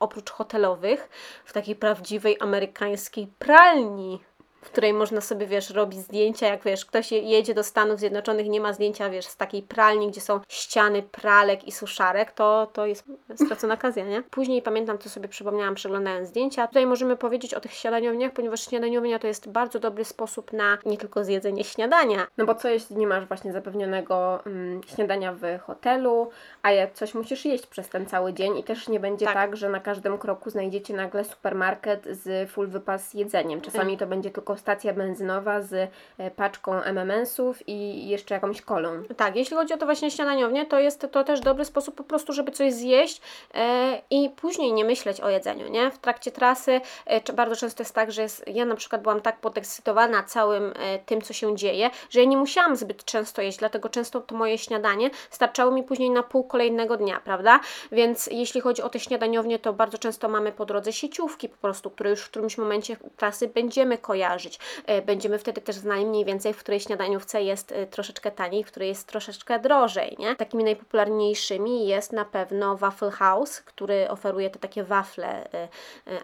oprócz 0.00 0.30
hotelowych, 0.30 1.08
w 1.44 1.52
takiej 1.52 1.76
prawdziwej 1.76 2.36
amerykańskiej 2.40 3.26
pralni. 3.38 4.20
W 4.64 4.70
której 4.70 4.92
można 4.92 5.20
sobie, 5.20 5.46
wiesz, 5.46 5.70
robić 5.70 6.00
zdjęcia, 6.00 6.46
jak 6.46 6.62
wiesz, 6.64 6.84
ktoś 6.84 7.12
je- 7.12 7.18
jedzie 7.20 7.54
do 7.54 7.64
Stanów 7.64 7.98
Zjednoczonych, 8.00 8.48
nie 8.48 8.60
ma 8.60 8.72
zdjęcia, 8.72 9.10
wiesz, 9.10 9.26
z 9.26 9.36
takiej 9.36 9.62
pralni, 9.62 10.08
gdzie 10.08 10.20
są 10.20 10.40
ściany 10.48 11.02
pralek 11.02 11.64
i 11.64 11.72
suszarek, 11.72 12.32
to, 12.32 12.70
to 12.72 12.86
jest 12.86 13.04
stracona 13.44 13.74
okazja, 13.74 14.04
nie? 14.04 14.22
Później 14.22 14.62
pamiętam, 14.62 14.98
co 14.98 15.08
sobie 15.08 15.28
przypomniałam 15.28 15.74
przeglądając 15.74 16.28
zdjęcia. 16.28 16.66
Tutaj 16.66 16.86
możemy 16.86 17.16
powiedzieć 17.16 17.54
o 17.54 17.60
tych 17.60 17.72
śniadaniowniach, 17.72 18.32
ponieważ 18.32 18.60
śniadaniownia 18.68 19.18
to 19.18 19.26
jest 19.26 19.48
bardzo 19.48 19.78
dobry 19.78 20.04
sposób 20.04 20.52
na 20.52 20.78
nie 20.86 20.98
tylko 20.98 21.24
zjedzenie 21.24 21.64
śniadania, 21.64 22.26
No 22.36 22.44
bo 22.44 22.54
co 22.54 22.68
jeśli 22.68 22.96
nie 22.96 23.06
masz 23.06 23.24
właśnie 23.26 23.52
zapewnionego 23.52 24.44
mm, 24.46 24.80
śniadania 24.86 25.32
w 25.32 25.42
hotelu, 25.66 26.30
a 26.62 26.70
jak 26.72 26.92
coś 26.92 27.14
musisz 27.14 27.44
jeść 27.44 27.66
przez 27.66 27.88
ten 27.88 28.06
cały 28.06 28.32
dzień 28.32 28.58
i 28.58 28.64
też 28.64 28.88
nie 28.88 29.00
będzie 29.00 29.26
Tak. 29.26 29.34
tak, 29.34 29.56
że 29.56 29.68
na 29.68 29.80
każdym 29.80 30.18
kroku 30.18 30.50
znajdziecie 30.50 30.94
nagle 30.94 31.24
supermarket 31.24 32.04
z 32.10 32.50
full 32.50 32.66
wypas 32.66 33.14
jedzeniem. 33.14 33.60
Czasami 33.60 33.98
to 33.98 34.06
będzie 34.06 34.30
tylko 34.30 34.53
stacja 34.56 34.92
benzynowa 34.92 35.60
z 35.60 35.90
e, 36.18 36.30
paczką 36.30 36.82
MMS-ów 36.82 37.68
i 37.68 38.08
jeszcze 38.08 38.34
jakąś 38.34 38.62
kolą. 38.62 39.02
Tak, 39.16 39.36
jeśli 39.36 39.56
chodzi 39.56 39.74
o 39.74 39.76
to 39.76 39.86
właśnie 39.86 40.10
śniadaniownie, 40.10 40.66
to 40.66 40.78
jest 40.78 41.06
to 41.12 41.24
też 41.24 41.40
dobry 41.40 41.64
sposób 41.64 41.94
po 41.94 42.04
prostu, 42.04 42.32
żeby 42.32 42.52
coś 42.52 42.72
zjeść 42.72 43.20
e, 43.54 44.02
i 44.10 44.30
później 44.30 44.72
nie 44.72 44.84
myśleć 44.84 45.20
o 45.20 45.28
jedzeniu, 45.28 45.68
nie? 45.68 45.90
W 45.90 45.98
trakcie 45.98 46.30
trasy 46.30 46.80
e, 47.06 47.32
bardzo 47.32 47.56
często 47.56 47.82
jest 47.82 47.94
tak, 47.94 48.12
że 48.12 48.22
jest, 48.22 48.44
ja 48.46 48.64
na 48.64 48.76
przykład 48.76 49.02
byłam 49.02 49.20
tak 49.20 49.40
podekscytowana 49.40 50.22
całym 50.22 50.74
tym, 51.06 51.22
co 51.22 51.32
się 51.32 51.56
dzieje, 51.56 51.90
że 52.10 52.20
ja 52.20 52.26
nie 52.26 52.36
musiałam 52.36 52.76
zbyt 52.76 53.04
często 53.04 53.42
jeść, 53.42 53.58
dlatego 53.58 53.88
często 53.88 54.20
to 54.20 54.34
moje 54.36 54.58
śniadanie 54.58 55.10
starczało 55.30 55.70
mi 55.70 55.82
później 55.82 56.10
na 56.10 56.22
pół 56.22 56.44
kolejnego 56.44 56.96
dnia, 56.96 57.20
prawda? 57.24 57.60
Więc 57.92 58.26
jeśli 58.26 58.60
chodzi 58.60 58.82
o 58.82 58.88
te 58.88 59.00
śniadaniownie, 59.00 59.58
to 59.58 59.72
bardzo 59.72 59.98
często 59.98 60.28
mamy 60.28 60.52
po 60.52 60.66
drodze 60.66 60.92
sieciówki 60.92 61.48
po 61.48 61.56
prostu, 61.56 61.90
które 61.90 62.10
już 62.10 62.20
w 62.20 62.30
którymś 62.30 62.58
momencie 62.58 62.96
trasy 63.16 63.48
będziemy 63.48 63.98
kojarzyć. 63.98 64.43
E, 64.86 65.02
Będziemy 65.02 65.38
wtedy 65.38 65.60
też 65.60 65.76
znali 65.76 66.06
mniej 66.06 66.24
więcej, 66.24 66.54
w 66.54 66.58
której 66.58 66.80
śniadaniówce 66.80 67.42
jest 67.42 67.72
e, 67.72 67.86
troszeczkę 67.86 68.30
taniej, 68.30 68.64
w 68.64 68.66
której 68.66 68.88
jest 68.88 69.08
troszeczkę 69.08 69.58
drożej, 69.58 70.16
nie? 70.18 70.36
Takimi 70.36 70.64
najpopularniejszymi 70.64 71.86
jest 71.86 72.12
na 72.12 72.24
pewno 72.24 72.76
Waffle 72.76 73.10
House, 73.10 73.60
który 73.60 74.10
oferuje 74.10 74.50
te 74.50 74.58
takie 74.58 74.84
wafle 74.84 75.52
e, 75.54 75.68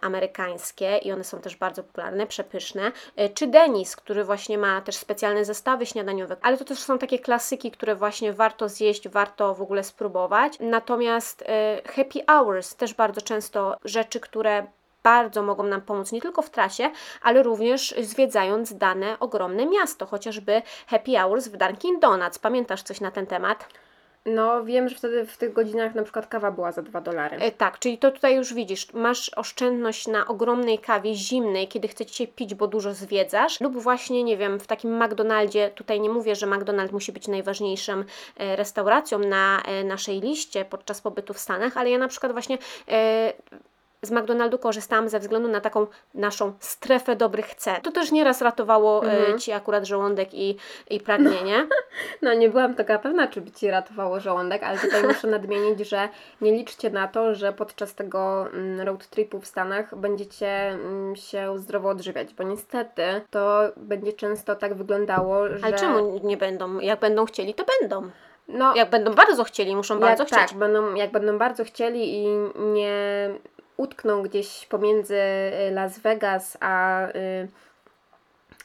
amerykańskie 0.00 0.98
i 0.98 1.12
one 1.12 1.24
są 1.24 1.40
też 1.40 1.56
bardzo 1.56 1.82
popularne, 1.82 2.26
przepyszne, 2.26 2.92
czy 3.34 3.46
Denis, 3.46 3.96
który 3.96 4.24
właśnie 4.24 4.58
ma 4.58 4.80
też 4.80 4.96
specjalne 4.96 5.44
zestawy 5.44 5.86
śniadaniowe, 5.86 6.36
ale 6.42 6.56
to 6.56 6.64
też 6.64 6.78
są 6.78 6.98
takie 6.98 7.18
klasyki, 7.18 7.70
które 7.70 7.94
właśnie 7.94 8.32
warto 8.32 8.68
zjeść, 8.68 9.08
warto 9.08 9.54
w 9.54 9.62
ogóle 9.62 9.84
spróbować. 9.84 10.52
Natomiast 10.60 11.44
Happy 11.86 12.20
Hours 12.26 12.74
też 12.74 12.94
bardzo 12.94 13.20
często 13.20 13.76
rzeczy, 13.84 14.20
które 14.20 14.66
bardzo 15.02 15.42
mogą 15.42 15.62
nam 15.62 15.80
pomóc 15.80 16.12
nie 16.12 16.20
tylko 16.20 16.42
w 16.42 16.50
trasie, 16.50 16.90
ale 17.22 17.42
również 17.42 17.94
zwiedzając 18.00 18.74
dane 18.74 19.18
ogromne 19.20 19.66
miasto, 19.66 20.06
chociażby 20.06 20.62
Happy 20.86 21.12
Hours 21.16 21.48
w 21.48 21.56
Dunkin 21.56 22.00
Donuts. 22.00 22.38
Pamiętasz 22.38 22.82
coś 22.82 23.00
na 23.00 23.10
ten 23.10 23.26
temat? 23.26 23.68
No 24.26 24.64
wiem, 24.64 24.88
że 24.88 24.96
wtedy 24.96 25.26
w 25.26 25.36
tych 25.36 25.52
godzinach 25.52 25.94
na 25.94 26.02
przykład 26.02 26.26
kawa 26.26 26.50
była 26.50 26.72
za 26.72 26.82
2 26.82 27.00
dolary. 27.00 27.36
E, 27.36 27.52
tak, 27.52 27.78
czyli 27.78 27.98
to 27.98 28.10
tutaj 28.10 28.36
już 28.36 28.54
widzisz, 28.54 28.92
masz 28.92 29.30
oszczędność 29.36 30.06
na 30.06 30.26
ogromnej 30.26 30.78
kawie 30.78 31.14
zimnej, 31.14 31.68
kiedy 31.68 31.88
chcecie 31.88 32.26
pić, 32.26 32.54
bo 32.54 32.66
dużo 32.66 32.94
zwiedzasz, 32.94 33.60
lub 33.60 33.76
właśnie, 33.78 34.24
nie 34.24 34.36
wiem, 34.36 34.60
w 34.60 34.66
takim 34.66 35.04
McDonaldzie, 35.04 35.70
tutaj 35.70 36.00
nie 36.00 36.10
mówię, 36.10 36.34
że 36.34 36.46
McDonald 36.46 36.92
musi 36.92 37.12
być 37.12 37.28
najważniejszą 37.28 38.04
e, 38.36 38.56
restauracją 38.56 39.18
na 39.18 39.62
e, 39.62 39.84
naszej 39.84 40.20
liście 40.20 40.64
podczas 40.64 41.00
pobytu 41.00 41.34
w 41.34 41.38
Stanach, 41.38 41.76
ale 41.76 41.90
ja 41.90 41.98
na 41.98 42.08
przykład 42.08 42.32
właśnie 42.32 42.58
e, 42.88 43.32
z 44.02 44.10
McDonaldu 44.10 44.58
korzystałam 44.58 45.08
ze 45.08 45.18
względu 45.18 45.48
na 45.48 45.60
taką 45.60 45.86
naszą 46.14 46.52
strefę 46.60 47.16
dobrych 47.16 47.54
cen. 47.54 47.80
To 47.82 47.92
też 47.92 48.12
nieraz 48.12 48.42
ratowało 48.42 49.06
e, 49.06 49.38
Ci 49.38 49.52
akurat 49.52 49.84
żołądek 49.84 50.34
i, 50.34 50.56
i 50.90 51.00
pragnienie. 51.00 51.66
No 52.22 52.34
nie 52.34 52.48
byłam 52.48 52.74
taka 52.74 52.98
pewna, 52.98 53.28
czy 53.28 53.40
by 53.40 53.50
Ci 53.50 53.70
ratowało 53.70 54.20
żołądek, 54.20 54.62
ale 54.62 54.78
tutaj 54.78 55.02
muszę 55.02 55.28
nadmienić, 55.28 55.88
że 55.88 56.08
nie 56.40 56.52
liczcie 56.52 56.90
na 56.90 57.08
to, 57.08 57.34
że 57.34 57.52
podczas 57.52 57.94
tego 57.94 58.46
mm, 58.52 58.80
road 58.80 59.06
tripu 59.06 59.40
w 59.40 59.46
Stanach 59.46 59.96
będziecie 59.96 60.68
mm, 60.68 61.16
się 61.16 61.58
zdrowo 61.58 61.88
odżywiać, 61.88 62.34
bo 62.34 62.42
niestety 62.42 63.02
to 63.30 63.60
będzie 63.76 64.12
często 64.12 64.56
tak 64.56 64.74
wyglądało, 64.74 65.48
że... 65.48 65.64
Ale 65.64 65.78
czemu 65.78 66.20
nie 66.24 66.36
będą? 66.36 66.80
Jak 66.80 67.00
będą 67.00 67.24
chcieli, 67.24 67.54
to 67.54 67.64
będą. 67.80 68.10
No, 68.48 68.74
Jak 68.74 68.90
będą 68.90 69.14
bardzo 69.14 69.44
chcieli, 69.44 69.76
muszą 69.76 70.00
bardzo 70.00 70.22
jak, 70.22 70.32
chcieć. 70.32 70.48
Tak, 70.50 70.58
będą, 70.58 70.94
jak 70.94 71.10
będą 71.10 71.38
bardzo 71.38 71.64
chcieli 71.64 72.14
i 72.14 72.26
nie 72.56 73.30
utkną 73.80 74.22
gdzieś 74.22 74.66
pomiędzy 74.66 75.16
y, 75.68 75.70
Las 75.70 75.98
Vegas 75.98 76.56
a 76.60 77.06
y, 77.08 77.48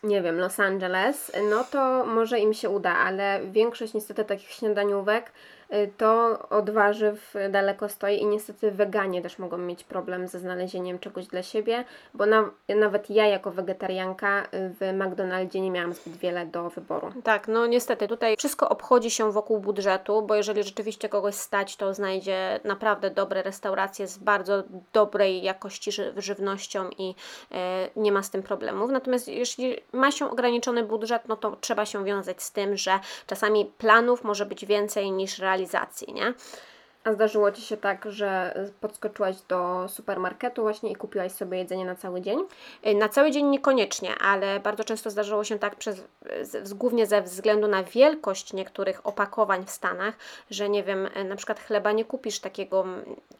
nie 0.03 0.21
wiem, 0.21 0.39
Los 0.39 0.59
Angeles, 0.59 1.31
no 1.49 1.63
to 1.63 2.05
może 2.05 2.39
im 2.39 2.53
się 2.53 2.69
uda, 2.69 2.95
ale 2.95 3.39
większość 3.51 3.93
niestety 3.93 4.25
takich 4.25 4.51
śniadaniówek 4.51 5.31
to 5.97 6.39
od 6.49 6.69
warzyw 6.69 7.33
daleko 7.49 7.89
stoi 7.89 8.21
i 8.21 8.25
niestety 8.25 8.71
weganie 8.71 9.21
też 9.21 9.39
mogą 9.39 9.57
mieć 9.57 9.83
problem 9.83 10.27
ze 10.27 10.39
znalezieniem 10.39 10.99
czegoś 10.99 11.27
dla 11.27 11.43
siebie, 11.43 11.85
bo 12.13 12.25
na, 12.25 12.49
nawet 12.75 13.09
ja 13.09 13.27
jako 13.27 13.51
wegetarianka 13.51 14.43
y, 14.43 14.47
w 14.53 14.93
McDonaldzie 14.93 15.61
nie 15.61 15.71
miałam 15.71 15.93
zbyt 15.93 16.17
wiele 16.17 16.45
do 16.45 16.69
wyboru. 16.69 17.11
Tak, 17.23 17.47
no 17.47 17.65
niestety 17.65 18.07
tutaj 18.07 18.37
wszystko 18.37 18.69
obchodzi 18.69 19.11
się 19.11 19.31
wokół 19.31 19.59
budżetu, 19.59 20.21
bo 20.21 20.35
jeżeli 20.35 20.63
rzeczywiście 20.63 21.09
kogoś 21.09 21.35
stać, 21.35 21.75
to 21.77 21.93
znajdzie 21.93 22.59
naprawdę 22.63 23.09
dobre 23.11 23.43
restauracje 23.43 24.07
z 24.07 24.17
bardzo 24.17 24.63
dobrej 24.93 25.43
jakości 25.43 25.91
ży- 25.91 26.13
żywnością 26.17 26.89
i 26.97 27.15
e, 27.51 27.89
nie 27.95 28.11
ma 28.11 28.23
z 28.23 28.29
tym 28.29 28.43
problemów. 28.43 28.91
Natomiast 28.91 29.27
jeśli 29.27 29.77
ma 29.91 30.11
się 30.11 30.31
ograniczony 30.31 30.83
budżet, 30.83 31.21
no 31.27 31.35
to 31.35 31.55
trzeba 31.61 31.85
się 31.85 32.05
wiązać 32.05 32.43
z 32.43 32.51
tym, 32.51 32.77
że 32.77 32.99
czasami 33.27 33.65
planów 33.77 34.23
może 34.23 34.45
być 34.45 34.65
więcej 34.65 35.11
niż 35.11 35.39
realizacji, 35.39 35.54
nie? 36.13 36.33
A 37.05 37.13
zdarzyło 37.13 37.51
Ci 37.51 37.61
się 37.61 37.77
tak, 37.77 38.05
że 38.09 38.59
podskoczyłaś 38.81 39.35
do 39.47 39.87
supermarketu 39.87 40.61
właśnie 40.61 40.91
i 40.91 40.95
kupiłaś 40.95 41.31
sobie 41.31 41.57
jedzenie 41.57 41.85
na 41.85 41.95
cały 41.95 42.21
dzień? 42.21 42.39
Y, 42.87 42.95
Na 42.95 43.09
cały 43.09 43.31
dzień 43.31 43.45
niekoniecznie, 43.45 44.15
ale 44.15 44.59
bardzo 44.59 44.83
często 44.83 45.09
zdarzało 45.09 45.43
się 45.43 45.59
tak, 45.59 45.75
przez, 45.75 46.03
głównie 46.73 47.07
ze 47.07 47.21
względu 47.21 47.67
na 47.67 47.83
wielkość 47.83 48.53
niektórych 48.53 49.07
opakowań 49.07 49.65
w 49.65 49.69
Stanach, 49.69 50.15
że 50.51 50.69
nie 50.69 50.83
wiem, 50.83 51.09
y, 51.17 51.23
na 51.23 51.35
przykład 51.35 51.59
chleba 51.59 51.91
nie 51.91 52.05
kupisz 52.05 52.39
takiego, 52.39 52.85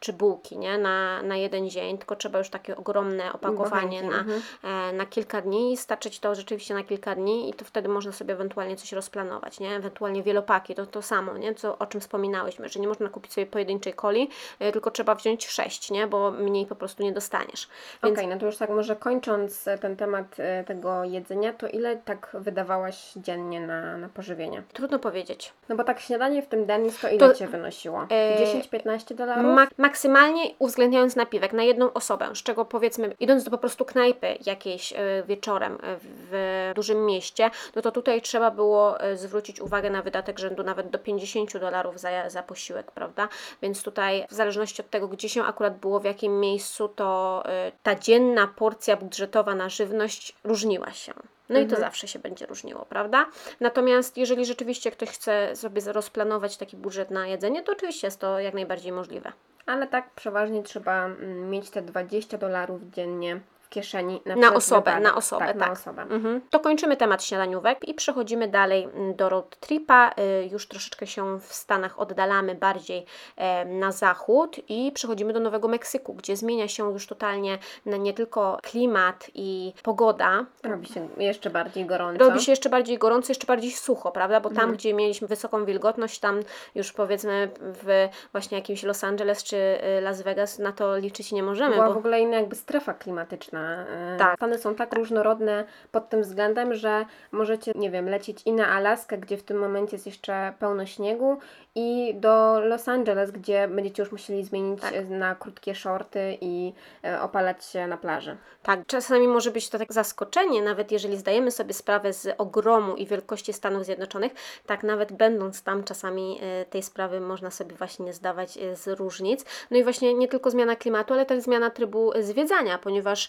czy 0.00 0.12
bułki, 0.12 0.58
nie, 0.58 0.78
na, 0.78 1.22
na 1.22 1.36
jeden 1.36 1.70
dzień, 1.70 1.98
tylko 1.98 2.16
trzeba 2.16 2.38
już 2.38 2.50
takie 2.50 2.76
ogromne 2.76 3.32
opakowanie 3.32 4.02
na, 4.02 4.18
mhm. 4.18 4.42
e, 4.62 4.92
na 4.92 5.06
kilka 5.06 5.42
dni 5.42 5.72
i 5.72 5.76
starczy 5.76 6.10
Ci 6.10 6.20
to 6.20 6.34
rzeczywiście 6.34 6.74
na 6.74 6.82
kilka 6.82 7.14
dni 7.14 7.50
i 7.50 7.54
to 7.54 7.64
wtedy 7.64 7.88
można 7.88 8.12
sobie 8.12 8.34
ewentualnie 8.34 8.76
coś 8.76 8.92
rozplanować, 8.92 9.60
nie, 9.60 9.76
ewentualnie 9.76 10.22
wielopaki, 10.22 10.74
to 10.74 10.86
to 10.86 11.02
samo, 11.02 11.38
nie, 11.38 11.54
co, 11.54 11.78
o 11.78 11.86
czym 11.86 12.00
wspominałyśmy, 12.00 12.68
że 12.68 12.80
nie 12.80 12.88
można 12.88 13.08
kupić 13.08 13.32
sobie 13.32 13.46
pojedynczej 13.56 13.94
coli, 13.94 14.28
y, 14.62 14.72
tylko 14.72 14.90
trzeba 14.90 15.14
wziąć 15.14 15.46
sześć, 15.48 15.90
nie, 15.90 16.06
bo 16.06 16.30
mniej 16.30 16.66
po 16.66 16.74
prostu 16.76 17.02
nie 17.02 17.12
dostaniesz. 17.12 17.68
Okej, 18.02 18.16
Więc 18.16 18.30
no 18.34 18.38
to 18.40 18.46
już 18.46 18.56
tak 18.56 18.70
może 18.70 18.96
kończąc 18.96 19.68
e, 19.68 19.78
ten 19.78 19.96
temat 19.96 20.26
e, 20.38 20.64
tego 20.64 21.04
jedzenia, 21.04 21.52
to 21.52 21.68
ile 21.68 21.96
tak 21.96 22.30
wydawałaś 22.34 23.12
dziennie 23.16 23.60
na, 23.60 23.96
na 23.96 24.08
pożywienie? 24.08 24.62
trudno 24.72 24.98
powiedzieć. 24.98 25.52
No 25.68 25.76
bo 25.76 25.84
tak 25.84 26.00
śniadanie 26.00 26.42
w 26.42 26.46
tym 26.46 26.66
Denis 26.66 27.00
to 27.00 27.08
ile 27.08 27.18
To, 27.18 27.34
Cię 27.34 27.46
wynosiło? 27.48 28.06
e, 28.10 28.60
10-15 28.62 29.14
dolarów? 29.14 29.44
Ma- 29.54 29.66
maksymalnie 29.78 30.50
uwzględniając 30.58 31.16
napiwek 31.16 31.52
na 31.52 31.62
jedną 31.62 31.92
osobę, 31.92 32.28
z 32.34 32.42
czego 32.42 32.64
powiedzmy, 32.64 33.14
idąc 33.20 33.44
do 33.44 33.50
po 33.50 33.58
prostu 33.58 33.84
knajpy 33.84 34.38
jakiejś 34.46 34.92
e, 34.92 34.96
wieczorem 35.26 35.72
e, 35.74 35.78
w 36.02 36.72
dużym 36.74 37.06
mieście, 37.06 37.50
no 37.76 37.82
to 37.82 37.90
tutaj 37.92 38.22
trzeba 38.22 38.50
było 38.50 39.00
e, 39.00 39.16
zwrócić 39.16 39.60
uwagę 39.60 39.90
na 39.90 40.02
wydatek 40.02 40.38
rzędu 40.38 40.62
nawet 40.62 40.90
do 40.90 40.98
50 40.98 41.58
dolarów 41.58 42.00
za, 42.00 42.30
za 42.30 42.42
posiłek, 42.42 42.90
prawda? 42.92 43.28
Więc 43.62 43.82
tutaj 43.82 44.26
w 44.30 44.34
zależności 44.34 44.82
od 44.82 44.90
tego, 44.90 45.08
gdzie 45.08 45.28
się 45.28 45.44
akurat 45.44 45.78
było, 45.78 46.00
w 46.00 46.04
jakim 46.04 46.40
miejscu, 46.40 46.88
to 46.88 47.42
e, 47.46 47.72
ta 47.82 47.94
dzienna 47.94 48.46
porcja 48.46 48.96
budżetowa 48.96 49.54
na 49.54 49.68
żywność 49.68 50.34
różniła 50.44 50.92
się. 50.92 51.12
No 51.48 51.60
i 51.60 51.66
to 51.66 51.76
zawsze 51.76 52.08
się 52.08 52.18
będzie 52.18 52.46
różniło, 52.46 52.86
prawda? 52.88 53.26
Natomiast 53.60 54.16
jeżeli 54.16 54.46
rzeczywiście 54.46 54.90
ktoś 54.90 55.08
chce 55.08 55.56
sobie 55.56 55.82
rozplanować 55.92 56.56
taki 56.56 56.76
budżet 56.76 57.10
na 57.10 57.26
jedzenie, 57.26 57.62
to 57.62 57.72
oczywiście 57.72 58.06
jest 58.06 58.20
to 58.20 58.40
jak 58.40 58.54
najbardziej 58.54 58.92
możliwe. 58.92 59.32
Ale 59.66 59.86
tak 59.86 60.10
przeważnie 60.10 60.62
trzeba 60.62 61.06
mm, 61.06 61.50
mieć 61.50 61.70
te 61.70 61.82
20 61.82 62.38
dolarów 62.38 62.80
dziennie 62.90 63.40
w 63.66 63.68
kieszeni 63.68 64.20
na, 64.26 64.36
Na 64.36 64.54
osobę, 64.54 64.80
wypadek. 64.80 65.02
na 65.02 65.14
osobę, 65.14 65.46
tak. 65.46 65.56
Na 65.56 65.64
tak. 65.64 65.72
osobę. 65.72 66.02
Mhm. 66.02 66.40
To 66.50 66.60
kończymy 66.60 66.96
temat 66.96 67.24
śniadaniówek 67.24 67.88
i 67.88 67.94
przechodzimy 67.94 68.48
dalej 68.48 68.84
mm, 68.94 69.14
do 69.14 69.28
road 69.28 69.56
tripa. 69.60 70.10
Y, 70.42 70.48
Już 70.52 70.68
troszeczkę 70.68 71.06
się 71.06 71.40
w 71.40 71.52
Stanach 71.52 71.98
oddalamy 72.00 72.54
bardziej 72.54 73.06
e, 73.36 73.64
na 73.64 73.92
zachód 73.92 74.56
i 74.68 74.92
przechodzimy 74.92 75.32
do 75.32 75.40
Nowego 75.40 75.68
Meksyku, 75.68 76.14
gdzie 76.14 76.36
zmienia 76.36 76.68
się 76.68 76.92
już 76.92 77.06
totalnie 77.06 77.58
na 77.86 77.96
nie 77.96 78.14
tylko 78.14 78.58
klimat 78.62 79.30
i 79.34 79.72
pogoda. 79.82 80.44
Robi 80.62 80.86
się 80.86 81.08
jeszcze 81.18 81.50
bardziej 81.50 81.86
gorąco. 81.86 82.24
Robi 82.24 82.40
się 82.40 82.52
jeszcze 82.52 82.68
bardziej 82.68 82.98
gorąco, 82.98 83.30
jeszcze 83.30 83.46
bardziej 83.46 83.70
sucho, 83.70 84.12
prawda? 84.12 84.40
Bo 84.40 84.50
tam, 84.50 84.72
gdzie 84.72 84.94
mieliśmy 84.94 85.28
wysoką 85.28 85.64
wilgotność, 85.64 86.18
tam 86.18 86.40
już 86.74 86.92
powiedzmy 86.92 87.50
w 87.60 88.08
właśnie 88.32 88.58
jakimś 88.58 88.82
Los 88.82 89.04
Angeles 89.04 89.44
czy 89.44 89.56
y, 89.56 90.00
Las 90.00 90.22
Vegas 90.22 90.58
na 90.58 90.72
to 90.72 90.96
liczyć 90.96 91.32
nie 91.32 91.42
możemy, 91.42 91.74
Była 91.74 91.86
bo 91.86 91.94
w 91.94 91.96
ogóle 91.96 92.20
inna 92.20 92.36
jakby 92.36 92.56
strefa 92.56 92.94
klimatyczna. 92.94 93.65
E, 93.66 94.16
Tak. 94.18 94.36
Stany 94.36 94.58
są 94.58 94.74
tak 94.74 94.94
różnorodne 94.94 95.64
pod 95.92 96.08
tym 96.08 96.22
względem, 96.22 96.74
że 96.74 97.04
możecie, 97.32 97.72
nie 97.74 97.90
wiem, 97.90 98.08
lecieć 98.08 98.42
i 98.46 98.52
na 98.52 98.68
Alaskę, 98.68 99.18
gdzie 99.18 99.36
w 99.36 99.42
tym 99.42 99.58
momencie 99.58 99.96
jest 99.96 100.06
jeszcze 100.06 100.52
pełno 100.58 100.86
śniegu 100.86 101.38
i 101.74 102.14
do 102.14 102.60
Los 102.60 102.88
Angeles, 102.88 103.30
gdzie 103.30 103.68
będziecie 103.68 104.02
już 104.02 104.12
musieli 104.12 104.44
zmienić 104.44 104.80
Tak. 104.80 104.94
e, 104.94 105.02
na 105.04 105.34
krótkie 105.34 105.74
shorty 105.74 106.38
i 106.40 106.72
e, 107.04 107.20
opalać 107.22 107.64
się 107.64 107.86
na 107.86 107.96
plaży. 107.96 108.36
Tak, 108.62 108.86
czasami 108.86 109.28
może 109.28 109.50
być 109.50 109.70
to 109.70 109.78
tak 109.78 109.92
zaskoczenie, 109.92 110.62
nawet 110.62 110.92
jeżeli 110.92 111.16
zdajemy 111.16 111.50
sobie 111.50 111.74
sprawę 111.74 112.12
z 112.12 112.34
ogromu 112.38 112.96
i 112.96 113.06
wielkości 113.06 113.52
Stanów 113.52 113.84
Zjednoczonych, 113.84 114.32
tak 114.66 114.82
nawet 114.82 115.12
będąc 115.12 115.62
tam 115.62 115.84
czasami 115.84 116.40
tej 116.70 116.82
sprawy 116.82 117.20
można 117.20 117.50
sobie 117.50 117.76
właśnie 117.76 118.04
nie 118.04 118.12
zdawać 118.12 118.58
z 118.74 118.98
różnic. 118.98 119.44
No 119.70 119.76
i 119.76 119.84
właśnie 119.84 120.14
nie 120.14 120.28
tylko 120.28 120.50
zmiana 120.50 120.76
klimatu, 120.76 121.14
ale 121.14 121.26
też 121.26 121.42
zmiana 121.42 121.70
trybu 121.70 122.12
zwiedzania, 122.20 122.78
ponieważ 122.78 123.28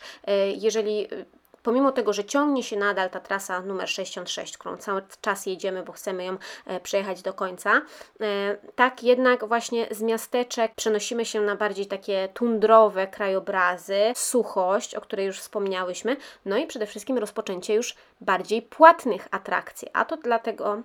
jeżeli 0.56 1.14
e, 1.14 1.26
pomimo 1.64 1.92
tego, 1.92 2.14
że 2.14 2.26
ciągnie 2.26 2.64
się 2.64 2.78
nadal 2.78 3.10
ta 3.10 3.20
trasa 3.20 3.62
numer 3.62 3.90
66, 3.90 4.58
którą 4.58 4.78
cały 4.78 5.02
czas 5.22 5.46
jedziemy, 5.46 5.84
bo 5.84 5.94
chcemy 5.94 6.24
ją 6.24 6.38
e, 6.66 6.80
przejechać 6.80 7.22
do 7.22 7.34
końca, 7.34 7.82
e, 8.22 8.58
tak 8.76 9.04
jednak 9.04 9.48
właśnie 9.48 9.88
z 9.92 10.02
miasteczek 10.02 10.72
przenosimy 10.76 11.26
się 11.26 11.42
na 11.42 11.56
bardziej 11.56 11.86
takie 11.86 12.30
tundrowe 12.34 13.08
krajobrazy, 13.08 14.02
suchość, 14.16 14.96
o 14.96 15.02
której 15.02 15.26
już 15.26 15.40
wspomniałyśmy, 15.40 16.18
no 16.46 16.58
i 16.58 16.68
przede 16.68 16.86
wszystkim 16.86 17.18
rozpoczęcie 17.18 17.74
już 17.74 17.96
bardziej 18.22 18.62
płatnych 18.62 19.28
atrakcji, 19.32 19.88
a 19.94 20.06
to 20.06 20.18
dlatego, 20.18 20.82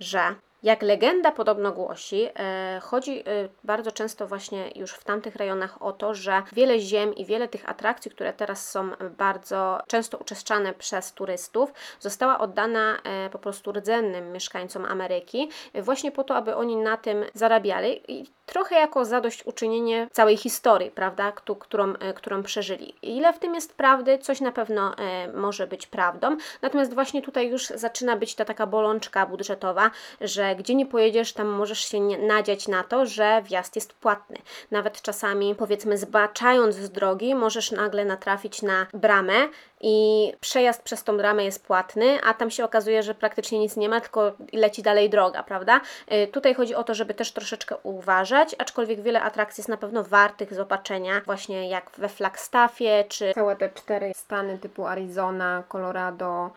że 0.00 0.34
jak 0.66 0.82
legenda 0.82 1.32
podobno 1.32 1.72
głosi, 1.72 2.28
e, 2.38 2.80
chodzi 2.82 3.20
e, 3.20 3.24
bardzo 3.64 3.92
często 3.92 4.26
właśnie 4.26 4.70
już 4.74 4.92
w 4.92 5.04
tamtych 5.04 5.36
rejonach 5.36 5.82
o 5.82 5.92
to, 5.92 6.14
że 6.14 6.42
wiele 6.52 6.78
ziem 6.78 7.14
i 7.14 7.24
wiele 7.24 7.48
tych 7.48 7.68
atrakcji, 7.70 8.10
które 8.10 8.32
teraz 8.32 8.70
są 8.70 8.90
bardzo 9.18 9.78
często 9.86 10.18
uczeszczane 10.18 10.72
przez 10.72 11.12
turystów, 11.12 11.72
została 12.00 12.38
oddana 12.38 12.98
e, 13.04 13.30
po 13.30 13.38
prostu 13.38 13.72
rdzennym 13.72 14.32
mieszkańcom 14.32 14.84
Ameryki, 14.84 15.50
właśnie 15.74 16.12
po 16.12 16.24
to, 16.24 16.36
aby 16.36 16.56
oni 16.56 16.76
na 16.76 16.96
tym 16.96 17.24
zarabiali 17.34 18.12
i 18.12 18.26
trochę 18.46 18.74
jako 18.74 19.04
zadośćuczynienie 19.04 20.08
całej 20.12 20.36
historii, 20.36 20.90
prawda, 20.90 21.32
któ- 21.32 21.56
którą, 21.56 21.92
którą 22.14 22.42
przeżyli. 22.42 22.94
Ile 23.02 23.32
w 23.32 23.38
tym 23.38 23.54
jest 23.54 23.76
prawdy? 23.76 24.18
Coś 24.18 24.40
na 24.40 24.52
pewno 24.52 24.94
może 25.34 25.66
być 25.66 25.86
prawdą, 25.86 26.36
natomiast 26.62 26.94
właśnie 26.94 27.22
tutaj 27.22 27.50
już 27.50 27.66
zaczyna 27.66 28.16
być 28.16 28.34
ta 28.34 28.44
taka 28.44 28.66
bolączka 28.66 29.26
budżetowa, 29.26 29.90
że 30.20 30.55
gdzie 30.56 30.74
nie 30.74 30.86
pojedziesz, 30.86 31.32
tam 31.32 31.46
możesz 31.46 31.80
się 31.80 32.00
nadziać 32.00 32.68
na 32.68 32.82
to, 32.84 33.06
że 33.06 33.42
wjazd 33.42 33.76
jest 33.76 33.92
płatny. 33.92 34.36
Nawet 34.70 35.02
czasami, 35.02 35.54
powiedzmy, 35.54 35.98
zbaczając 35.98 36.74
z 36.74 36.90
drogi, 36.90 37.34
możesz 37.34 37.70
nagle 37.70 38.04
natrafić 38.04 38.62
na 38.62 38.86
bramę 38.94 39.34
i 39.80 40.32
przejazd 40.40 40.82
przez 40.82 41.04
tą 41.04 41.16
bramę 41.16 41.44
jest 41.44 41.66
płatny, 41.66 42.18
a 42.24 42.34
tam 42.34 42.50
się 42.50 42.64
okazuje, 42.64 43.02
że 43.02 43.14
praktycznie 43.14 43.58
nic 43.58 43.76
nie 43.76 43.88
ma, 43.88 44.00
tylko 44.00 44.32
leci 44.52 44.82
dalej 44.82 45.10
droga, 45.10 45.42
prawda? 45.42 45.80
Y, 46.12 46.26
Tutaj 46.26 46.54
chodzi 46.54 46.74
o 46.74 46.84
to, 46.84 46.94
żeby 46.94 47.14
też 47.14 47.32
troszeczkę 47.32 47.76
uważać, 47.82 48.54
aczkolwiek 48.58 49.00
wiele 49.00 49.22
atrakcji 49.22 49.60
jest 49.60 49.68
na 49.68 49.76
pewno 49.76 50.04
wartych 50.04 50.54
zobaczenia, 50.54 51.20
właśnie 51.26 51.68
jak 51.68 51.90
we 51.98 52.08
Flagstaffie, 52.08 53.04
czy 53.08 53.32
Całe 53.34 53.56
te 53.56 53.68
cztery 53.68 54.12
stany 54.16 54.58
typu 54.58 54.86
Arizona, 54.86 55.62
Colorado, 55.68 56.50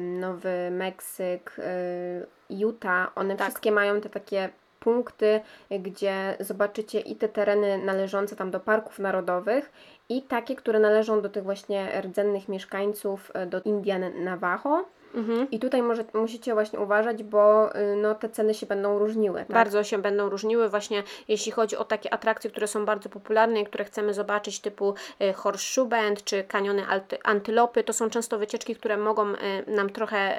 Nowy 0.00 0.70
Meksyk, 0.70 1.58
y, 1.58 2.26
Utah, 2.50 3.12
one 3.14 3.36
Tak. 3.36 3.46
wszystkie 3.46 3.72
mają 3.72 4.00
te 4.00 4.10
takie 4.10 4.48
punkty, 4.80 5.40
gdzie 5.70 6.36
zobaczycie 6.40 7.00
i 7.00 7.16
te 7.16 7.28
tereny 7.28 7.78
należące 7.78 8.36
tam 8.36 8.50
do 8.50 8.60
parków 8.60 8.98
narodowych 8.98 9.72
i 10.08 10.22
takie, 10.22 10.56
które 10.56 10.78
należą 10.80 11.22
do 11.22 11.28
tych 11.28 11.42
właśnie 11.42 12.00
rdzennych 12.00 12.48
mieszkańców, 12.48 13.32
y, 13.42 13.46
do 13.46 13.60
Indian 13.64 14.24
Navajo. 14.24 14.84
Mhm. 15.14 15.50
I 15.50 15.58
tutaj 15.58 15.82
może, 15.82 16.04
musicie 16.14 16.54
właśnie 16.54 16.80
uważać, 16.80 17.22
bo 17.22 17.76
y, 17.76 17.96
no, 17.96 18.14
te 18.14 18.28
ceny 18.28 18.54
się 18.54 18.66
będą 18.66 18.98
różniły. 18.98 19.38
Tak? 19.38 19.52
Bardzo 19.52 19.84
się 19.84 19.98
będą 19.98 20.28
różniły 20.28 20.68
właśnie 20.68 21.02
jeśli 21.28 21.52
chodzi 21.52 21.76
o 21.76 21.84
takie 21.84 22.14
atrakcje, 22.14 22.50
które 22.50 22.66
są 22.66 22.84
bardzo 22.84 23.08
popularne 23.08 23.60
i 23.60 23.64
które 23.64 23.84
chcemy 23.84 24.14
zobaczyć 24.14 24.60
typu 24.60 24.94
y, 25.22 25.32
Horseshoe 25.32 25.86
Bend 25.86 26.24
czy 26.24 26.44
kaniony 26.44 26.82
Antylopy. 27.24 27.84
To 27.84 27.92
są 27.92 28.10
często 28.10 28.38
wycieczki, 28.38 28.76
które 28.76 28.96
mogą 28.96 29.32
y, 29.32 29.36
nam 29.66 29.90
trochę 29.90 30.36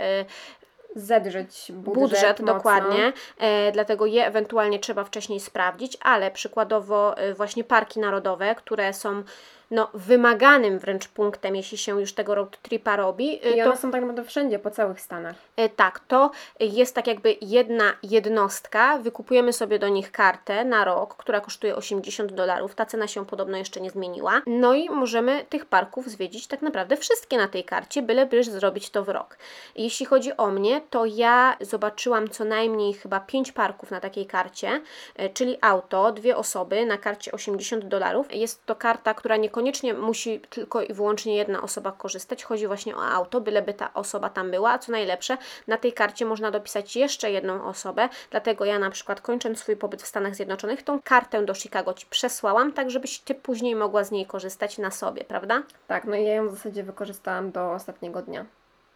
Zedrzeć 0.95 1.71
budżet, 1.71 2.11
budżet, 2.11 2.41
dokładnie, 2.41 3.13
e, 3.37 3.71
dlatego 3.71 4.05
je 4.05 4.25
ewentualnie 4.25 4.79
trzeba 4.79 5.03
wcześniej 5.03 5.39
sprawdzić, 5.39 5.97
ale 6.01 6.31
przykładowo 6.31 7.17
e, 7.17 7.33
właśnie 7.33 7.63
parki 7.63 7.99
narodowe, 7.99 8.55
które 8.55 8.93
są 8.93 9.23
no, 9.71 9.89
wymaganym 9.93 10.79
wręcz 10.79 11.07
punktem, 11.07 11.55
jeśli 11.55 11.77
się 11.77 12.01
już 12.01 12.13
tego 12.13 12.35
road 12.35 12.61
tripa 12.61 12.95
robi, 12.95 13.39
e, 13.43 13.49
I 13.49 13.57
to 13.57 13.65
one 13.65 13.77
są 13.77 13.91
tak 13.91 14.01
naprawdę 14.01 14.23
wszędzie, 14.23 14.59
po 14.59 14.71
całych 14.71 15.01
Stanach. 15.01 15.35
E, 15.55 15.69
Tak, 15.69 15.99
to 15.99 16.31
jest 16.59 16.95
tak 16.95 17.07
jakby 17.07 17.35
jedna 17.41 17.93
jednostka. 18.03 18.97
Wykupujemy 18.97 19.53
sobie 19.53 19.79
do 19.79 19.87
nich 19.87 20.11
kartę 20.11 20.65
na 20.65 20.85
rok, 20.85 21.15
która 21.15 21.41
kosztuje 21.41 21.75
80 21.75 22.33
dolarów. 22.33 22.75
Ta 22.75 22.85
cena 22.85 23.07
się 23.07 23.25
podobno 23.25 23.57
jeszcze 23.57 23.81
nie 23.81 23.89
zmieniła. 23.89 24.41
No 24.47 24.73
i 24.73 24.89
możemy 24.89 25.45
tych 25.49 25.65
parków 25.65 26.07
zwiedzić 26.07 26.47
tak 26.47 26.61
naprawdę 26.61 26.97
wszystkie 26.97 27.37
na 27.37 27.47
tej 27.47 27.63
karcie, 27.63 28.01
byleby 28.01 28.43
zrobić 28.43 28.89
to 28.89 29.03
w 29.03 29.09
rok. 29.09 29.37
Jeśli 29.75 30.05
chodzi 30.05 30.37
o 30.37 30.47
mnie, 30.47 30.81
to 30.89 31.05
ja 31.05 31.57
zobaczyłam 31.61 32.29
co 32.29 32.45
najmniej 32.45 32.93
chyba 32.93 33.19
5 33.19 33.51
parków 33.51 33.91
na 33.91 33.99
takiej 33.99 34.25
karcie, 34.25 34.81
e, 35.15 35.29
czyli 35.29 35.57
auto, 35.61 36.11
dwie 36.11 36.37
osoby 36.37 36.85
na 36.85 36.97
karcie 36.97 37.31
80 37.31 37.85
dolarów. 37.85 38.35
Jest 38.35 38.65
to 38.65 38.75
karta, 38.75 39.13
która 39.13 39.37
niekoniecznie 39.59 39.93
musi 39.93 40.39
tylko 40.39 40.81
i 40.81 40.93
wyłącznie 40.93 41.35
jedna 41.35 41.61
osoba 41.61 41.91
korzystać. 41.91 42.43
Chodzi 42.43 42.67
właśnie 42.67 42.95
o 42.95 43.03
auto, 43.03 43.41
byleby 43.41 43.73
ta 43.73 43.93
osoba 43.93 44.29
tam 44.29 44.51
była, 44.51 44.71
a 44.71 44.79
co 44.79 44.91
najlepsze, 44.91 45.37
na 45.67 45.77
tej 45.77 45.93
karcie 45.93 46.25
można 46.25 46.51
dopisać 46.51 46.95
jeszcze 46.95 47.31
jedną 47.31 47.65
osobę, 47.65 48.09
dlatego 48.31 48.65
ja 48.65 48.79
na 48.79 48.89
przykład 48.89 49.21
kończąc 49.21 49.59
swój 49.59 49.75
pobyt 49.75 50.03
w 50.03 50.07
Stanach 50.07 50.35
Zjednoczonych, 50.35 50.83
tą 50.83 51.01
kartę 51.01 51.45
do 51.45 51.53
Chicago 51.53 51.93
Ci 51.93 52.05
przesłałam, 52.09 52.73
tak 52.73 52.91
żebyś 52.91 53.19
Ty 53.19 53.35
później 53.35 53.75
mogła 53.75 54.03
z 54.03 54.11
niej 54.11 54.25
korzystać 54.25 54.77
na 54.77 54.91
sobie, 54.91 55.23
prawda? 55.23 55.63
Tak, 55.87 56.05
no 56.05 56.15
i 56.15 56.23
ja 56.23 56.33
ją 56.33 56.47
w 56.47 56.51
zasadzie 56.51 56.83
wykorzystałam 56.83 57.51
do 57.51 57.71
ostatniego 57.71 58.21
dnia 58.21 58.45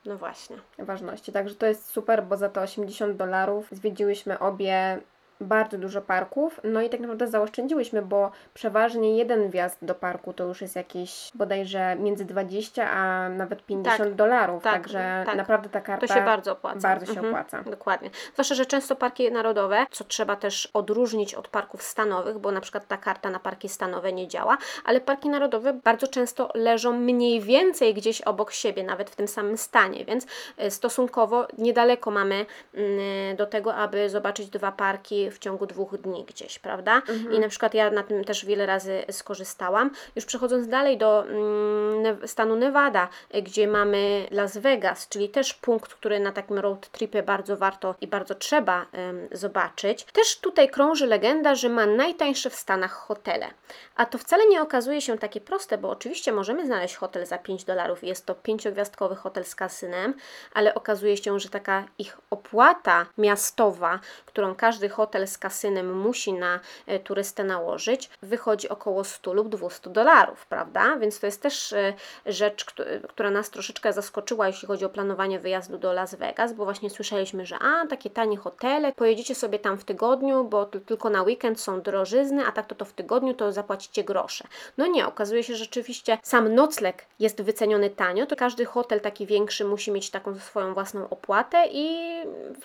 No 0.05 0.17
właśnie. 0.17 0.57
ważności. 0.77 1.31
Także 1.31 1.55
to 1.55 1.65
jest 1.65 1.85
super, 1.85 2.23
bo 2.23 2.37
za 2.37 2.49
to 2.49 2.61
80 2.61 3.17
dolarów 3.17 3.67
zwiedziłyśmy 3.71 4.39
obie 4.39 5.01
bardzo 5.43 5.77
dużo 5.77 6.01
parków, 6.01 6.59
no 6.63 6.81
i 6.81 6.89
tak 6.89 6.99
naprawdę 6.99 7.27
zaoszczędziłyśmy, 7.27 8.01
bo 8.01 8.31
przeważnie 8.53 9.17
jeden 9.17 9.49
wjazd 9.49 9.77
do 9.81 9.95
parku 9.95 10.33
to 10.33 10.43
już 10.43 10.61
jest 10.61 10.75
jakieś 10.75 11.31
bodajże 11.35 11.95
między 11.95 12.25
20 12.25 12.89
a 12.91 13.29
nawet 13.29 13.65
50 13.65 13.97
Tak, 13.99 14.13
dolarów, 14.15 14.63
tak, 14.63 14.73
także 14.73 15.23
tak. 15.25 15.35
naprawdę 15.35 15.69
ta 15.69 15.81
karta 15.81 16.07
To 16.07 16.13
się 16.13 16.21
bardzo 16.21 16.51
opłaca. 16.51 16.79
bardzo 16.79 17.05
się 17.05 17.11
Mhm, 17.11 17.27
opłaca. 17.35 17.63
Dokładnie. 17.71 18.09
Zwłaszcza, 18.33 18.55
że 18.55 18.65
często 18.65 18.95
parki 18.95 19.31
narodowe, 19.31 19.85
co 19.91 20.03
trzeba 20.03 20.35
też 20.35 20.69
odróżnić 20.73 21.33
od 21.35 21.47
parków 21.47 21.83
stanowych, 21.83 22.39
bo 22.39 22.51
na 22.51 22.61
przykład 22.61 22.87
ta 22.87 22.97
karta 22.97 23.29
na 23.29 23.39
parki 23.39 23.69
stanowe 23.69 24.13
nie 24.13 24.27
działa, 24.27 24.57
ale 24.85 25.01
parki 25.01 25.29
narodowe 25.29 25.73
bardzo 25.73 26.07
często 26.07 26.49
leżą 26.53 26.93
mniej 26.99 27.41
więcej 27.41 27.93
gdzieś 27.93 28.21
obok 28.21 28.51
siebie, 28.51 28.83
nawet 28.83 29.09
w 29.09 29.15
tym 29.15 29.27
samym 29.27 29.57
stanie, 29.57 30.05
więc 30.05 30.25
e, 30.57 30.71
stosunkowo 30.71 31.47
niedaleko 31.57 32.11
mamy 32.11 32.45
mm, 32.73 33.35
do 33.35 33.45
tego, 33.45 33.75
aby 33.75 34.09
zobaczyć 34.09 34.49
dwa 34.49 34.71
parki 34.71 35.29
w 35.33 35.39
ciągu 35.39 35.65
dwóch 35.65 35.97
dni 35.97 36.25
gdzieś, 36.25 36.59
prawda? 36.59 37.01
I 37.31 37.39
na 37.39 37.49
przykład 37.49 37.73
ja 37.73 37.91
na 37.91 38.03
tym 38.03 38.23
też 38.23 38.45
wiele 38.45 38.65
razy 38.65 39.03
skorzystałam. 39.11 39.91
Już 40.15 40.25
przechodząc 40.25 40.67
dalej 40.67 40.97
do 40.97 41.25
mm, 41.25 42.27
stanu 42.27 42.55
Nevada, 42.55 43.07
gdzie 43.43 43.67
mamy 43.67 44.27
Las 44.31 44.57
Vegas, 44.57 45.09
czyli 45.09 45.29
też 45.29 45.53
punkt, 45.53 45.93
który 45.93 46.19
na 46.19 46.31
takim 46.31 46.59
road 46.59 46.89
tripie 46.89 47.23
bardzo 47.23 47.57
warto 47.57 47.95
i 48.01 48.07
bardzo 48.07 48.35
trzeba 48.35 48.85
em, 48.91 49.27
zobaczyć. 49.31 50.03
Też 50.03 50.39
tutaj 50.39 50.69
krąży 50.69 51.07
legenda, 51.07 51.55
że 51.55 51.69
ma 51.69 51.85
najtańsze 51.85 52.49
w 52.49 52.55
Stanach 52.55 52.91
hotele. 52.91 53.47
A 53.95 54.05
to 54.05 54.17
wcale 54.17 54.47
nie 54.47 54.61
okazuje 54.61 55.01
się 55.01 55.17
takie 55.17 55.41
proste, 55.41 55.77
bo 55.77 55.89
oczywiście 55.89 56.31
możemy 56.31 56.65
znaleźć 56.65 56.95
hotel 56.95 57.25
za 57.25 57.37
5 57.37 57.63
dolarów 57.63 58.03
jest 58.03 58.25
to 58.25 58.35
pięciogwiazdkowy 58.35 59.15
hotel 59.15 59.45
z 59.45 59.55
kasynem, 59.55 60.13
ale 60.53 60.73
okazuje 60.73 61.17
się, 61.17 61.39
że 61.39 61.49
taka 61.49 61.85
ich 61.97 62.17
opłata 62.29 63.05
miastowa, 63.17 63.99
którą 64.25 64.55
każdy 64.55 64.89
hotel 64.89 65.12
z 65.27 65.37
kasynem 65.37 65.99
musi 66.01 66.33
na 66.33 66.59
e, 66.87 66.99
turystę 66.99 67.43
nałożyć, 67.43 68.09
wychodzi 68.21 68.69
około 68.69 69.03
100 69.03 69.33
lub 69.33 69.49
200 69.49 69.89
dolarów, 69.89 70.45
prawda? 70.45 70.97
Więc 70.97 71.19
to 71.19 71.25
jest 71.25 71.41
też 71.41 71.73
e, 71.73 71.93
rzecz, 72.25 72.65
któ- 72.65 72.83
która 73.09 73.31
nas 73.31 73.49
troszeczkę 73.49 73.93
zaskoczyła, 73.93 74.47
jeśli 74.47 74.67
chodzi 74.67 74.85
o 74.85 74.89
planowanie 74.89 75.39
wyjazdu 75.39 75.77
do 75.77 75.93
Las 75.93 76.15
Vegas, 76.15 76.53
bo 76.53 76.63
właśnie 76.63 76.89
słyszeliśmy, 76.89 77.45
że 77.45 77.55
a, 77.59 77.87
takie 77.87 78.09
tanie 78.09 78.37
hotele, 78.37 78.91
pojedziecie 78.93 79.35
sobie 79.35 79.59
tam 79.59 79.77
w 79.77 79.83
tygodniu, 79.83 80.43
bo 80.43 80.65
tylko 80.65 81.09
na 81.09 81.23
weekend 81.23 81.59
są 81.61 81.81
drożyzny, 81.81 82.45
a 82.45 82.51
tak 82.51 82.65
to, 82.65 82.75
to 82.75 82.85
w 82.85 82.93
tygodniu 82.93 83.33
to 83.33 83.51
zapłacicie 83.51 84.03
grosze. 84.03 84.43
No 84.77 84.87
nie, 84.87 85.07
okazuje 85.07 85.43
się, 85.43 85.53
że 85.55 85.63
rzeczywiście 85.63 86.17
sam 86.23 86.55
nocleg 86.55 87.05
jest 87.19 87.41
wyceniony 87.41 87.89
tanio, 87.89 88.25
to 88.25 88.35
każdy 88.35 88.65
hotel 88.65 89.01
taki 89.01 89.25
większy 89.25 89.65
musi 89.65 89.91
mieć 89.91 90.09
taką 90.09 90.39
swoją 90.39 90.73
własną 90.73 91.09
opłatę 91.09 91.63
i 91.71 91.99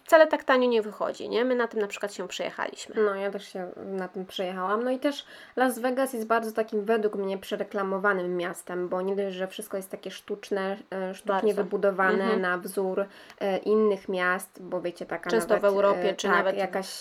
wcale 0.05 0.27
tak 0.27 0.45
tanio 0.45 0.69
nie 0.69 0.83
wychodzi, 0.83 1.29
nie? 1.29 1.45
My 1.45 1.55
na 1.55 1.69
tym 1.69 1.81
na 1.81 1.87
przykład 1.87 2.15
się 2.15 2.25
przejechaliśmy. 2.43 3.03
No, 3.03 3.15
ja 3.15 3.31
też 3.31 3.53
się 3.53 3.71
na 3.77 4.09
tym 4.09 4.27
przejechałam. 4.27 4.85
No 4.85 4.91
i 4.91 4.99
też 4.99 5.25
Las 5.57 5.79
Vegas 5.79 6.13
jest 6.13 6.27
bardzo 6.27 6.53
takim 6.53 6.85
według 6.85 7.15
mnie 7.15 7.39
przereklamowanym 7.39 8.37
miastem, 8.37 8.89
bo 8.89 9.03
nie 9.03 9.17
dość, 9.17 9.37
że 9.37 9.47
wszystko 9.49 9.77
jest 9.77 9.91
takie 9.91 10.11
sztuczne, 10.11 10.77
e, 10.93 11.15
sztucznie 11.15 11.33
Bardzo. 11.35 11.55
wybudowane 11.65 12.25
Mhm. 12.25 12.41
na 12.41 12.59
wzór 12.59 13.05
e, 13.41 13.59
innych 13.59 14.09
miast, 14.09 14.63
bo 14.63 14.81
wiecie, 14.81 15.07
taka 15.07 15.31
Często 15.31 15.49
nawet, 15.49 15.63
w 15.63 15.65
Europie, 15.65 16.11
e, 16.11 16.15
czy 16.15 16.27
tak, 16.27 16.37
nawet- 16.37 16.57
jakaś 16.57 17.01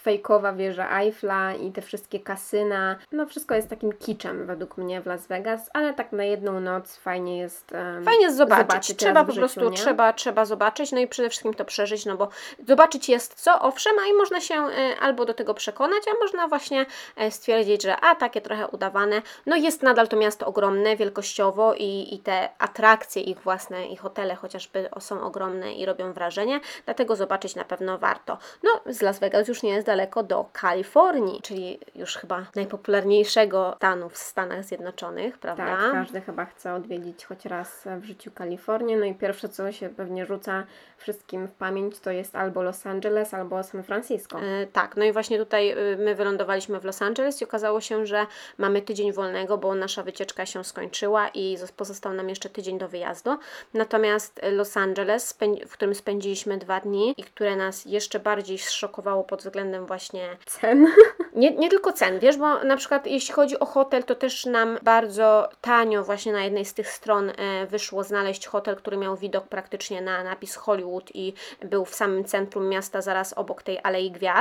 fejkowa 0.00 0.52
wieża 0.52 0.98
Eiffla 1.00 1.54
i 1.54 1.72
te 1.72 1.82
wszystkie 1.82 2.20
kasyna. 2.20 2.96
No 3.12 3.26
wszystko 3.26 3.54
jest 3.54 3.68
takim 3.68 3.92
kiczem 3.92 4.46
według 4.46 4.76
mnie 4.76 5.00
w 5.00 5.06
Las 5.06 5.26
Vegas, 5.26 5.70
ale 5.72 5.94
tak 5.94 6.12
na 6.12 6.24
jedną 6.24 6.60
noc 6.60 6.96
fajnie 6.96 7.38
jest 7.38 7.72
em, 7.72 8.04
Fajnie 8.04 8.22
jest 8.24 8.36
zobaczyć. 8.36 8.66
zobaczyć 8.68 8.98
trzeba 8.98 9.24
po 9.24 9.32
prostu 9.32 9.70
nie? 9.70 9.76
trzeba, 9.76 10.12
trzeba 10.12 10.44
zobaczyć, 10.44 10.92
no 10.92 10.98
i 11.00 11.06
przede 11.06 11.28
wszystkim 11.28 11.54
to 11.54 11.64
przeżyć, 11.64 12.06
no 12.06 12.16
bo 12.16 12.28
zobaczyć 12.68 13.08
jest 13.08 13.34
co, 13.34 13.60
owszem, 13.60 13.92
a 14.04 14.06
i 14.06 14.12
można 14.12 14.40
się 14.40 14.57
e, 14.58 15.00
albo 15.00 15.24
do 15.24 15.34
tego 15.34 15.54
przekonać, 15.54 16.02
a 16.08 16.18
można 16.24 16.48
właśnie 16.48 16.86
e, 17.16 17.30
stwierdzić, 17.30 17.82
że 17.82 17.96
a 17.96 18.14
takie 18.14 18.40
trochę 18.40 18.68
udawane. 18.68 19.22
No 19.46 19.56
jest 19.56 19.82
nadal 19.82 20.08
to 20.08 20.16
miasto 20.16 20.46
ogromne 20.46 20.96
wielkościowo 20.96 21.74
i, 21.74 22.14
i 22.14 22.18
te 22.18 22.48
atrakcje 22.58 23.22
ich 23.22 23.40
własne 23.40 23.86
i 23.86 23.96
hotele 23.96 24.34
chociażby 24.34 24.88
są 25.00 25.22
ogromne 25.22 25.72
i 25.72 25.86
robią 25.86 26.12
wrażenie, 26.12 26.60
dlatego 26.84 27.16
zobaczyć 27.16 27.54
na 27.54 27.64
pewno 27.64 27.98
warto. 27.98 28.38
No 28.62 28.92
z 28.92 29.02
Las 29.02 29.18
Vegas 29.18 29.48
już 29.48 29.62
nie 29.62 29.70
jest 29.70 29.86
daleko 29.86 30.22
do 30.22 30.46
Kalifornii, 30.52 31.42
czyli 31.42 31.78
już 31.94 32.16
chyba 32.16 32.46
najpopularniejszego 32.54 33.74
stanu 33.76 34.08
w 34.08 34.18
Stanach 34.18 34.64
Zjednoczonych, 34.64 35.38
prawda? 35.38 35.76
Tak, 35.76 35.92
każdy 35.92 36.20
chyba 36.20 36.44
chce 36.44 36.74
odwiedzić 36.74 37.24
choć 37.24 37.44
raz 37.44 37.88
w 38.00 38.04
życiu 38.04 38.30
Kalifornię. 38.34 38.96
No 38.96 39.04
i 39.04 39.14
pierwsze, 39.14 39.48
co 39.48 39.72
się 39.72 39.88
pewnie 39.88 40.26
rzuca 40.26 40.64
wszystkim 40.96 41.48
w 41.48 41.52
pamięć, 41.52 42.00
to 42.00 42.10
jest 42.10 42.36
albo 42.36 42.62
Los 42.62 42.86
Angeles, 42.86 43.34
albo 43.34 43.62
San 43.62 43.82
Francisco. 43.82 44.38
E, 44.48 44.66
tak, 44.66 44.96
no 44.96 45.04
i 45.04 45.12
właśnie 45.12 45.38
tutaj 45.38 45.72
y, 45.92 45.96
my 45.98 46.14
wylądowaliśmy 46.14 46.80
w 46.80 46.84
Los 46.84 47.02
Angeles 47.02 47.40
i 47.40 47.44
okazało 47.44 47.80
się, 47.80 48.06
że 48.06 48.26
mamy 48.58 48.82
tydzień 48.82 49.12
wolnego, 49.12 49.58
bo 49.58 49.74
nasza 49.74 50.02
wycieczka 50.02 50.46
się 50.46 50.64
skończyła 50.64 51.28
i 51.28 51.56
zos- 51.58 51.72
pozostał 51.72 52.12
nam 52.12 52.28
jeszcze 52.28 52.50
tydzień 52.50 52.78
do 52.78 52.88
wyjazdu. 52.88 53.38
Natomiast 53.74 54.44
y, 54.44 54.50
Los 54.50 54.76
Angeles, 54.76 55.38
w 55.68 55.72
którym 55.72 55.94
spędziliśmy 55.94 56.58
dwa 56.58 56.80
dni 56.80 57.14
i 57.16 57.24
które 57.24 57.56
nas 57.56 57.84
jeszcze 57.84 58.18
bardziej 58.18 58.58
zszokowało 58.58 59.24
pod 59.24 59.42
względem 59.42 59.86
właśnie 59.86 60.36
Cen. 60.46 60.86
nie, 61.36 61.50
nie 61.50 61.70
tylko 61.70 61.92
cen, 61.92 62.18
wiesz, 62.18 62.36
bo 62.36 62.64
na 62.64 62.76
przykład 62.76 63.06
jeśli 63.06 63.34
chodzi 63.34 63.58
o 63.58 63.66
hotel, 63.66 64.04
to 64.04 64.14
też 64.14 64.46
nam 64.46 64.78
bardzo 64.82 65.48
tanio 65.60 66.04
właśnie 66.04 66.32
na 66.32 66.44
jednej 66.44 66.64
z 66.64 66.74
tych 66.74 66.88
stron 66.88 67.30
e, 67.30 67.66
wyszło 67.66 68.04
znaleźć 68.04 68.46
hotel, 68.46 68.76
który 68.76 68.96
miał 68.96 69.16
widok 69.16 69.48
praktycznie 69.48 70.00
na 70.02 70.24
napis 70.24 70.56
Hollywood 70.56 71.10
i 71.14 71.34
był 71.64 71.84
w 71.84 71.94
samym 71.94 72.24
centrum 72.24 72.68
miasta, 72.68 73.02
zaraz 73.02 73.32
obok 73.32 73.62
tej 73.62 73.78
Alei 73.82 74.10
Gwiazd. 74.10 74.37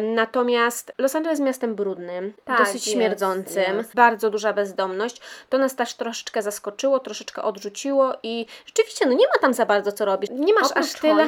Natomiast 0.00 0.92
Los 0.98 1.16
Angeles 1.16 1.38
jest 1.38 1.46
miastem 1.46 1.74
brudnym, 1.74 2.32
Tak, 2.44 2.58
dosyć 2.58 2.74
jest, 2.74 2.88
śmierdzącym, 2.88 3.76
jest. 3.76 3.94
bardzo 3.94 4.30
duża 4.30 4.52
bezdomność. 4.52 5.20
To 5.48 5.58
nas 5.58 5.76
też 5.76 5.94
troszeczkę 5.94 6.42
zaskoczyło, 6.42 6.98
troszeczkę 6.98 7.42
odrzuciło 7.42 8.12
i 8.22 8.46
rzeczywiście, 8.66 9.06
no 9.06 9.12
nie 9.12 9.26
ma 9.26 9.40
tam 9.40 9.54
za 9.54 9.66
bardzo 9.66 9.92
co 9.92 10.04
robić. 10.04 10.30
Nie 10.34 10.54
masz 10.54 10.70
Oprócz 10.70 10.84
aż 10.84 11.00
tyle... 11.00 11.26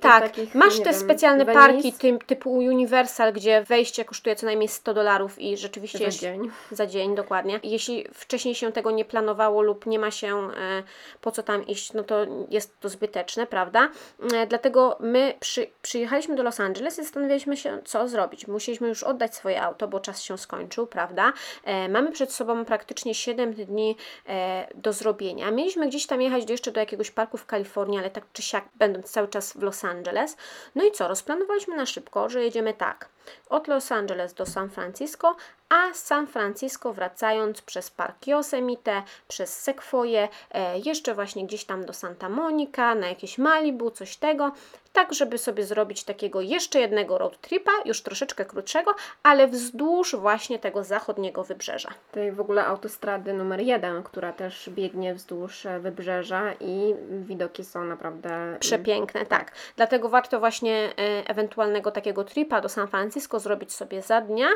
Tak, 0.00 0.22
takich, 0.22 0.54
masz 0.54 0.78
te 0.78 0.84
wiem, 0.84 0.94
specjalne 0.94 1.44
Venice 1.44 1.60
parki 1.66 1.92
tym, 1.92 2.18
typu 2.18 2.52
Universal, 2.52 3.32
gdzie 3.32 3.62
wejście 3.62 4.04
kosztuje 4.04 4.36
co 4.36 4.46
najmniej 4.46 4.68
100 4.68 4.94
dolarów 4.94 5.38
i 5.38 5.56
rzeczywiście 5.56 5.98
za 5.98 6.04
jest- 6.04 6.18
dzień. 6.20 6.50
za 6.70 6.86
dzień, 6.86 7.14
dokładnie. 7.14 7.60
Jeśli 7.62 8.06
wcześniej 8.14 8.54
się 8.54 8.72
tego 8.72 8.90
nie 8.90 9.04
planowało 9.04 9.62
lub 9.62 9.86
nie 9.86 9.98
ma 9.98 10.10
się 10.10 10.50
e, 10.50 10.82
po 11.20 11.30
co 11.30 11.42
tam 11.42 11.66
iść, 11.66 11.92
no 11.92 12.02
to 12.02 12.26
jest 12.50 12.80
to 12.80 12.88
zbyteczne, 12.88 13.46
prawda? 13.46 13.88
E, 14.34 14.46
dlatego 14.46 14.96
my 15.00 15.34
przy, 15.40 15.66
przyjechaliśmy 15.82 16.36
do 16.36 16.42
Los 16.42 16.60
Angeles 16.60 16.98
i 16.98 17.04
zastanawialiśmy 17.22 17.56
się, 17.56 17.82
co 17.84 18.08
zrobić. 18.08 18.46
Musieliśmy 18.46 18.88
już 18.88 19.02
oddać 19.02 19.34
swoje 19.34 19.62
auto, 19.62 19.88
bo 19.88 20.00
czas 20.00 20.22
się 20.22 20.38
skończył, 20.38 20.86
prawda? 20.86 21.32
E, 21.64 21.88
mamy 21.88 22.12
przed 22.12 22.32
sobą 22.32 22.64
praktycznie 22.64 23.14
7 23.14 23.54
dni 23.54 23.96
e, 24.28 24.68
do 24.74 24.92
zrobienia. 24.92 25.50
Mieliśmy 25.50 25.88
gdzieś 25.88 26.06
tam 26.06 26.22
jechać 26.22 26.50
jeszcze 26.50 26.72
do 26.72 26.80
jakiegoś 26.80 27.10
parku 27.10 27.36
w 27.38 27.46
Kalifornii, 27.46 27.98
ale 27.98 28.10
tak 28.10 28.24
czy 28.32 28.42
siak, 28.42 28.64
będąc 28.74 29.10
cały 29.10 29.28
czas 29.28 29.52
w 29.52 29.62
Los 29.62 29.84
Angeles. 29.84 30.36
No 30.74 30.84
i 30.84 30.92
co? 30.92 31.08
Rozplanowaliśmy 31.08 31.76
na 31.76 31.86
szybko, 31.86 32.28
że 32.28 32.42
jedziemy 32.42 32.74
tak. 32.74 33.08
Od 33.48 33.68
Los 33.68 33.92
Angeles 33.92 34.34
do 34.34 34.46
San 34.46 34.70
Francisco, 34.70 35.36
a 35.72 35.94
z 35.94 36.02
San 36.02 36.26
Francisco 36.26 36.92
wracając 36.92 37.62
przez 37.62 37.90
Park 37.90 38.26
Yosemite, 38.26 39.02
przez 39.28 39.60
Sequoia, 39.60 40.28
e, 40.50 40.78
jeszcze 40.78 41.14
właśnie 41.14 41.46
gdzieś 41.46 41.64
tam 41.64 41.84
do 41.84 41.92
Santa 41.92 42.28
Monica, 42.28 42.94
na 42.94 43.08
jakieś 43.08 43.38
Malibu, 43.38 43.90
coś 43.90 44.16
tego, 44.16 44.52
tak 44.92 45.14
żeby 45.14 45.38
sobie 45.38 45.64
zrobić 45.64 46.04
takiego 46.04 46.40
jeszcze 46.40 46.80
jednego 46.80 47.18
road 47.18 47.40
tripa, 47.40 47.72
już 47.84 48.02
troszeczkę 48.02 48.44
krótszego, 48.44 48.94
ale 49.22 49.48
wzdłuż 49.48 50.16
właśnie 50.16 50.58
tego 50.58 50.84
zachodniego 50.84 51.44
wybrzeża. 51.44 51.90
Tej 52.12 52.32
w 52.32 52.40
ogóle 52.40 52.66
autostrady 52.66 53.32
numer 53.32 53.60
jeden, 53.60 54.02
która 54.02 54.32
też 54.32 54.70
biegnie 54.70 55.14
wzdłuż 55.14 55.66
e, 55.66 55.80
wybrzeża 55.80 56.52
i 56.60 56.94
widoki 57.10 57.64
są 57.64 57.84
naprawdę 57.84 58.34
mm, 58.34 58.58
Przepiękne, 58.58 59.26
tak. 59.26 59.52
Dlatego 59.76 60.08
warto 60.08 60.40
właśnie 60.40 60.92
e, 60.98 61.28
ewentualnego 61.28 61.90
takiego 61.90 62.24
tripa 62.24 62.60
do 62.60 62.68
San 62.68 62.88
Francisco 62.88 63.40
zrobić 63.40 63.72
sobie 63.72 64.02
za 64.02 64.20
dnia. 64.20 64.48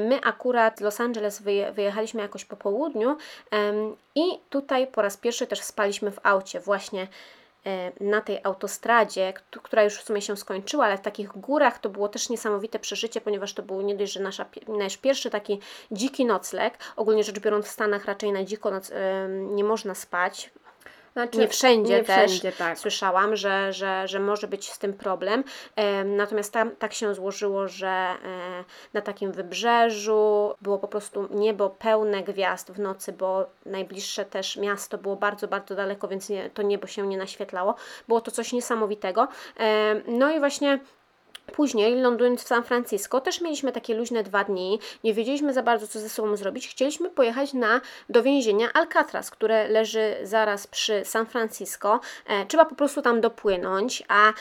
My 0.00 0.20
akurat 0.24 0.43
z 0.76 0.80
Los 0.80 1.00
Angeles 1.00 1.42
wyje, 1.42 1.72
wyjechaliśmy 1.72 2.22
jakoś 2.22 2.44
po 2.44 2.56
południu 2.56 3.16
i 4.14 4.22
tutaj 4.50 4.86
po 4.86 5.02
raz 5.02 5.16
pierwszy 5.16 5.46
też 5.46 5.60
spaliśmy 5.60 6.10
w 6.10 6.20
aucie 6.22 6.60
właśnie 6.60 7.08
na 8.00 8.20
tej 8.20 8.40
autostradzie, 8.42 9.32
kt- 9.32 9.60
która 9.62 9.82
już 9.82 9.94
w 9.94 10.04
sumie 10.04 10.22
się 10.22 10.36
skończyła, 10.36 10.84
ale 10.84 10.98
w 10.98 11.00
takich 11.00 11.28
górach 11.28 11.78
to 11.78 11.88
było 11.88 12.08
też 12.08 12.28
niesamowite 12.28 12.78
przeżycie, 12.78 13.20
ponieważ 13.20 13.54
to 13.54 13.62
był 13.62 13.80
nie 13.80 13.94
dość, 13.94 14.12
że 14.12 14.20
nasza, 14.20 14.46
nasz 14.68 14.96
pierwszy 14.96 15.30
taki 15.30 15.60
dziki 15.92 16.24
nocleg. 16.24 16.78
Ogólnie 16.96 17.24
rzecz 17.24 17.40
biorąc 17.40 17.66
w 17.66 17.70
Stanach 17.70 18.04
raczej 18.04 18.32
na 18.32 18.44
dziko 18.44 18.70
noc, 18.70 18.92
nie 19.28 19.64
można 19.64 19.94
spać, 19.94 20.50
Znaczy, 21.14 21.38
nie 21.38 21.48
wszędzie 21.48 21.94
nie 21.94 22.04
też 22.04 22.30
wszędzie, 22.30 22.52
tak. 22.52 22.78
słyszałam, 22.78 23.36
że, 23.36 23.72
że, 23.72 24.08
że 24.08 24.20
może 24.20 24.48
być 24.48 24.72
z 24.72 24.78
tym 24.78 24.94
problem. 24.94 25.44
Em, 25.76 26.16
Natomiast 26.16 26.52
tam 26.52 26.76
tak 26.76 26.92
się 26.94 27.14
złożyło, 27.14 27.68
że 27.68 27.88
e, 27.88 28.16
na 28.92 29.00
takim 29.00 29.32
wybrzeżu 29.32 30.54
było 30.60 30.78
po 30.78 30.88
prostu 30.88 31.28
niebo 31.30 31.70
pełne 31.70 32.22
gwiazd 32.22 32.72
w 32.72 32.80
nocy, 32.80 33.12
bo 33.12 33.46
najbliższe 33.66 34.24
też 34.24 34.56
miasto 34.56 34.98
było 34.98 35.16
bardzo, 35.16 35.48
bardzo 35.48 35.74
daleko, 35.74 36.08
więc 36.08 36.28
nie, 36.28 36.50
to 36.50 36.62
niebo 36.62 36.86
się 36.86 37.06
nie 37.06 37.18
naświetlało. 37.18 37.74
Było 38.08 38.20
to 38.20 38.30
coś 38.30 38.52
niesamowitego. 38.52 39.28
No 40.06 40.30
i 40.30 40.38
właśnie 40.38 40.78
Później, 41.52 42.00
lądując 42.00 42.44
w 42.44 42.48
San 42.48 42.64
Francisco, 42.64 43.20
też 43.20 43.40
mieliśmy 43.40 43.72
takie 43.72 43.94
luźne 43.94 44.22
dwa 44.22 44.44
dni. 44.44 44.78
Nie 45.04 45.14
wiedzieliśmy 45.14 45.52
za 45.52 45.62
bardzo, 45.62 45.88
co 45.88 46.00
ze 46.00 46.08
sobą 46.08 46.36
zrobić. 46.36 46.68
Chcieliśmy 46.68 47.10
pojechać 47.10 47.52
na, 47.52 47.80
do 48.08 48.22
więzienia 48.22 48.72
Alcatraz, 48.74 49.30
które 49.30 49.68
leży 49.68 50.16
zaraz 50.22 50.66
przy 50.66 51.04
San 51.04 51.26
Francisco. 51.26 52.00
E, 52.26 52.46
trzeba 52.46 52.64
po 52.64 52.74
prostu 52.74 53.02
tam 53.02 53.20
dopłynąć, 53.20 54.02
a 54.08 54.28
e, 54.28 54.34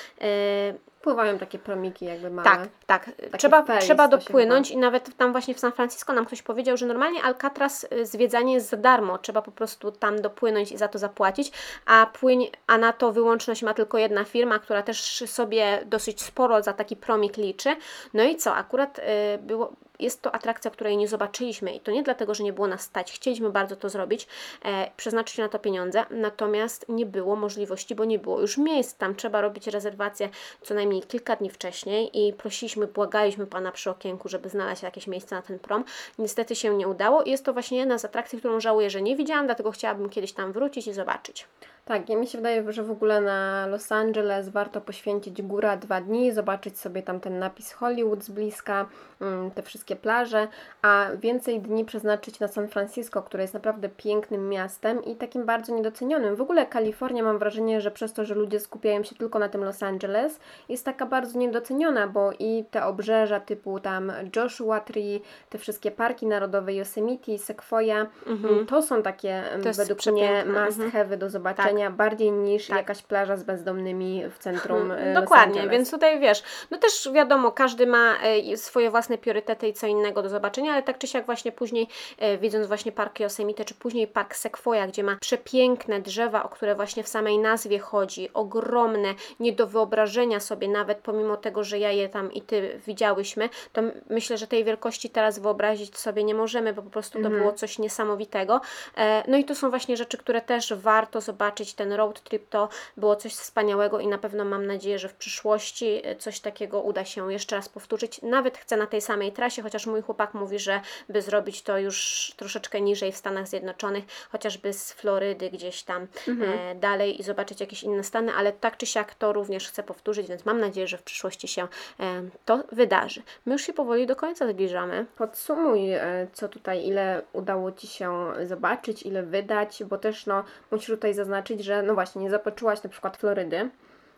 Pływają 1.04 1.38
takie 1.38 1.60
promiki 1.60 2.06
jakby 2.06 2.30
małe. 2.30 2.49
tak, 2.49 2.68
tak. 2.86 3.12
Trzeba, 3.38 3.80
trzeba 3.80 4.08
dopłynąć 4.08 4.72
i 4.72 4.78
nawet 4.78 5.18
tam 5.18 5.32
właśnie 5.32 5.54
w 5.54 5.60
San 5.60 5.72
Francisco 5.72 6.14
nam 6.14 6.26
ktoś 6.26 6.41
powiedział, 6.41 6.78
że 6.78 6.86
normalnie 6.86 7.24
Alcatraz 7.24 7.86
y, 7.93 8.06
zwiedzanie 8.06 8.54
jest 8.54 8.70
za 8.70 8.78
darmo. 8.78 9.18
Trzeba 9.18 9.41
po 9.41 9.51
prostu 9.51 9.91
tam 9.91 10.22
dopłynąć 10.22 10.72
i 10.72 10.78
za 10.78 10.88
to 10.88 10.99
zapłacić, 10.99 11.51
a, 11.86 12.06
płyń, 12.06 12.47
a 12.68 12.78
na 12.78 12.93
to 12.93 13.12
wyłączność 13.12 13.64
ma 13.64 13.74
tylko 13.74 13.97
jedna 13.97 14.24
firma, 14.24 14.60
która 14.60 14.84
też 14.84 15.24
sobie 15.28 15.82
dosyć 15.86 16.22
sporo 16.22 16.62
za 16.64 16.74
taki 16.74 16.95
promik 16.95 17.38
liczy. 17.38 17.76
No 18.14 18.24
i 18.24 18.36
co, 18.36 18.56
akurat 18.56 18.99
y, 18.99 19.01
było, 19.38 19.74
jest 19.99 20.21
to 20.21 20.35
atrakcja, 20.35 20.71
której 20.71 20.97
nie 20.97 21.07
zobaczyliśmy 21.07 21.71
i 21.71 21.79
to 21.79 21.91
nie 21.91 22.03
dlatego, 22.03 22.33
że 22.33 22.43
nie 22.43 22.53
było 22.53 22.67
nas 22.67 22.81
stać. 22.81 23.11
Chcieliśmy 23.11 23.49
bardzo 23.49 23.75
to 23.75 23.89
zrobić, 23.89 24.27
e, 24.65 24.91
przeznaczyć 24.97 25.37
na 25.37 25.49
to 25.49 25.59
pieniądze, 25.59 26.05
natomiast 26.09 26.85
nie 26.89 27.05
było 27.05 27.35
możliwości, 27.35 27.95
bo 27.95 28.05
nie 28.05 28.19
było 28.19 28.41
już 28.41 28.57
miejsc. 28.57 28.97
Tam 28.97 29.15
trzeba 29.15 29.41
robić 29.41 29.67
rezerwację 29.67 30.29
co 30.61 30.73
najmniej 30.73 31.01
kilka 31.01 31.35
dni 31.35 31.49
wcześniej 31.49 32.27
i 32.27 32.33
prosiliśmy, 32.33 32.87
błagaliśmy 32.87 33.47
Pana 33.47 33.71
przy 33.71 33.89
okienku, 33.89 34.29
żeby 34.29 34.49
znaleźć 34.49 34.83
jakieś 34.83 35.07
miejsce 35.07 35.35
na 35.35 35.41
ten 35.41 35.59
prom. 35.59 35.83
Niestety 36.19 36.55
się 36.55 36.75
nie 36.75 36.87
udało 36.87 37.23
i 37.23 37.31
jest 37.31 37.45
to 37.45 37.53
właśnie 37.53 37.77
jedna 37.77 37.97
z 37.97 38.05
atrakcji, 38.05 38.39
którą 38.39 38.59
żałuję, 38.59 38.89
że 38.89 39.01
nie 39.01 39.15
widziałam, 39.15 39.45
dlatego 39.45 39.71
chciałabym 39.71 40.09
kiedyś 40.09 40.33
tam 40.33 40.53
wrócić 40.53 40.87
i 40.87 40.93
zobaczyć. 40.93 41.47
Tak, 41.86 42.09
i 42.09 42.15
mi 42.15 42.27
się 42.27 42.38
wydaje, 42.38 42.71
że 42.71 42.84
w 42.84 42.91
ogóle 42.91 43.21
na 43.21 43.67
Los 43.67 43.91
Angeles 43.91 44.49
warto 44.49 44.81
poświęcić 44.81 45.41
góra 45.41 45.77
dwa 45.77 46.01
dni, 46.01 46.31
zobaczyć 46.31 46.79
sobie 46.79 47.03
tam 47.03 47.19
ten 47.19 47.39
napis 47.39 47.73
Hollywood 47.73 48.23
z 48.23 48.29
bliska, 48.29 48.86
mm, 49.21 49.51
te 49.51 49.61
wszystkie 49.61 49.95
plaże, 49.95 50.47
a 50.81 51.07
więcej 51.17 51.61
dni 51.61 51.86
przeznaczyć 51.86 52.39
na 52.39 52.47
San 52.47 52.67
Francisco, 52.67 53.21
które 53.21 53.43
jest 53.43 53.53
naprawdę 53.53 53.89
pięknym 53.89 54.49
miastem 54.49 55.03
i 55.03 55.15
takim 55.15 55.45
bardzo 55.45 55.75
niedocenionym. 55.75 56.36
W 56.36 56.41
ogóle 56.41 56.65
Kalifornia 56.65 57.23
mam 57.23 57.39
wrażenie, 57.39 57.81
że 57.81 57.91
przez 57.91 58.13
to, 58.13 58.25
że 58.25 58.36
ludzie 58.36 58.59
skupiają 58.59 59.03
się 59.03 59.15
tylko 59.15 59.39
na 59.39 59.49
tym 59.49 59.63
Los 59.63 59.84
Angeles, 59.84 60.39
jest 60.69 60.86
taka 60.86 61.05
bardzo 61.05 61.39
niedoceniona, 61.39 62.07
bo 62.07 62.31
i 62.39 62.65
te 62.71 62.86
obrzeża 62.86 63.39
typu 63.39 63.79
tam 63.79 64.11
Joshua 64.36 64.79
Tree, 64.79 65.21
te 65.49 65.57
wszystkie 65.57 65.91
parki 65.91 66.27
narodowe, 66.27 66.73
Yosemite, 66.73 67.38
Sequoia, 67.38 68.07
mm, 68.27 68.65
to 68.65 68.81
są 68.81 69.03
takie 69.03 69.43
Mhm. 69.43 69.63
To 69.63 69.73
według 69.73 70.05
mnie 70.05 70.45
must 70.45 70.79
mhm. 70.79 70.91
have'y 70.91 71.17
do 71.17 71.29
zobaczenia, 71.29 71.72
bardziej 71.97 72.32
niż 72.32 72.67
Tak. 72.67 72.78
jakaś 72.78 73.01
plaża 73.01 73.38
z 73.38 73.43
bezdomnymi 73.43 74.24
w 74.30 74.38
centrum 74.38 74.91
Mm, 74.91 75.13
Dokładnie, 75.13 75.45
Angeles. 75.61 75.71
więc 75.71 75.91
tutaj 75.91 76.19
wiesz, 76.19 76.43
no 76.71 76.78
też 76.78 77.09
wiadomo, 77.13 77.51
każdy 77.51 77.88
ma 77.88 78.17
e, 78.51 78.57
swoje 78.57 78.89
własne 78.91 79.17
priorytety 79.17 79.67
i 79.67 79.74
co 79.74 79.88
innego 79.88 80.21
do 80.21 80.30
zobaczenia, 80.30 80.74
ale 80.74 80.84
tak 80.84 80.97
czy 80.97 81.07
siak 81.07 81.26
właśnie 81.26 81.51
później, 81.51 81.88
e, 82.19 82.38
widząc 82.38 82.67
właśnie 82.67 82.91
park 82.91 83.19
Yosemite, 83.19 83.65
czy 83.65 83.74
później 83.74 84.07
park 84.07 84.36
Sequoia, 84.36 84.88
gdzie 84.88 85.03
ma 85.03 85.17
przepiękne 85.21 86.01
drzewa, 86.01 86.43
o 86.43 86.49
które 86.49 86.76
właśnie 86.76 87.03
w 87.03 87.07
samej 87.07 87.38
nazwie 87.38 87.80
chodzi, 87.80 88.30
ogromne, 88.34 89.13
nie 89.39 89.53
do 89.53 89.67
wyobrażenia 89.67 90.39
sobie 90.39 90.67
nawet, 90.67 90.97
pomimo 90.97 91.38
tego, 91.38 91.63
że 91.63 91.80
ja 91.80 91.91
je 91.91 92.09
tam 92.09 92.32
i 92.34 92.41
Ty 92.41 92.80
widziałyśmy, 92.88 93.49
to 93.74 93.82
myślę, 94.09 94.38
że 94.38 94.47
tej 94.47 94.63
wielkości 94.63 95.09
teraz 95.09 95.39
wyobrazić 95.39 95.97
sobie 95.97 96.24
nie 96.24 96.36
możemy, 96.36 96.74
bo 96.74 96.82
po 96.82 96.89
prostu 96.89 97.24
to 97.24 97.30
było 97.30 97.51
coś 97.53 97.80
niesamowitego. 97.80 98.61
E, 98.97 99.24
No 99.28 99.38
i 99.38 99.43
to 99.45 99.55
są 99.55 99.69
właśnie 99.69 99.97
rzeczy, 99.97 100.17
które 100.17 100.41
też 100.41 100.74
warto 100.74 101.21
zobaczyć 101.21 101.62
zobaczyć 101.64 101.74
ten 101.74 101.93
road 101.93 102.22
trip, 102.24 102.49
to 102.49 102.70
było 102.97 103.16
coś 103.16 103.34
wspaniałego 103.34 103.99
i 103.99 104.07
na 104.07 104.18
pewno 104.18 104.45
mam 104.45 104.66
nadzieję, 104.66 104.99
że 104.99 105.09
w 105.09 105.16
przyszłości 105.16 106.01
e, 106.03 106.16
coś 106.16 106.39
takiego 106.39 106.82
uda 106.82 107.05
się 107.05 107.32
jeszcze 107.32 107.55
raz 107.55 107.70
powtórzyć. 107.70 108.22
Nawet 108.22 108.57
chcę 108.57 108.78
na 108.78 108.88
tej 108.88 109.01
samej 109.01 109.32
trasie, 109.32 109.61
chociaż 109.61 109.88
mój 109.88 110.01
chłopak 110.01 110.34
mówi, 110.34 110.59
że 110.59 110.82
by 111.09 111.22
zrobić 111.22 111.61
to 111.61 111.78
już 111.78 112.34
troszeczkę 112.38 112.82
niżej 112.82 113.11
w 113.11 113.18
Stanach 113.18 113.47
Zjednoczonych, 113.47 114.03
chociażby 114.32 114.74
z 114.74 114.93
Florydy 114.93 115.49
gdzieś 115.49 115.84
tam 115.84 116.07
e, 116.28 116.76
dalej 116.76 117.20
i 117.20 117.24
zobaczyć 117.24 117.61
jakieś 117.61 117.84
inne 117.84 118.03
stany, 118.03 118.34
ale 118.34 118.51
tak 118.51 118.78
czy 118.78 118.86
siak 118.86 119.16
to 119.16 119.34
również 119.34 119.68
chcę 119.68 119.84
powtórzyć, 119.84 120.28
więc 120.28 120.45
mam 120.45 120.59
nadzieję, 120.59 120.88
że 120.88 120.97
w 120.97 121.03
przyszłości 121.03 121.47
się 121.47 121.68
e, 121.99 122.24
to 122.45 122.64
wydarzy. 122.72 123.22
My 123.45 123.53
już 123.53 123.61
się 123.61 123.74
powoli 123.74 124.07
do 124.07 124.16
końca 124.16 124.47
zbliżamy. 124.47 125.05
Podsumuj, 125.18 125.89
co 126.34 126.49
tutaj, 126.49 126.88
ile 126.88 127.22
udało 127.34 127.72
Ci 127.72 127.88
się 127.88 128.34
zobaczyć, 128.45 129.03
ile 129.03 129.24
wydać, 129.24 129.84
bo 129.84 129.97
też 129.97 130.26
no, 130.26 130.43
musisz 130.72 130.88
tutaj 130.88 131.14
zaznaczyć, 131.14 131.53
że 131.62 131.84
no 131.84 131.93
właśnie, 131.93 132.22
nie 132.22 132.30
zobaczyłaś 132.30 132.84
na 132.84 132.89
przykład 132.89 133.18
Florydy, 133.18 133.70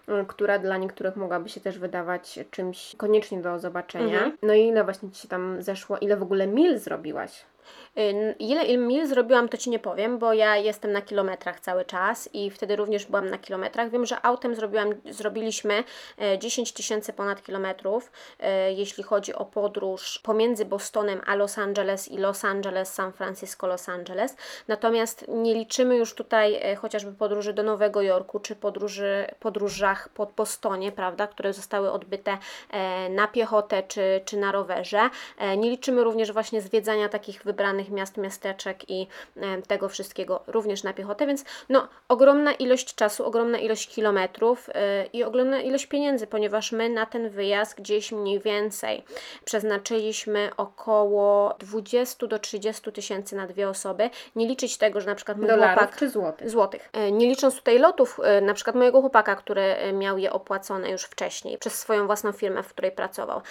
e, 0.08 0.26
która 0.28 0.60
dla 0.60 0.78
niektórych 0.78 1.16
mogłaby 1.16 1.50
się 1.50 1.62
też 1.62 1.80
wydawać 1.80 2.40
czymś 2.52 2.96
koniecznie 2.98 3.42
do 3.42 3.60
zobaczenia. 3.60 4.18
Mhm. 4.18 4.38
No 4.42 4.54
i 4.54 4.68
ile 4.68 4.84
właśnie 4.84 5.12
Ci 5.12 5.22
się 5.22 5.28
tam 5.28 5.62
zeszło, 5.62 5.98
ile 5.98 6.18
w 6.18 6.24
ogóle 6.24 6.48
mil 6.48 6.80
zrobiłaś? 6.80 7.46
Ile 8.40 8.66
il 8.66 8.80
mil 8.80 9.08
zrobiłam, 9.08 9.50
to 9.50 9.58
Ci 9.58 9.70
nie 9.70 9.80
powiem, 9.80 10.18
bo 10.18 10.34
ja 10.34 10.58
jestem 10.58 10.92
na 10.92 11.02
kilometrach 11.02 11.60
cały 11.60 11.86
czas 11.86 12.30
i 12.34 12.52
wtedy 12.52 12.76
również 12.76 13.06
byłam 13.06 13.30
na 13.30 13.38
kilometrach. 13.38 13.90
Wiem, 13.90 14.06
że 14.06 14.26
autem 14.26 14.56
zrobiłam, 14.56 14.90
zrobiliśmy 15.10 15.84
e, 16.18 16.40
10 16.40 16.74
tysięcy 16.74 17.14
ponad 17.14 17.44
kilometrów, 17.44 18.12
e, 18.40 18.74
jeśli 18.74 19.04
chodzi 19.04 19.34
o 19.34 19.46
podróż 19.46 20.20
pomiędzy 20.24 20.66
Bostonem 20.66 21.22
a 21.26 21.36
Los 21.36 21.58
Angeles 21.58 22.08
i 22.08 22.18
Los 22.18 22.46
Angeles, 22.46 22.94
San 22.94 23.14
Francisco, 23.14 23.68
Los 23.68 23.90
Angeles. 23.90 24.36
Natomiast 24.68 25.26
nie 25.28 25.54
liczymy 25.54 25.98
już 25.98 26.14
tutaj 26.14 26.56
e, 26.56 26.76
chociażby 26.76 27.12
podróży 27.12 27.54
do 27.54 27.64
Nowego 27.64 28.02
Jorku, 28.02 28.40
czy 28.40 28.56
podróży, 28.56 29.28
podróżach 29.40 30.10
pod 30.10 30.32
Bostonie, 30.32 30.92
prawda, 30.92 31.28
które 31.28 31.54
zostały 31.54 31.92
odbyte 31.92 32.38
e, 32.72 33.10
na 33.10 33.28
piechotę, 33.28 33.84
czy, 33.84 34.22
czy 34.26 34.38
na 34.38 34.52
rowerze. 34.52 35.10
E, 35.38 35.58
Nie 35.58 35.70
liczymy 35.70 36.04
również 36.04 36.32
właśnie 36.32 36.62
zwiedzania 36.62 37.10
takich 37.10 37.44
wybranych 37.56 37.90
miast, 37.90 38.18
miasteczek 38.18 38.90
i 38.90 39.08
e, 39.38 39.62
tego 39.62 39.90
wszystkiego 39.90 40.44
również 40.48 40.84
na 40.84 40.94
piechotę, 40.94 41.28
więc 41.28 41.46
no, 41.70 41.88
ogromna 42.10 42.54
ilość 42.54 42.96
czasu, 42.96 43.26
ogromna 43.26 43.58
ilość 43.58 43.88
kilometrów 43.96 44.70
e, 44.74 45.06
i 45.06 45.24
ogromna 45.24 45.62
ilość 45.62 45.86
pieniędzy, 45.86 46.28
ponieważ 46.28 46.72
my 46.72 46.90
na 46.90 47.06
ten 47.06 47.30
wyjazd 47.30 47.78
gdzieś 47.78 48.12
mniej 48.12 48.40
więcej 48.40 49.04
przeznaczyliśmy 49.46 50.50
około 50.58 51.56
20 51.60 52.28
do 52.28 52.40
30 52.40 52.92
tysięcy 52.92 53.36
na 53.36 53.48
dwie 53.48 53.70
osoby. 53.70 54.10
Nie 54.36 54.48
liczyć 54.48 54.78
tego, 54.78 55.02
że 55.02 55.08
na 55.08 55.16
przykład 55.16 55.38
mój 55.38 55.48
Dolarów 55.48 55.80
chłopak 55.80 56.00
czy 56.00 56.10
złotych? 56.10 56.50
złotych. 56.50 56.90
E, 56.94 57.12
Nie 57.12 57.28
licząc 57.28 57.56
tutaj 57.56 57.80
lotów, 57.80 58.20
na 58.42 58.54
przykład 58.54 58.76
mojego 58.76 59.02
chłopaka, 59.02 59.36
który 59.36 59.76
miał 59.94 60.18
je 60.18 60.32
opłacone 60.34 60.90
już 60.92 61.04
wcześniej 61.04 61.58
przez 61.58 61.80
swoją 61.80 62.06
własną 62.06 62.32
firmę, 62.32 62.64
w 62.64 62.68
której 62.68 62.92
pracował. 62.92 63.42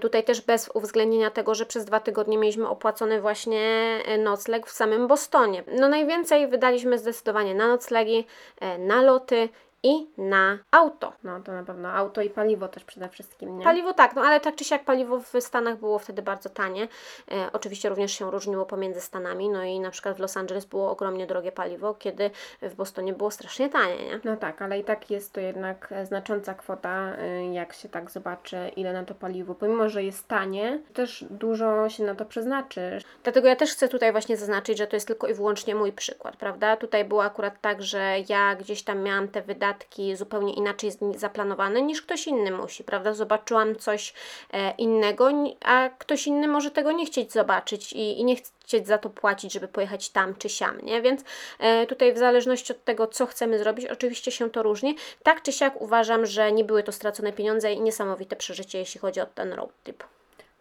Tutaj 0.00 0.24
też 0.24 0.40
bez 0.40 0.70
uwzględnienia 0.74 1.30
tego, 1.30 1.54
że 1.54 1.66
przez 1.66 1.84
dwa 1.84 2.00
tygodnie 2.00 2.38
mieliśmy 2.38 2.68
opłacony 2.68 3.20
właśnie 3.20 3.41
e, 3.50 4.18
nocleg 4.18 4.66
w 4.66 4.70
samym 4.72 5.06
Bostonie. 5.06 5.64
No 5.78 5.88
najwięcej 5.88 6.48
wydaliśmy 6.48 6.98
zdecydowanie 6.98 7.54
na 7.54 7.68
noclegi, 7.68 8.26
e, 8.60 8.78
na 8.78 9.02
loty 9.02 9.48
i 9.82 10.06
na 10.18 10.58
auto. 10.70 11.12
No 11.24 11.40
to 11.40 11.52
na 11.52 11.62
pewno 11.62 11.92
auto 11.92 12.22
i 12.22 12.30
paliwo 12.30 12.68
też 12.68 12.84
przede 12.84 13.08
wszystkim, 13.08 13.58
nie? 13.58 13.64
Paliwo 13.64 13.94
tak, 13.94 14.14
no 14.14 14.22
ale 14.22 14.40
tak 14.40 14.54
czy 14.54 14.64
siak 14.64 14.84
paliwo 14.84 15.20
w 15.20 15.32
Stanach 15.40 15.78
było 15.78 15.98
wtedy 15.98 16.22
bardzo 16.22 16.48
tanie. 16.48 16.88
E, 17.32 17.48
oczywiście 17.52 17.88
również 17.88 18.12
się 18.12 18.30
różniło 18.30 18.66
pomiędzy 18.66 19.00
Stanami, 19.00 19.48
no 19.48 19.64
i 19.64 19.80
na 19.80 19.90
przykład 19.90 20.16
w 20.16 20.20
Los 20.20 20.36
Angeles 20.36 20.64
było 20.64 20.90
ogromnie 20.90 21.26
drogie 21.26 21.52
paliwo, 21.52 21.94
kiedy 21.94 22.30
w 22.62 22.74
Bostonie 22.74 23.12
było 23.12 23.30
strasznie 23.30 23.68
tanie, 23.68 24.04
nie? 24.04 24.20
No 24.24 24.36
tak, 24.36 24.62
ale 24.62 24.78
i 24.78 24.84
tak 24.84 25.10
jest 25.10 25.32
to 25.32 25.40
jednak 25.40 25.88
e, 25.92 26.06
znacząca 26.06 26.54
kwota, 26.54 27.12
y, 27.12 27.52
jak 27.52 27.72
się 27.72 27.88
tak 27.88 28.10
zobaczy, 28.10 28.70
ile 28.76 28.92
na 28.92 29.04
to 29.04 29.14
paliwo, 29.14 29.54
pomimo, 29.54 29.88
że 29.88 30.04
jest 30.04 30.28
tanie, 30.28 30.78
też 30.92 31.24
dużo 31.30 31.88
się 31.88 32.04
na 32.04 32.14
to 32.14 32.24
przeznaczy. 32.24 32.98
Dlatego 33.22 33.48
ja 33.48 33.56
też 33.56 33.72
chcę 33.72 33.88
tutaj 33.88 34.12
właśnie 34.12 34.36
zaznaczyć, 34.36 34.78
że 34.78 34.86
to 34.86 34.96
jest 34.96 35.06
tylko 35.06 35.28
i 35.28 35.34
wyłącznie 35.34 35.74
mój 35.74 35.92
przykład, 35.92 36.36
prawda? 36.36 36.76
Tutaj 36.76 37.04
było 37.04 37.24
akurat 37.24 37.60
tak, 37.60 37.82
że 37.82 38.14
ja 38.28 38.54
gdzieś 38.54 38.82
tam 38.82 39.02
miałam 39.02 39.28
te 39.28 39.42
wydatki 39.42 39.71
zupełnie 40.14 40.54
inaczej 40.54 40.90
zaplanowane 41.16 41.82
niż 41.82 42.02
ktoś 42.02 42.26
inny 42.26 42.50
musi, 42.50 42.84
prawda? 42.84 43.14
Zobaczyłam 43.14 43.76
coś 43.76 44.14
e, 44.52 44.70
innego, 44.70 45.30
a 45.64 45.88
ktoś 45.98 46.26
inny 46.26 46.48
może 46.48 46.70
tego 46.70 46.92
nie 46.92 47.06
chcieć 47.06 47.32
zobaczyć 47.32 47.92
i, 47.92 48.20
i 48.20 48.24
nie 48.24 48.36
chcieć 48.36 48.86
za 48.86 48.98
to 48.98 49.10
płacić, 49.10 49.52
żeby 49.52 49.68
pojechać 49.68 50.10
tam 50.10 50.34
czy 50.34 50.48
siam, 50.48 50.80
nie? 50.80 51.02
Więc 51.02 51.24
e, 51.58 51.86
tutaj 51.86 52.12
w 52.12 52.18
zależności 52.18 52.72
od 52.72 52.84
tego, 52.84 53.06
co 53.06 53.26
chcemy 53.26 53.58
zrobić, 53.58 53.86
oczywiście 53.86 54.30
się 54.30 54.50
to 54.50 54.62
różni. 54.62 54.96
Tak 55.22 55.42
czy 55.42 55.52
siak 55.52 55.80
uważam, 55.80 56.26
że 56.26 56.52
nie 56.52 56.64
były 56.64 56.82
to 56.82 56.92
stracone 56.92 57.32
pieniądze 57.32 57.72
i 57.72 57.80
niesamowite 57.80 58.36
przeżycie, 58.36 58.78
jeśli 58.78 59.00
chodzi 59.00 59.20
o 59.20 59.26
ten 59.26 59.52
road 59.52 59.70
trip. 59.82 60.04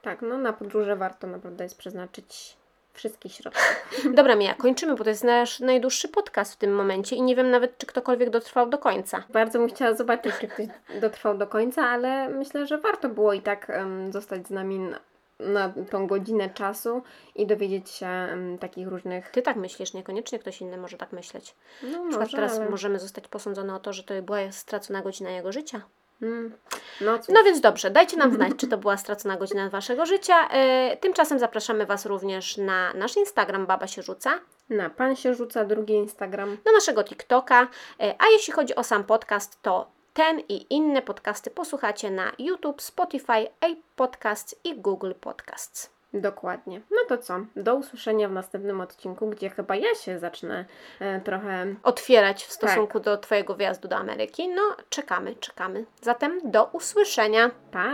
Tak, 0.01 0.21
no 0.21 0.37
na 0.37 0.53
podróże 0.53 0.95
warto 0.95 1.27
naprawdę 1.27 1.63
jest 1.63 1.77
przeznaczyć 1.77 2.60
wszystkie 2.93 3.29
środki. 3.29 3.59
Dobra, 4.13 4.35
Mija, 4.35 4.53
kończymy, 4.53 4.95
bo 4.95 5.03
to 5.03 5.09
jest 5.09 5.23
nasz 5.23 5.59
najdłuższy 5.59 6.07
podcast 6.07 6.53
w 6.53 6.57
tym 6.57 6.75
momencie 6.75 7.15
i 7.15 7.21
nie 7.21 7.35
wiem 7.35 7.49
nawet, 7.49 7.77
czy 7.77 7.85
ktokolwiek 7.85 8.29
dotrwał 8.29 8.69
do 8.69 8.77
końca. 8.77 9.23
Bardzo 9.29 9.59
bym 9.59 9.69
chciała 9.69 9.93
zobaczyć, 9.93 10.33
czy 10.41 10.47
ktoś 10.47 10.67
dotrwał 11.01 11.37
do 11.37 11.47
końca, 11.47 11.83
ale 11.83 12.29
myślę, 12.29 12.67
że 12.67 12.77
warto 12.77 13.09
było 13.09 13.33
i 13.33 13.41
tak 13.41 13.69
em, 13.69 14.13
zostać 14.13 14.47
z 14.47 14.49
nami 14.49 14.79
na, 14.79 14.99
na 15.39 15.73
tą 15.89 16.07
godzinę 16.07 16.49
czasu 16.49 17.03
i 17.35 17.47
dowiedzieć 17.47 17.89
się 17.89 18.07
em, 18.07 18.57
takich 18.57 18.87
różnych. 18.87 19.29
Ty 19.29 19.41
tak 19.41 19.57
myślisz, 19.57 19.93
niekoniecznie 19.93 20.39
ktoś 20.39 20.61
inny 20.61 20.77
może 20.77 20.97
tak 20.97 21.11
myśleć. 21.11 21.55
No 21.83 21.89
Na 21.89 21.97
przykład 21.97 22.19
może, 22.19 22.37
teraz 22.37 22.57
ale... 22.59 22.69
możemy 22.69 22.99
zostać 22.99 23.27
posądzone 23.27 23.75
o 23.75 23.79
to, 23.79 23.93
że 23.93 24.03
to 24.03 24.21
była 24.21 24.51
stracona 24.51 25.01
godzina 25.01 25.29
jego 25.29 25.51
życia. 25.51 25.81
Mm, 26.21 26.57
no. 27.01 27.19
No 27.29 27.43
więc 27.43 27.61
dobrze, 27.61 27.91
dajcie 27.91 28.17
nam 28.17 28.33
znać, 28.33 28.51
czy 28.57 28.67
to 28.67 28.77
była 28.77 28.97
stracona 28.97 29.37
godzina 29.37 29.69
waszego 29.69 30.05
życia. 30.05 30.49
E, 30.49 30.97
tymczasem 30.97 31.39
zapraszamy 31.39 31.85
Was 31.85 32.05
również 32.05 32.57
na 32.57 32.93
nasz 32.93 33.17
Instagram 33.17 33.65
Baba 33.65 33.87
się 33.87 34.01
rzuca, 34.01 34.39
Na 34.69 34.89
pan 34.89 35.15
się 35.15 35.33
rzuca 35.33 35.65
drugi 35.65 35.93
Instagram. 35.93 36.57
na 36.65 36.71
naszego 36.71 37.03
TikToka, 37.03 37.67
e, 37.99 38.15
a 38.19 38.27
jeśli 38.31 38.53
chodzi 38.53 38.75
o 38.75 38.83
sam 38.83 39.03
podcast, 39.03 39.61
to 39.61 39.91
ten 40.13 40.39
i 40.49 40.75
inne 40.75 41.01
podcasty 41.01 41.51
posłuchacie 41.51 42.11
na 42.11 42.31
YouTube, 42.39 42.81
Spotify, 42.81 43.47
Apple 43.61 43.81
Podcasts 43.95 44.55
i 44.63 44.75
Google 44.81 45.13
Podcasts. 45.21 46.00
Dokładnie. 46.13 46.81
No 46.91 46.97
to 47.07 47.17
co? 47.17 47.39
Do 47.55 47.75
usłyszenia 47.75 48.29
w 48.29 48.31
następnym 48.31 48.81
odcinku, 48.81 49.29
gdzie 49.29 49.49
chyba 49.49 49.75
ja 49.75 49.95
się 49.95 50.19
zacznę 50.19 50.65
e, 50.99 51.21
trochę. 51.21 51.75
Otwierać 51.83 52.43
w 52.43 52.51
stosunku 52.51 52.99
do 52.99 53.17
Twojego 53.17 53.55
wyjazdu 53.55 53.87
do 53.87 53.95
Ameryki. 53.95 54.49
No, 54.49 54.61
czekamy, 54.89 55.35
czekamy. 55.35 55.85
Zatem 56.01 56.39
do 56.43 56.65
usłyszenia. 56.65 57.51
Pa! 57.71 57.91